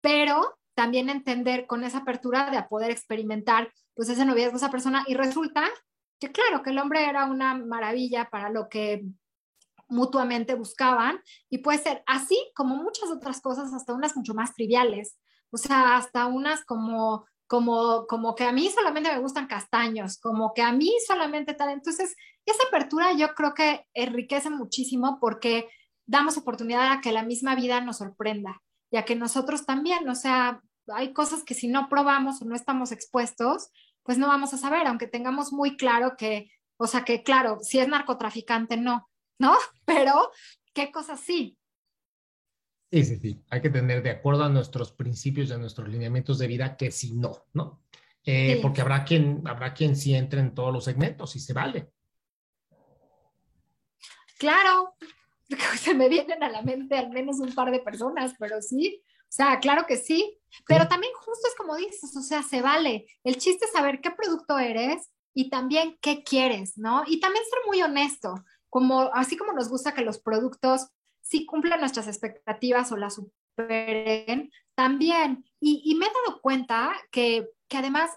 pero 0.00 0.58
también 0.74 1.10
entender 1.10 1.66
con 1.66 1.84
esa 1.84 1.98
apertura 1.98 2.50
de 2.50 2.62
poder 2.62 2.90
experimentar 2.90 3.72
pues 3.94 4.08
ese 4.08 4.24
noviazgo 4.24 4.56
esa 4.56 4.70
persona 4.70 5.04
y 5.06 5.14
resulta 5.14 5.64
que 6.20 6.30
claro, 6.30 6.62
que 6.62 6.70
el 6.70 6.78
hombre 6.78 7.08
era 7.08 7.24
una 7.24 7.54
maravilla 7.54 8.28
para 8.30 8.50
lo 8.50 8.68
que 8.68 9.04
mutuamente 9.88 10.54
buscaban 10.54 11.20
y 11.48 11.58
puede 11.58 11.78
ser 11.78 12.02
así 12.06 12.38
como 12.54 12.76
muchas 12.76 13.10
otras 13.10 13.40
cosas, 13.40 13.72
hasta 13.72 13.94
unas 13.94 14.16
mucho 14.16 14.34
más 14.34 14.54
triviales, 14.54 15.18
o 15.50 15.56
sea, 15.56 15.96
hasta 15.96 16.26
unas 16.26 16.64
como 16.64 17.24
como, 17.46 18.06
como 18.06 18.34
que 18.34 18.44
a 18.44 18.52
mí 18.52 18.68
solamente 18.70 19.12
me 19.12 19.20
gustan 19.20 19.46
castaños, 19.46 20.18
como 20.18 20.52
que 20.52 20.62
a 20.62 20.72
mí 20.72 20.92
solamente 21.06 21.54
tal. 21.54 21.70
Entonces, 21.70 22.16
esa 22.44 22.62
apertura 22.68 23.12
yo 23.12 23.34
creo 23.34 23.54
que 23.54 23.86
enriquece 23.94 24.50
muchísimo 24.50 25.18
porque 25.20 25.68
damos 26.06 26.36
oportunidad 26.36 26.92
a 26.92 27.00
que 27.00 27.12
la 27.12 27.22
misma 27.22 27.54
vida 27.54 27.80
nos 27.80 27.98
sorprenda 27.98 28.62
y 28.90 28.96
a 28.96 29.04
que 29.04 29.16
nosotros 29.16 29.66
también, 29.66 30.08
o 30.08 30.14
sea, 30.14 30.60
hay 30.88 31.12
cosas 31.12 31.42
que 31.44 31.54
si 31.54 31.68
no 31.68 31.88
probamos 31.88 32.42
o 32.42 32.44
no 32.44 32.54
estamos 32.54 32.92
expuestos, 32.92 33.70
pues 34.02 34.18
no 34.18 34.28
vamos 34.28 34.54
a 34.54 34.58
saber, 34.58 34.86
aunque 34.86 35.08
tengamos 35.08 35.52
muy 35.52 35.76
claro 35.76 36.16
que, 36.16 36.50
o 36.76 36.86
sea, 36.86 37.04
que 37.04 37.22
claro, 37.24 37.58
si 37.60 37.80
es 37.80 37.88
narcotraficante, 37.88 38.76
no, 38.76 39.08
¿no? 39.38 39.56
Pero, 39.84 40.30
¿qué 40.72 40.90
cosas 40.90 41.20
sí? 41.20 41.58
Sí, 42.90 43.04
sí, 43.04 43.16
sí. 43.16 43.44
Hay 43.50 43.60
que 43.60 43.70
tener 43.70 44.02
de 44.02 44.10
acuerdo 44.10 44.44
a 44.44 44.48
nuestros 44.48 44.92
principios 44.92 45.50
y 45.50 45.52
a 45.52 45.58
nuestros 45.58 45.88
lineamientos 45.88 46.38
de 46.38 46.46
vida 46.46 46.76
que 46.76 46.90
si 46.90 47.14
no, 47.14 47.46
¿no? 47.52 47.82
Eh, 48.24 48.58
porque 48.60 48.80
habrá 48.80 49.04
quien, 49.04 49.46
habrá 49.46 49.72
quien 49.72 49.96
sí 49.96 50.14
entre 50.14 50.40
en 50.40 50.54
todos 50.54 50.72
los 50.72 50.84
segmentos 50.84 51.36
y 51.36 51.40
se 51.40 51.52
vale. 51.52 51.92
claro, 54.38 54.96
se 55.78 55.94
me 55.94 56.08
vienen 56.08 56.42
a 56.42 56.48
la 56.48 56.62
mente 56.62 56.98
al 56.98 57.10
menos 57.10 57.38
un 57.38 57.54
par 57.54 57.70
de 57.70 57.78
personas, 57.78 58.34
pero 58.38 58.60
sí, 58.60 59.00
o 59.28 59.32
sea, 59.32 59.60
claro 59.60 59.86
que 59.86 59.96
sí, 59.96 60.38
pero 60.66 60.88
también 60.88 61.12
justo 61.14 61.48
es 61.48 61.54
como 61.56 61.76
dices, 61.76 62.16
o 62.16 62.22
sea, 62.22 62.42
se 62.42 62.62
vale. 62.62 63.06
El 63.22 63.36
chiste 63.36 63.66
es 63.66 63.72
saber 63.72 64.00
qué 64.00 64.10
producto 64.10 64.58
eres 64.58 65.10
y 65.34 65.50
también 65.50 65.98
qué 66.00 66.22
quieres, 66.22 66.78
¿no? 66.78 67.04
Y 67.06 67.20
también 67.20 67.44
ser 67.44 67.58
muy 67.66 67.82
honesto, 67.82 68.34
como 68.76 69.10
así 69.14 69.38
como 69.38 69.54
nos 69.54 69.70
gusta 69.70 69.94
que 69.94 70.04
los 70.04 70.18
productos 70.18 70.88
sí 71.22 71.46
cumplan 71.46 71.80
nuestras 71.80 72.08
expectativas 72.08 72.92
o 72.92 72.98
las 72.98 73.14
superen, 73.14 74.50
también. 74.74 75.46
Y, 75.58 75.80
y 75.82 75.94
me 75.94 76.04
he 76.04 76.10
dado 76.26 76.42
cuenta 76.42 76.92
que, 77.10 77.48
que 77.68 77.78
además 77.78 78.10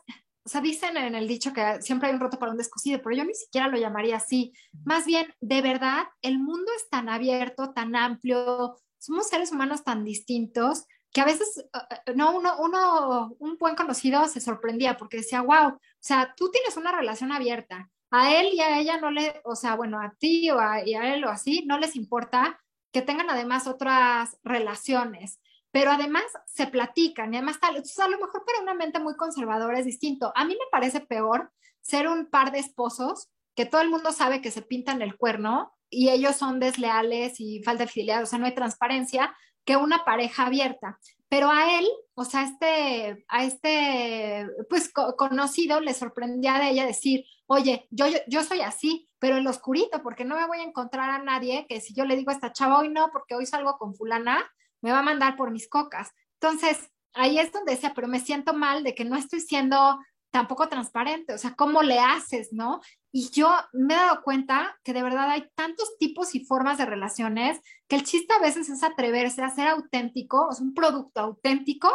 o 0.45 0.49
sea, 0.49 0.59
dicen 0.59 0.97
en 0.97 1.15
el 1.15 1.29
dicho 1.29 1.53
que 1.53 1.81
siempre 1.81 2.09
hay 2.09 2.15
un 2.15 2.19
roto 2.19 2.37
para 2.37 2.51
un 2.51 2.57
descosido, 2.57 2.99
pero 3.01 3.15
yo 3.15 3.23
ni 3.23 3.35
siquiera 3.35 3.69
lo 3.69 3.77
llamaría 3.77 4.17
así. 4.17 4.51
Más 4.83 5.05
bien, 5.05 5.33
de 5.39 5.61
verdad, 5.61 6.07
el 6.21 6.39
mundo 6.39 6.69
es 6.75 6.89
tan 6.89 7.07
abierto, 7.07 7.71
tan 7.71 7.95
amplio, 7.95 8.75
somos 8.97 9.29
seres 9.29 9.53
humanos 9.53 9.85
tan 9.85 10.03
distintos 10.03 10.87
que 11.13 11.21
a 11.21 11.25
veces, 11.25 11.57
eh, 11.59 11.95
eh, 12.05 12.13
no, 12.15 12.35
uno, 12.35 12.57
uno, 12.59 13.35
un 13.39 13.57
buen 13.57 13.75
conocido 13.75 14.27
se 14.27 14.41
sorprendía 14.41 14.97
porque 14.97 15.17
decía, 15.17 15.41
wow, 15.41 15.69
o 15.69 15.79
sea, 16.01 16.33
tú 16.35 16.51
tienes 16.51 16.75
una 16.75 16.91
relación 16.91 17.31
abierta, 17.31 17.89
a 18.11 18.35
él 18.35 18.49
y 18.53 18.61
a 18.61 18.79
ella 18.79 18.99
no 18.99 19.11
le, 19.11 19.41
o 19.43 19.55
sea, 19.55 19.75
bueno, 19.75 19.99
a 19.99 20.13
ti 20.17 20.49
o 20.49 20.59
a, 20.59 20.85
y 20.87 20.95
a 20.95 21.13
él 21.13 21.23
o 21.25 21.29
así, 21.29 21.63
no 21.65 21.77
les 21.77 21.95
importa 21.95 22.59
que 22.91 23.01
tengan 23.01 23.29
además 23.29 23.67
otras 23.67 24.37
relaciones, 24.43 25.39
pero 25.71 25.91
además 25.91 26.23
se 26.47 26.67
platican 26.67 27.33
y 27.33 27.37
además 27.37 27.59
tal, 27.59 27.75
entonces 27.75 27.99
a 27.99 28.07
lo 28.07 28.17
mejor 28.17 28.43
para 28.45 28.61
una 28.61 28.73
mente 28.73 28.99
muy 28.99 29.15
conservadora 29.15 29.79
es 29.79 29.85
distinto. 29.85 30.31
A 30.35 30.45
mí 30.45 30.53
me 30.53 30.65
parece 30.71 31.01
peor 31.01 31.51
ser 31.81 32.07
un 32.07 32.25
par 32.25 32.51
de 32.51 32.59
esposos 32.59 33.29
que 33.55 33.65
todo 33.65 33.81
el 33.81 33.89
mundo 33.89 34.11
sabe 34.11 34.41
que 34.41 34.51
se 34.51 34.61
pintan 34.61 35.01
el 35.01 35.17
cuerno 35.17 35.73
y 35.89 36.09
ellos 36.09 36.35
son 36.35 36.59
desleales 36.59 37.39
y 37.39 37.61
falta 37.63 37.83
de 37.83 37.91
fidelidad, 37.91 38.23
o 38.23 38.25
sea, 38.25 38.39
no 38.39 38.45
hay 38.45 38.55
transparencia, 38.55 39.35
que 39.65 39.75
una 39.75 40.03
pareja 40.03 40.47
abierta. 40.47 40.97
Pero 41.27 41.51
a 41.51 41.77
él, 41.77 41.87
o 42.15 42.25
sea, 42.25 42.43
este, 42.43 43.23
a 43.27 43.43
este, 43.43 44.47
pues 44.67 44.91
conocido 44.91 45.79
le 45.79 45.93
sorprendía 45.93 46.57
de 46.57 46.69
ella 46.69 46.85
decir, 46.85 47.23
oye, 47.51 47.88
yo, 47.89 48.07
yo, 48.07 48.19
yo, 48.27 48.43
soy 48.43 48.62
así, 48.62 49.09
pero 49.17 49.38
en 49.38 49.43
lo 49.43 49.49
oscurito, 49.49 50.03
porque 50.03 50.23
no 50.23 50.35
me 50.35 50.45
voy 50.45 50.59
a 50.59 50.63
encontrar 50.63 51.09
a 51.09 51.23
nadie 51.23 51.65
que 51.67 51.81
si 51.81 51.95
yo 51.95 52.05
le 52.05 52.15
digo 52.15 52.31
esta 52.31 52.53
chava 52.53 52.77
hoy 52.77 52.89
no, 52.89 53.09
porque 53.12 53.33
hoy 53.33 53.47
salgo 53.47 53.77
con 53.79 53.95
fulana, 53.95 54.39
me 54.81 54.91
va 54.91 54.99
a 54.99 55.03
mandar 55.03 55.35
por 55.35 55.49
mis 55.49 55.67
cocas. 55.67 56.12
Entonces, 56.39 56.91
ahí 57.13 57.39
es 57.39 57.51
donde 57.51 57.71
decía, 57.71 57.93
pero 57.95 58.07
me 58.07 58.19
siento 58.19 58.53
mal 58.53 58.83
de 58.83 58.93
que 58.93 59.03
no 59.03 59.15
estoy 59.15 59.39
siendo 59.41 59.99
tampoco 60.29 60.69
transparente, 60.69 61.33
o 61.33 61.39
sea, 61.39 61.55
¿cómo 61.55 61.81
le 61.81 61.97
haces, 61.97 62.49
no? 62.53 62.81
Y 63.12 63.31
yo 63.31 63.51
me 63.73 63.95
he 63.95 63.97
dado 63.97 64.21
cuenta 64.21 64.79
que 64.83 64.93
de 64.93 65.01
verdad 65.01 65.31
hay 65.31 65.49
tantos 65.55 65.97
tipos 65.97 66.35
y 66.35 66.45
formas 66.45 66.77
de 66.77 66.85
relaciones 66.85 67.59
que 67.88 67.95
el 67.95 68.03
chiste 68.03 68.31
a 68.35 68.39
veces 68.39 68.69
es 68.69 68.83
atreverse 68.83 69.41
a 69.41 69.49
ser 69.49 69.67
auténtico, 69.67 70.51
sea, 70.51 70.63
un 70.63 70.75
producto 70.75 71.19
auténtico 71.19 71.91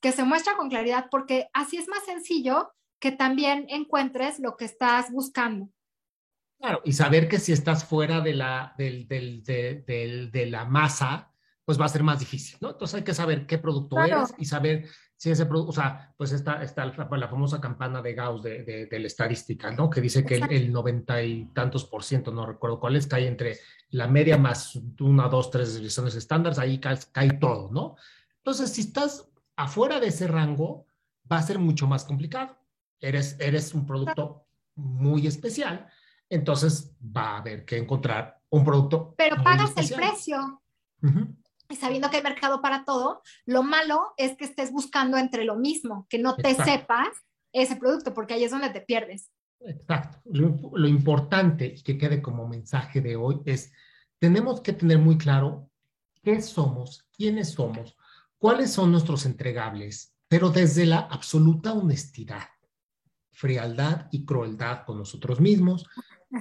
que 0.00 0.12
se 0.12 0.24
muestra 0.24 0.56
con 0.56 0.70
claridad, 0.70 1.08
porque 1.10 1.50
así 1.52 1.76
es 1.76 1.86
más 1.86 2.02
sencillo 2.06 2.72
que 2.98 3.12
también 3.12 3.66
encuentres 3.68 4.38
lo 4.38 4.56
que 4.56 4.64
estás 4.64 5.10
buscando. 5.10 5.68
Claro, 6.58 6.80
y 6.84 6.92
saber 6.92 7.28
que 7.28 7.38
si 7.38 7.52
estás 7.52 7.84
fuera 7.84 8.20
de 8.20 8.34
la, 8.34 8.74
del, 8.78 9.06
del, 9.06 10.30
de 10.30 10.46
la 10.46 10.64
masa, 10.64 11.32
pues 11.66 11.78
va 11.78 11.84
a 11.84 11.90
ser 11.90 12.02
más 12.02 12.20
difícil, 12.20 12.56
¿no? 12.60 12.70
Entonces 12.70 12.94
hay 12.94 13.02
que 13.02 13.12
saber 13.12 13.46
qué 13.46 13.58
producto 13.58 13.98
eres 13.98 14.32
y 14.38 14.44
saber 14.44 14.88
si 15.16 15.30
ese 15.30 15.46
producto, 15.46 15.70
o 15.70 15.74
sea, 15.74 16.14
pues 16.16 16.32
está, 16.32 16.62
está 16.62 16.84
la, 16.84 17.28
famosa 17.28 17.60
campana 17.60 18.00
de 18.00 18.14
Gauss 18.14 18.42
de, 18.42 18.88
la 18.90 19.06
estadística, 19.06 19.70
¿no? 19.70 19.90
Que 19.90 20.00
dice 20.00 20.24
que 20.24 20.36
el, 20.36 20.70
noventa 20.70 21.22
y 21.22 21.46
tantos 21.46 21.84
por 21.84 22.04
ciento, 22.04 22.30
no 22.30 22.46
recuerdo 22.46 22.78
cuál 22.78 22.96
es, 22.96 23.06
cae 23.06 23.26
entre 23.26 23.58
la 23.90 24.06
media 24.06 24.38
más 24.38 24.78
una, 25.00 25.28
dos, 25.28 25.50
tres 25.50 25.74
desviaciones 25.74 26.14
estándares, 26.14 26.58
ahí 26.58 26.78
cae, 26.78 26.98
cae 27.12 27.32
todo, 27.32 27.70
¿no? 27.72 27.96
Entonces, 28.36 28.72
si 28.72 28.82
estás 28.82 29.28
afuera 29.56 29.98
de 29.98 30.08
ese 30.08 30.28
rango, 30.28 30.86
va 31.30 31.38
a 31.38 31.42
ser 31.42 31.58
mucho 31.58 31.86
más 31.86 32.04
complicado. 32.04 32.56
Eres, 33.00 33.36
eres 33.38 33.74
un 33.74 33.86
producto 33.86 34.46
muy 34.74 35.26
especial, 35.26 35.88
entonces 36.28 36.94
va 37.00 37.30
a 37.30 37.36
haber 37.38 37.64
que 37.64 37.78
encontrar 37.78 38.40
un 38.50 38.64
producto. 38.64 39.14
Pero 39.16 39.42
pagas 39.42 39.72
el 39.76 39.94
precio 39.94 40.62
y 41.68 41.76
sabiendo 41.76 42.10
que 42.10 42.18
hay 42.18 42.22
mercado 42.22 42.60
para 42.62 42.84
todo, 42.84 43.22
lo 43.44 43.62
malo 43.62 44.14
es 44.16 44.36
que 44.36 44.44
estés 44.44 44.70
buscando 44.70 45.16
entre 45.18 45.44
lo 45.44 45.56
mismo, 45.56 46.06
que 46.08 46.18
no 46.18 46.36
te 46.36 46.54
sepas 46.54 47.08
ese 47.52 47.76
producto, 47.76 48.14
porque 48.14 48.34
ahí 48.34 48.44
es 48.44 48.50
donde 48.50 48.70
te 48.70 48.80
pierdes. 48.80 49.30
Exacto. 49.60 50.20
Lo, 50.24 50.86
importante 50.86 51.74
y 51.76 51.82
que 51.82 51.98
quede 51.98 52.22
como 52.22 52.46
mensaje 52.46 53.00
de 53.00 53.16
hoy 53.16 53.40
es, 53.46 53.72
tenemos 54.18 54.60
que 54.60 54.72
tener 54.72 54.98
muy 54.98 55.18
claro 55.18 55.68
qué 56.22 56.40
somos, 56.40 57.08
quiénes 57.16 57.50
somos, 57.50 57.96
cuáles 58.38 58.72
son 58.72 58.92
nuestros 58.92 59.26
entregables, 59.26 60.14
pero 60.28 60.50
desde 60.50 60.86
la 60.86 60.98
absoluta 60.98 61.72
honestidad, 61.72 62.48
frialdad 63.36 64.08
y 64.10 64.24
crueldad 64.24 64.84
con 64.86 64.96
nosotros 64.96 65.40
mismos, 65.40 65.86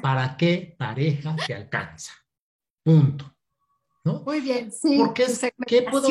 para 0.01 0.37
qué 0.37 0.75
pareja 0.79 1.35
te 1.45 1.53
alcanza. 1.53 2.13
Punto. 2.83 3.35
Muy 4.03 4.39
bien, 4.39 4.71
sí. 4.71 4.97
Porque 4.97 5.23
es, 5.23 5.41
puedo, 5.91 6.07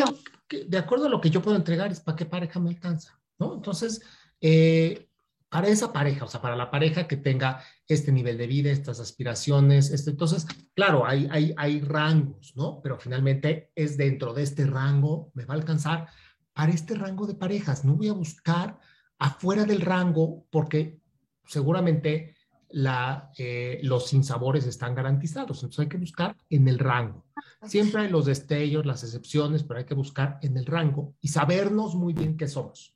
de 0.49 0.79
acuerdo 0.79 1.07
a 1.07 1.09
lo 1.09 1.20
que 1.20 1.31
yo 1.31 1.40
puedo 1.40 1.57
entregar, 1.57 1.90
es 1.90 2.01
para 2.01 2.16
qué 2.16 2.27
pareja 2.27 2.61
me 2.61 2.70
alcanza, 2.70 3.18
¿no? 3.38 3.55
Entonces, 3.55 4.03
eh, 4.40 5.09
para 5.49 5.68
esa 5.68 5.92
pareja, 5.92 6.25
o 6.25 6.29
sea, 6.29 6.42
para 6.42 6.57
la 6.57 6.70
pareja 6.70 7.07
que 7.07 7.16
tenga 7.16 7.62
este 7.88 8.12
nivel 8.12 8.37
de 8.37 8.47
vida, 8.47 8.70
estas 8.70 9.01
aspiraciones, 9.01 9.90
este, 9.90 10.11
entonces, 10.11 10.47
claro, 10.75 11.07
hay, 11.07 11.29
hay, 11.31 11.55
hay 11.57 11.81
rangos, 11.81 12.55
¿no? 12.57 12.81
Pero 12.83 12.99
finalmente 12.99 13.70
es 13.75 13.97
dentro 13.97 14.35
de 14.35 14.42
este 14.42 14.66
rango, 14.66 15.31
me 15.35 15.44
va 15.44 15.55
a 15.55 15.59
alcanzar 15.59 16.09
para 16.53 16.73
este 16.73 16.94
rango 16.94 17.27
de 17.27 17.37
parejas. 17.37 17.85
No 17.85 17.94
voy 17.94 18.09
a 18.09 18.12
buscar 18.12 18.79
afuera 19.24 19.64
del 19.64 19.80
rango 19.80 20.46
porque 20.50 21.00
seguramente 21.46 22.37
la, 22.68 23.30
eh, 23.38 23.80
los 23.82 24.08
sinsabores 24.08 24.66
están 24.66 24.94
garantizados. 24.94 25.62
Entonces 25.62 25.80
hay 25.80 25.88
que 25.88 25.96
buscar 25.96 26.37
en 26.50 26.68
el 26.68 26.78
rango. 26.78 27.24
Siempre 27.62 28.02
hay 28.02 28.10
los 28.10 28.26
destellos, 28.26 28.84
las 28.84 29.02
excepciones, 29.02 29.62
pero 29.62 29.78
hay 29.78 29.87
que 29.87 29.94
buscar 29.94 30.38
en 30.42 30.58
el 30.58 30.66
rango 30.66 31.14
y 31.22 31.28
sabernos 31.28 31.94
muy 31.94 32.12
bien 32.12 32.37
qué 32.37 32.46
somos. 32.46 32.94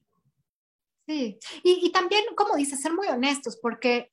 Sí, 1.07 1.39
y, 1.63 1.87
y 1.87 1.93
también, 1.93 2.23
como 2.37 2.57
dices, 2.57 2.83
ser 2.83 2.93
muy 2.93 3.07
honestos, 3.07 3.59
porque, 3.63 4.13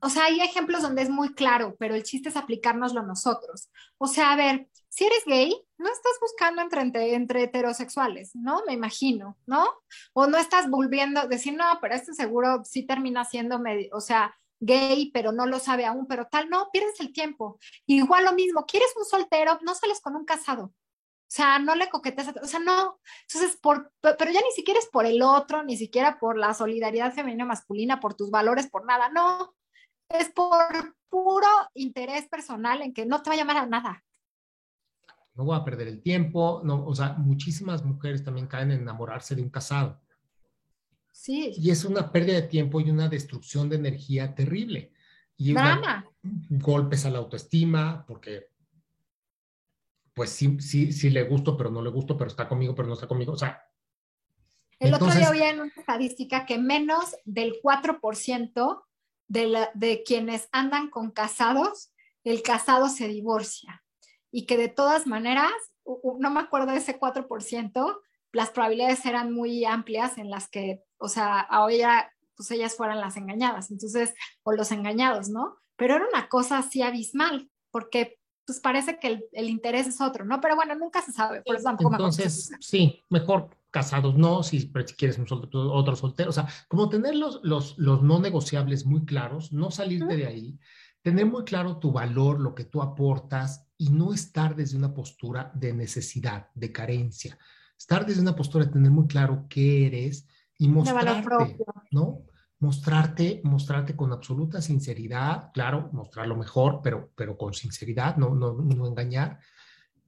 o 0.00 0.08
sea, 0.08 0.26
hay 0.26 0.40
ejemplos 0.40 0.82
donde 0.82 1.02
es 1.02 1.10
muy 1.10 1.34
claro, 1.34 1.74
pero 1.80 1.96
el 1.96 2.04
chiste 2.04 2.28
es 2.28 2.36
aplicárnoslo 2.36 3.02
nosotros. 3.02 3.70
O 3.98 4.06
sea, 4.06 4.32
a 4.32 4.36
ver, 4.36 4.68
si 4.94 5.04
eres 5.04 5.24
gay, 5.26 5.52
no 5.76 5.88
estás 5.88 6.12
buscando 6.20 6.62
entre, 6.62 7.14
entre, 7.14 7.42
heterosexuales, 7.42 8.30
¿no? 8.36 8.62
Me 8.64 8.74
imagino, 8.74 9.36
¿no? 9.44 9.66
O 10.12 10.28
no 10.28 10.38
estás 10.38 10.70
volviendo, 10.70 11.26
decir, 11.26 11.54
no, 11.54 11.64
pero 11.80 11.96
este 11.96 12.14
seguro 12.14 12.62
sí 12.64 12.84
termina 12.86 13.24
siendo, 13.24 13.60
o 13.90 14.00
sea, 14.00 14.32
gay, 14.60 15.10
pero 15.12 15.32
no 15.32 15.46
lo 15.46 15.58
sabe 15.58 15.84
aún, 15.84 16.06
pero 16.06 16.28
tal, 16.28 16.48
no, 16.48 16.68
pierdes 16.72 17.00
el 17.00 17.12
tiempo. 17.12 17.58
Igual 17.86 18.24
lo 18.24 18.34
mismo, 18.34 18.66
quieres 18.66 18.94
un 18.96 19.04
soltero, 19.04 19.58
no 19.62 19.74
sales 19.74 20.00
con 20.00 20.14
un 20.14 20.24
casado. 20.24 20.66
O 20.66 20.72
sea, 21.26 21.58
no 21.58 21.74
le 21.74 21.90
coquetes, 21.90 22.28
o 22.40 22.46
sea, 22.46 22.60
no. 22.60 23.00
Entonces, 23.28 23.58
por, 23.60 23.92
pero 24.00 24.30
ya 24.30 24.42
ni 24.42 24.52
siquiera 24.54 24.78
es 24.78 24.86
por 24.86 25.06
el 25.06 25.22
otro, 25.22 25.64
ni 25.64 25.76
siquiera 25.76 26.20
por 26.20 26.38
la 26.38 26.54
solidaridad 26.54 27.12
femenina 27.12 27.44
masculina, 27.44 27.98
por 27.98 28.14
tus 28.14 28.30
valores, 28.30 28.70
por 28.70 28.84
nada, 28.86 29.08
no. 29.08 29.56
Es 30.08 30.30
por 30.30 30.94
puro 31.08 31.48
interés 31.74 32.28
personal 32.28 32.80
en 32.80 32.94
que 32.94 33.06
no 33.06 33.22
te 33.22 33.30
va 33.30 33.34
a 33.34 33.38
llamar 33.38 33.56
a 33.56 33.66
nada 33.66 34.04
no 35.34 35.44
voy 35.44 35.56
a 35.56 35.64
perder 35.64 35.88
el 35.88 36.00
tiempo, 36.00 36.62
no, 36.64 36.84
o 36.86 36.94
sea, 36.94 37.14
muchísimas 37.14 37.84
mujeres 37.84 38.22
también 38.22 38.46
caen 38.46 38.70
en 38.70 38.82
enamorarse 38.82 39.34
de 39.34 39.42
un 39.42 39.50
casado. 39.50 40.00
Sí. 41.10 41.52
Y 41.56 41.70
es 41.70 41.84
una 41.84 42.12
pérdida 42.12 42.34
de 42.34 42.48
tiempo 42.48 42.80
y 42.80 42.90
una 42.90 43.08
destrucción 43.08 43.68
de 43.68 43.76
energía 43.76 44.34
terrible. 44.34 44.92
Y 45.36 45.54
golpes 46.50 47.04
a 47.04 47.10
la 47.10 47.18
autoestima, 47.18 48.04
porque 48.06 48.48
pues 50.14 50.30
sí, 50.30 50.60
sí, 50.60 50.92
sí 50.92 51.10
le 51.10 51.24
gusto, 51.24 51.56
pero 51.56 51.70
no 51.70 51.82
le 51.82 51.90
gusto, 51.90 52.16
pero 52.16 52.30
está 52.30 52.48
conmigo, 52.48 52.74
pero 52.74 52.86
no 52.86 52.94
está 52.94 53.08
conmigo. 53.08 53.32
O 53.32 53.36
sea. 53.36 53.60
El 54.78 54.94
otro 54.94 55.10
día 55.12 55.50
en 55.50 55.60
una 55.60 55.72
estadística 55.76 56.46
que 56.46 56.58
menos 56.58 57.16
del 57.24 57.54
4% 57.62 58.82
de, 59.26 59.46
la, 59.48 59.70
de 59.74 60.04
quienes 60.04 60.48
andan 60.52 60.90
con 60.90 61.10
casados, 61.10 61.92
el 62.22 62.42
casado 62.42 62.88
se 62.88 63.08
divorcia 63.08 63.83
y 64.34 64.46
que 64.46 64.56
de 64.56 64.68
todas 64.68 65.06
maneras, 65.06 65.52
no 66.18 66.28
me 66.28 66.40
acuerdo 66.40 66.72
de 66.72 66.78
ese 66.78 66.98
4%, 66.98 68.00
las 68.32 68.50
probabilidades 68.50 69.06
eran 69.06 69.32
muy 69.32 69.64
amplias 69.64 70.18
en 70.18 70.28
las 70.28 70.48
que, 70.48 70.82
o 70.98 71.08
sea, 71.08 71.46
a 71.48 71.70
ella, 71.70 72.10
pues 72.34 72.50
ellas 72.50 72.74
fueran 72.74 73.00
las 73.00 73.16
engañadas, 73.16 73.70
entonces, 73.70 74.12
o 74.42 74.50
los 74.50 74.72
engañados, 74.72 75.28
¿no? 75.28 75.54
Pero 75.76 75.94
era 75.94 76.06
una 76.12 76.28
cosa 76.28 76.58
así 76.58 76.82
abismal, 76.82 77.48
porque 77.70 78.18
pues 78.44 78.58
parece 78.58 78.98
que 78.98 79.24
el, 79.30 79.48
interés 79.48 79.86
es 79.86 80.00
otro, 80.00 80.24
¿no? 80.24 80.40
Pero 80.40 80.56
bueno, 80.56 80.74
nunca 80.74 81.00
se 81.00 81.12
sabe, 81.12 81.40
por 81.42 81.54
eso 81.54 81.66
tampoco 81.66 81.94
Entonces, 81.94 82.50
sí, 82.58 83.04
mejor 83.10 83.50
casados 83.70 84.16
no, 84.16 84.42
si, 84.42 84.58
si 84.62 84.94
quieres 84.96 85.16
un 85.16 85.26
otro 85.30 85.94
soltero, 85.94 86.30
o 86.30 86.32
sea, 86.32 86.48
como 86.66 86.88
tener 86.88 87.14
los, 87.14 87.38
los, 87.44 87.78
los 87.78 88.02
no 88.02 88.18
negociables 88.18 88.84
muy 88.84 89.04
claros, 89.04 89.52
no 89.52 89.70
salirte 89.70 90.16
de 90.16 90.26
ahí, 90.26 90.58
tener 91.02 91.26
muy 91.26 91.44
claro 91.44 91.76
tu 91.76 91.92
valor, 91.92 92.40
lo 92.40 92.56
que 92.56 92.64
tú 92.64 92.82
aportas 92.82 93.68
y 93.84 93.90
no 93.90 94.14
estar 94.14 94.56
desde 94.56 94.78
una 94.78 94.94
postura 94.94 95.52
de 95.54 95.74
necesidad, 95.74 96.48
de 96.54 96.72
carencia. 96.72 97.38
Estar 97.76 98.06
desde 98.06 98.22
una 98.22 98.34
postura 98.34 98.64
de 98.64 98.72
tener 98.72 98.90
muy 98.90 99.06
claro 99.06 99.44
qué 99.46 99.86
eres 99.86 100.26
y 100.58 100.68
mostrarte, 100.68 101.58
¿no? 101.90 102.22
Mostrarte, 102.60 103.42
mostrarte 103.44 103.94
con 103.94 104.10
absoluta 104.10 104.62
sinceridad, 104.62 105.50
claro, 105.52 105.90
mostrar 105.92 106.26
lo 106.26 106.34
mejor, 106.34 106.80
pero, 106.82 107.10
pero 107.14 107.36
con 107.36 107.52
sinceridad, 107.52 108.16
no, 108.16 108.34
no, 108.34 108.54
no 108.54 108.86
engañar. 108.86 109.38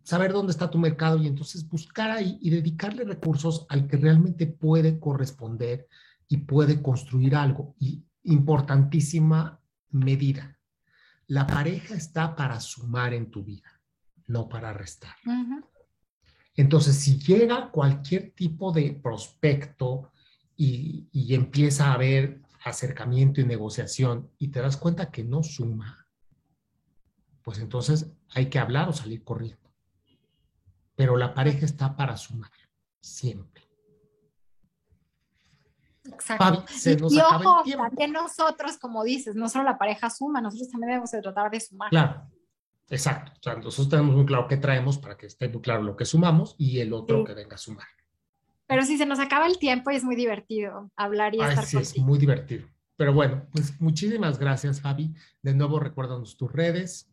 Saber 0.03 0.33
dónde 0.33 0.53
está 0.53 0.71
tu 0.71 0.79
mercado 0.79 1.19
y 1.19 1.27
entonces 1.27 1.69
buscar 1.69 2.11
ahí 2.11 2.39
y 2.41 2.49
dedicarle 2.49 3.05
recursos 3.05 3.67
al 3.69 3.87
que 3.89 3.99
realmente 3.99 4.47
puede 4.47 4.99
corresponder 4.99 5.87
y 6.29 6.39
puede 6.39 6.81
construir 6.81 7.37
algo. 7.37 7.75
Y 7.79 8.07
importantísima 8.23 9.61
medida. 9.91 10.56
La 11.29 11.47
pareja 11.47 11.95
está 11.95 12.37
para 12.37 12.61
sumar 12.61 13.13
en 13.13 13.31
tu 13.31 13.43
vida, 13.43 13.81
no 14.27 14.49
para 14.49 14.73
restar. 14.73 15.17
Entonces, 16.55 16.97
si 16.97 17.19
llega 17.19 17.71
cualquier 17.71 18.31
tipo 18.31 18.73
de 18.73 18.93
prospecto 18.93 20.13
y, 20.57 21.09
y, 21.13 21.35
empieza 21.35 21.89
a 21.89 21.95
haber 21.95 22.41
acercamiento 22.65 23.41
y 23.41 23.45
negociación 23.45 24.31
y 24.39 24.49
te 24.49 24.61
das 24.61 24.77
cuenta 24.77 25.11
que 25.11 25.23
no 25.23 25.43
suma, 25.43 26.07
pues 27.43 27.59
entonces 27.59 28.11
hay 28.31 28.47
que 28.47 28.59
hablar 28.59 28.89
o 28.89 28.93
salir 28.93 29.23
corriendo. 29.23 29.71
Pero 30.95 31.17
la 31.17 31.35
pareja 31.35 31.67
está 31.67 31.95
para 31.95 32.17
sumar, 32.17 32.51
siempre. 33.01 33.66
Exacto. 36.13 36.65
y, 37.11 37.21
ojo, 37.21 37.63
también 37.77 38.13
nosotros, 38.13 38.79
como 38.79 39.05
dices, 39.05 39.35
no 39.35 39.49
solo 39.49 39.65
la 39.65 39.79
pareja 39.79 40.11
suma, 40.11 40.41
nosotros 40.41 40.71
también 40.71 40.91
debemos 40.91 41.11
de 41.11 41.23
tratar 41.23 41.51
de 41.51 41.61
sumar. 41.61 41.91
Claro, 41.91 42.23
exacto. 42.89 43.33
O 43.33 43.43
sea, 43.43 43.55
nosotros 43.55 43.89
tenemos 43.89 44.15
muy 44.15 44.27
claro 44.27 44.49
qué 44.49 44.57
traemos 44.57 44.99
para 44.99 45.17
que 45.17 45.27
esté 45.27 45.49
muy 45.49 45.61
claro 45.61 45.83
lo 45.83 45.97
que 45.97 46.05
sumamos 46.05 46.55
y 46.59 46.81
el 46.81 46.93
otro 46.93 47.25
que 47.25 47.35
venga 47.35 47.55
a 47.55 47.59
sumar. 47.59 47.87
Pero 48.67 48.85
si 48.85 48.99
se 48.99 49.07
nos 49.07 49.21
acaba 49.21 49.47
el 49.47 49.59
tiempo 49.59 49.91
y 49.91 49.97
es 49.97 50.05
muy 50.05 50.17
divertido 50.17 50.91
hablar 50.97 51.35
y 51.35 51.41
estar 51.41 51.65
sí, 51.65 51.79
es 51.79 51.97
muy 51.99 52.19
divertido. 52.19 52.67
Pero 52.97 53.13
bueno, 53.13 53.47
pues 53.53 53.81
muchísimas 53.81 54.39
gracias, 54.39 54.81
Fabi. 54.81 55.15
De 55.43 55.55
nuevo, 55.55 55.79
recuérdanos 55.79 56.37
tus 56.37 56.51
redes. 56.51 57.09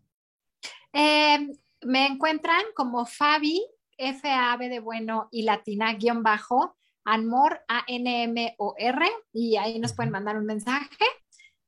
Eh, 0.93 1.51
me 1.81 2.07
encuentran 2.07 2.63
como 2.75 3.05
Fabi, 3.05 3.61
F-A-B 3.97 4.69
de 4.69 4.79
bueno 4.79 5.27
y 5.31 5.43
latina 5.43 5.93
guion 5.93 6.23
bajo, 6.23 6.77
Anmor, 7.05 7.61
A-N-M-O-R, 7.67 9.05
y 9.33 9.57
ahí 9.57 9.79
nos 9.79 9.93
pueden 9.93 10.11
mandar 10.11 10.37
un 10.37 10.45
mensaje, 10.45 11.05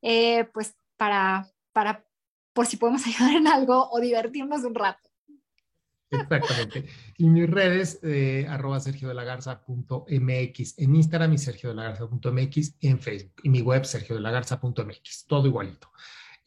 eh, 0.01 0.45
pues 0.53 0.75
para, 0.97 1.47
para, 1.71 2.05
por 2.53 2.65
si 2.65 2.77
podemos 2.77 3.05
ayudar 3.07 3.35
en 3.35 3.47
algo 3.47 3.89
o 3.91 3.99
divertirnos 3.99 4.63
un 4.63 4.75
rato. 4.75 5.09
Exactamente. 6.09 6.85
Y 7.17 7.27
mis 7.29 7.49
redes, 7.49 7.99
eh, 8.03 8.45
arroba 8.47 8.79
sergio 8.79 9.07
de 9.07 9.13
la 9.15 9.23
mx 9.25 10.77
en 10.77 10.95
Instagram 10.95 11.33
y 11.33 11.37
sergio 11.37 11.69
de 11.69 11.75
la 11.75 11.91
mx 11.91 12.75
en 12.81 12.99
Facebook. 12.99 13.41
Y 13.43 13.49
mi 13.49 13.61
web, 13.61 13.85
sergio 13.85 14.15
de 14.15 14.21
la 14.21 14.31
mx 14.31 15.25
todo 15.27 15.47
igualito. 15.47 15.89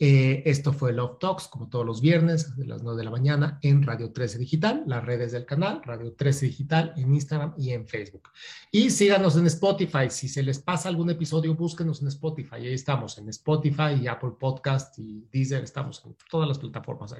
Eh, 0.01 0.45
esto 0.47 0.73
fue 0.73 0.93
Love 0.93 1.19
Talks, 1.19 1.49
como 1.49 1.69
todos 1.69 1.85
los 1.85 2.01
viernes, 2.01 2.57
de 2.57 2.67
las 2.67 2.85
9 2.85 2.99
de 2.99 3.05
la 3.05 3.11
mañana, 3.11 3.59
en 3.63 3.83
Radio 3.83 4.13
13 4.13 4.39
Digital, 4.39 4.85
las 4.87 5.05
redes 5.05 5.33
del 5.33 5.45
canal, 5.45 5.83
Radio 5.85 6.13
13 6.13 6.47
Digital, 6.47 6.93
en 6.97 7.13
Instagram 7.13 7.55
y 7.59 7.73
en 7.73 7.87
Facebook. 7.89 8.31
Y 8.71 8.91
síganos 8.91 9.37
en 9.37 9.47
Spotify. 9.47 10.09
Si 10.09 10.29
se 10.29 10.45
les 10.45 10.61
pasa 10.61 10.89
algún 10.89 11.11
episodio, 11.11 11.55
búsquenos 11.57 12.01
en 12.01 12.09
Spotify. 12.09 12.57
Ahí 12.57 12.75
estamos, 12.75 13.19
en 13.19 13.29
Spotify 13.31 13.95
y 14.01 14.07
Apple 14.07 14.35
Podcast 14.39 14.97
y 15.01 15.27
Deezer. 15.33 15.65
Estamos 15.65 16.01
en 16.05 16.17
todas 16.31 16.47
las 16.47 16.61
plataformas 16.61 17.15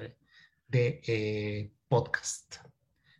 de, 0.67 1.01
eh, 1.05 1.73
podcast. 1.89 2.57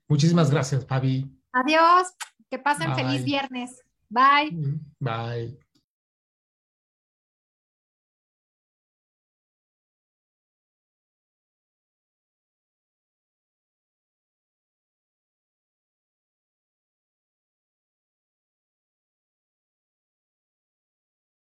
Muchísimas 0.08 0.50
gracias, 0.52 0.86
Fabi. 0.86 1.30
Adiós. 1.52 2.08
Que 2.50 2.60
pasen 2.60 2.96
feliz 2.96 3.26
viernes. 3.26 3.84
Bye. 4.10 4.80
Bye. 5.00 5.69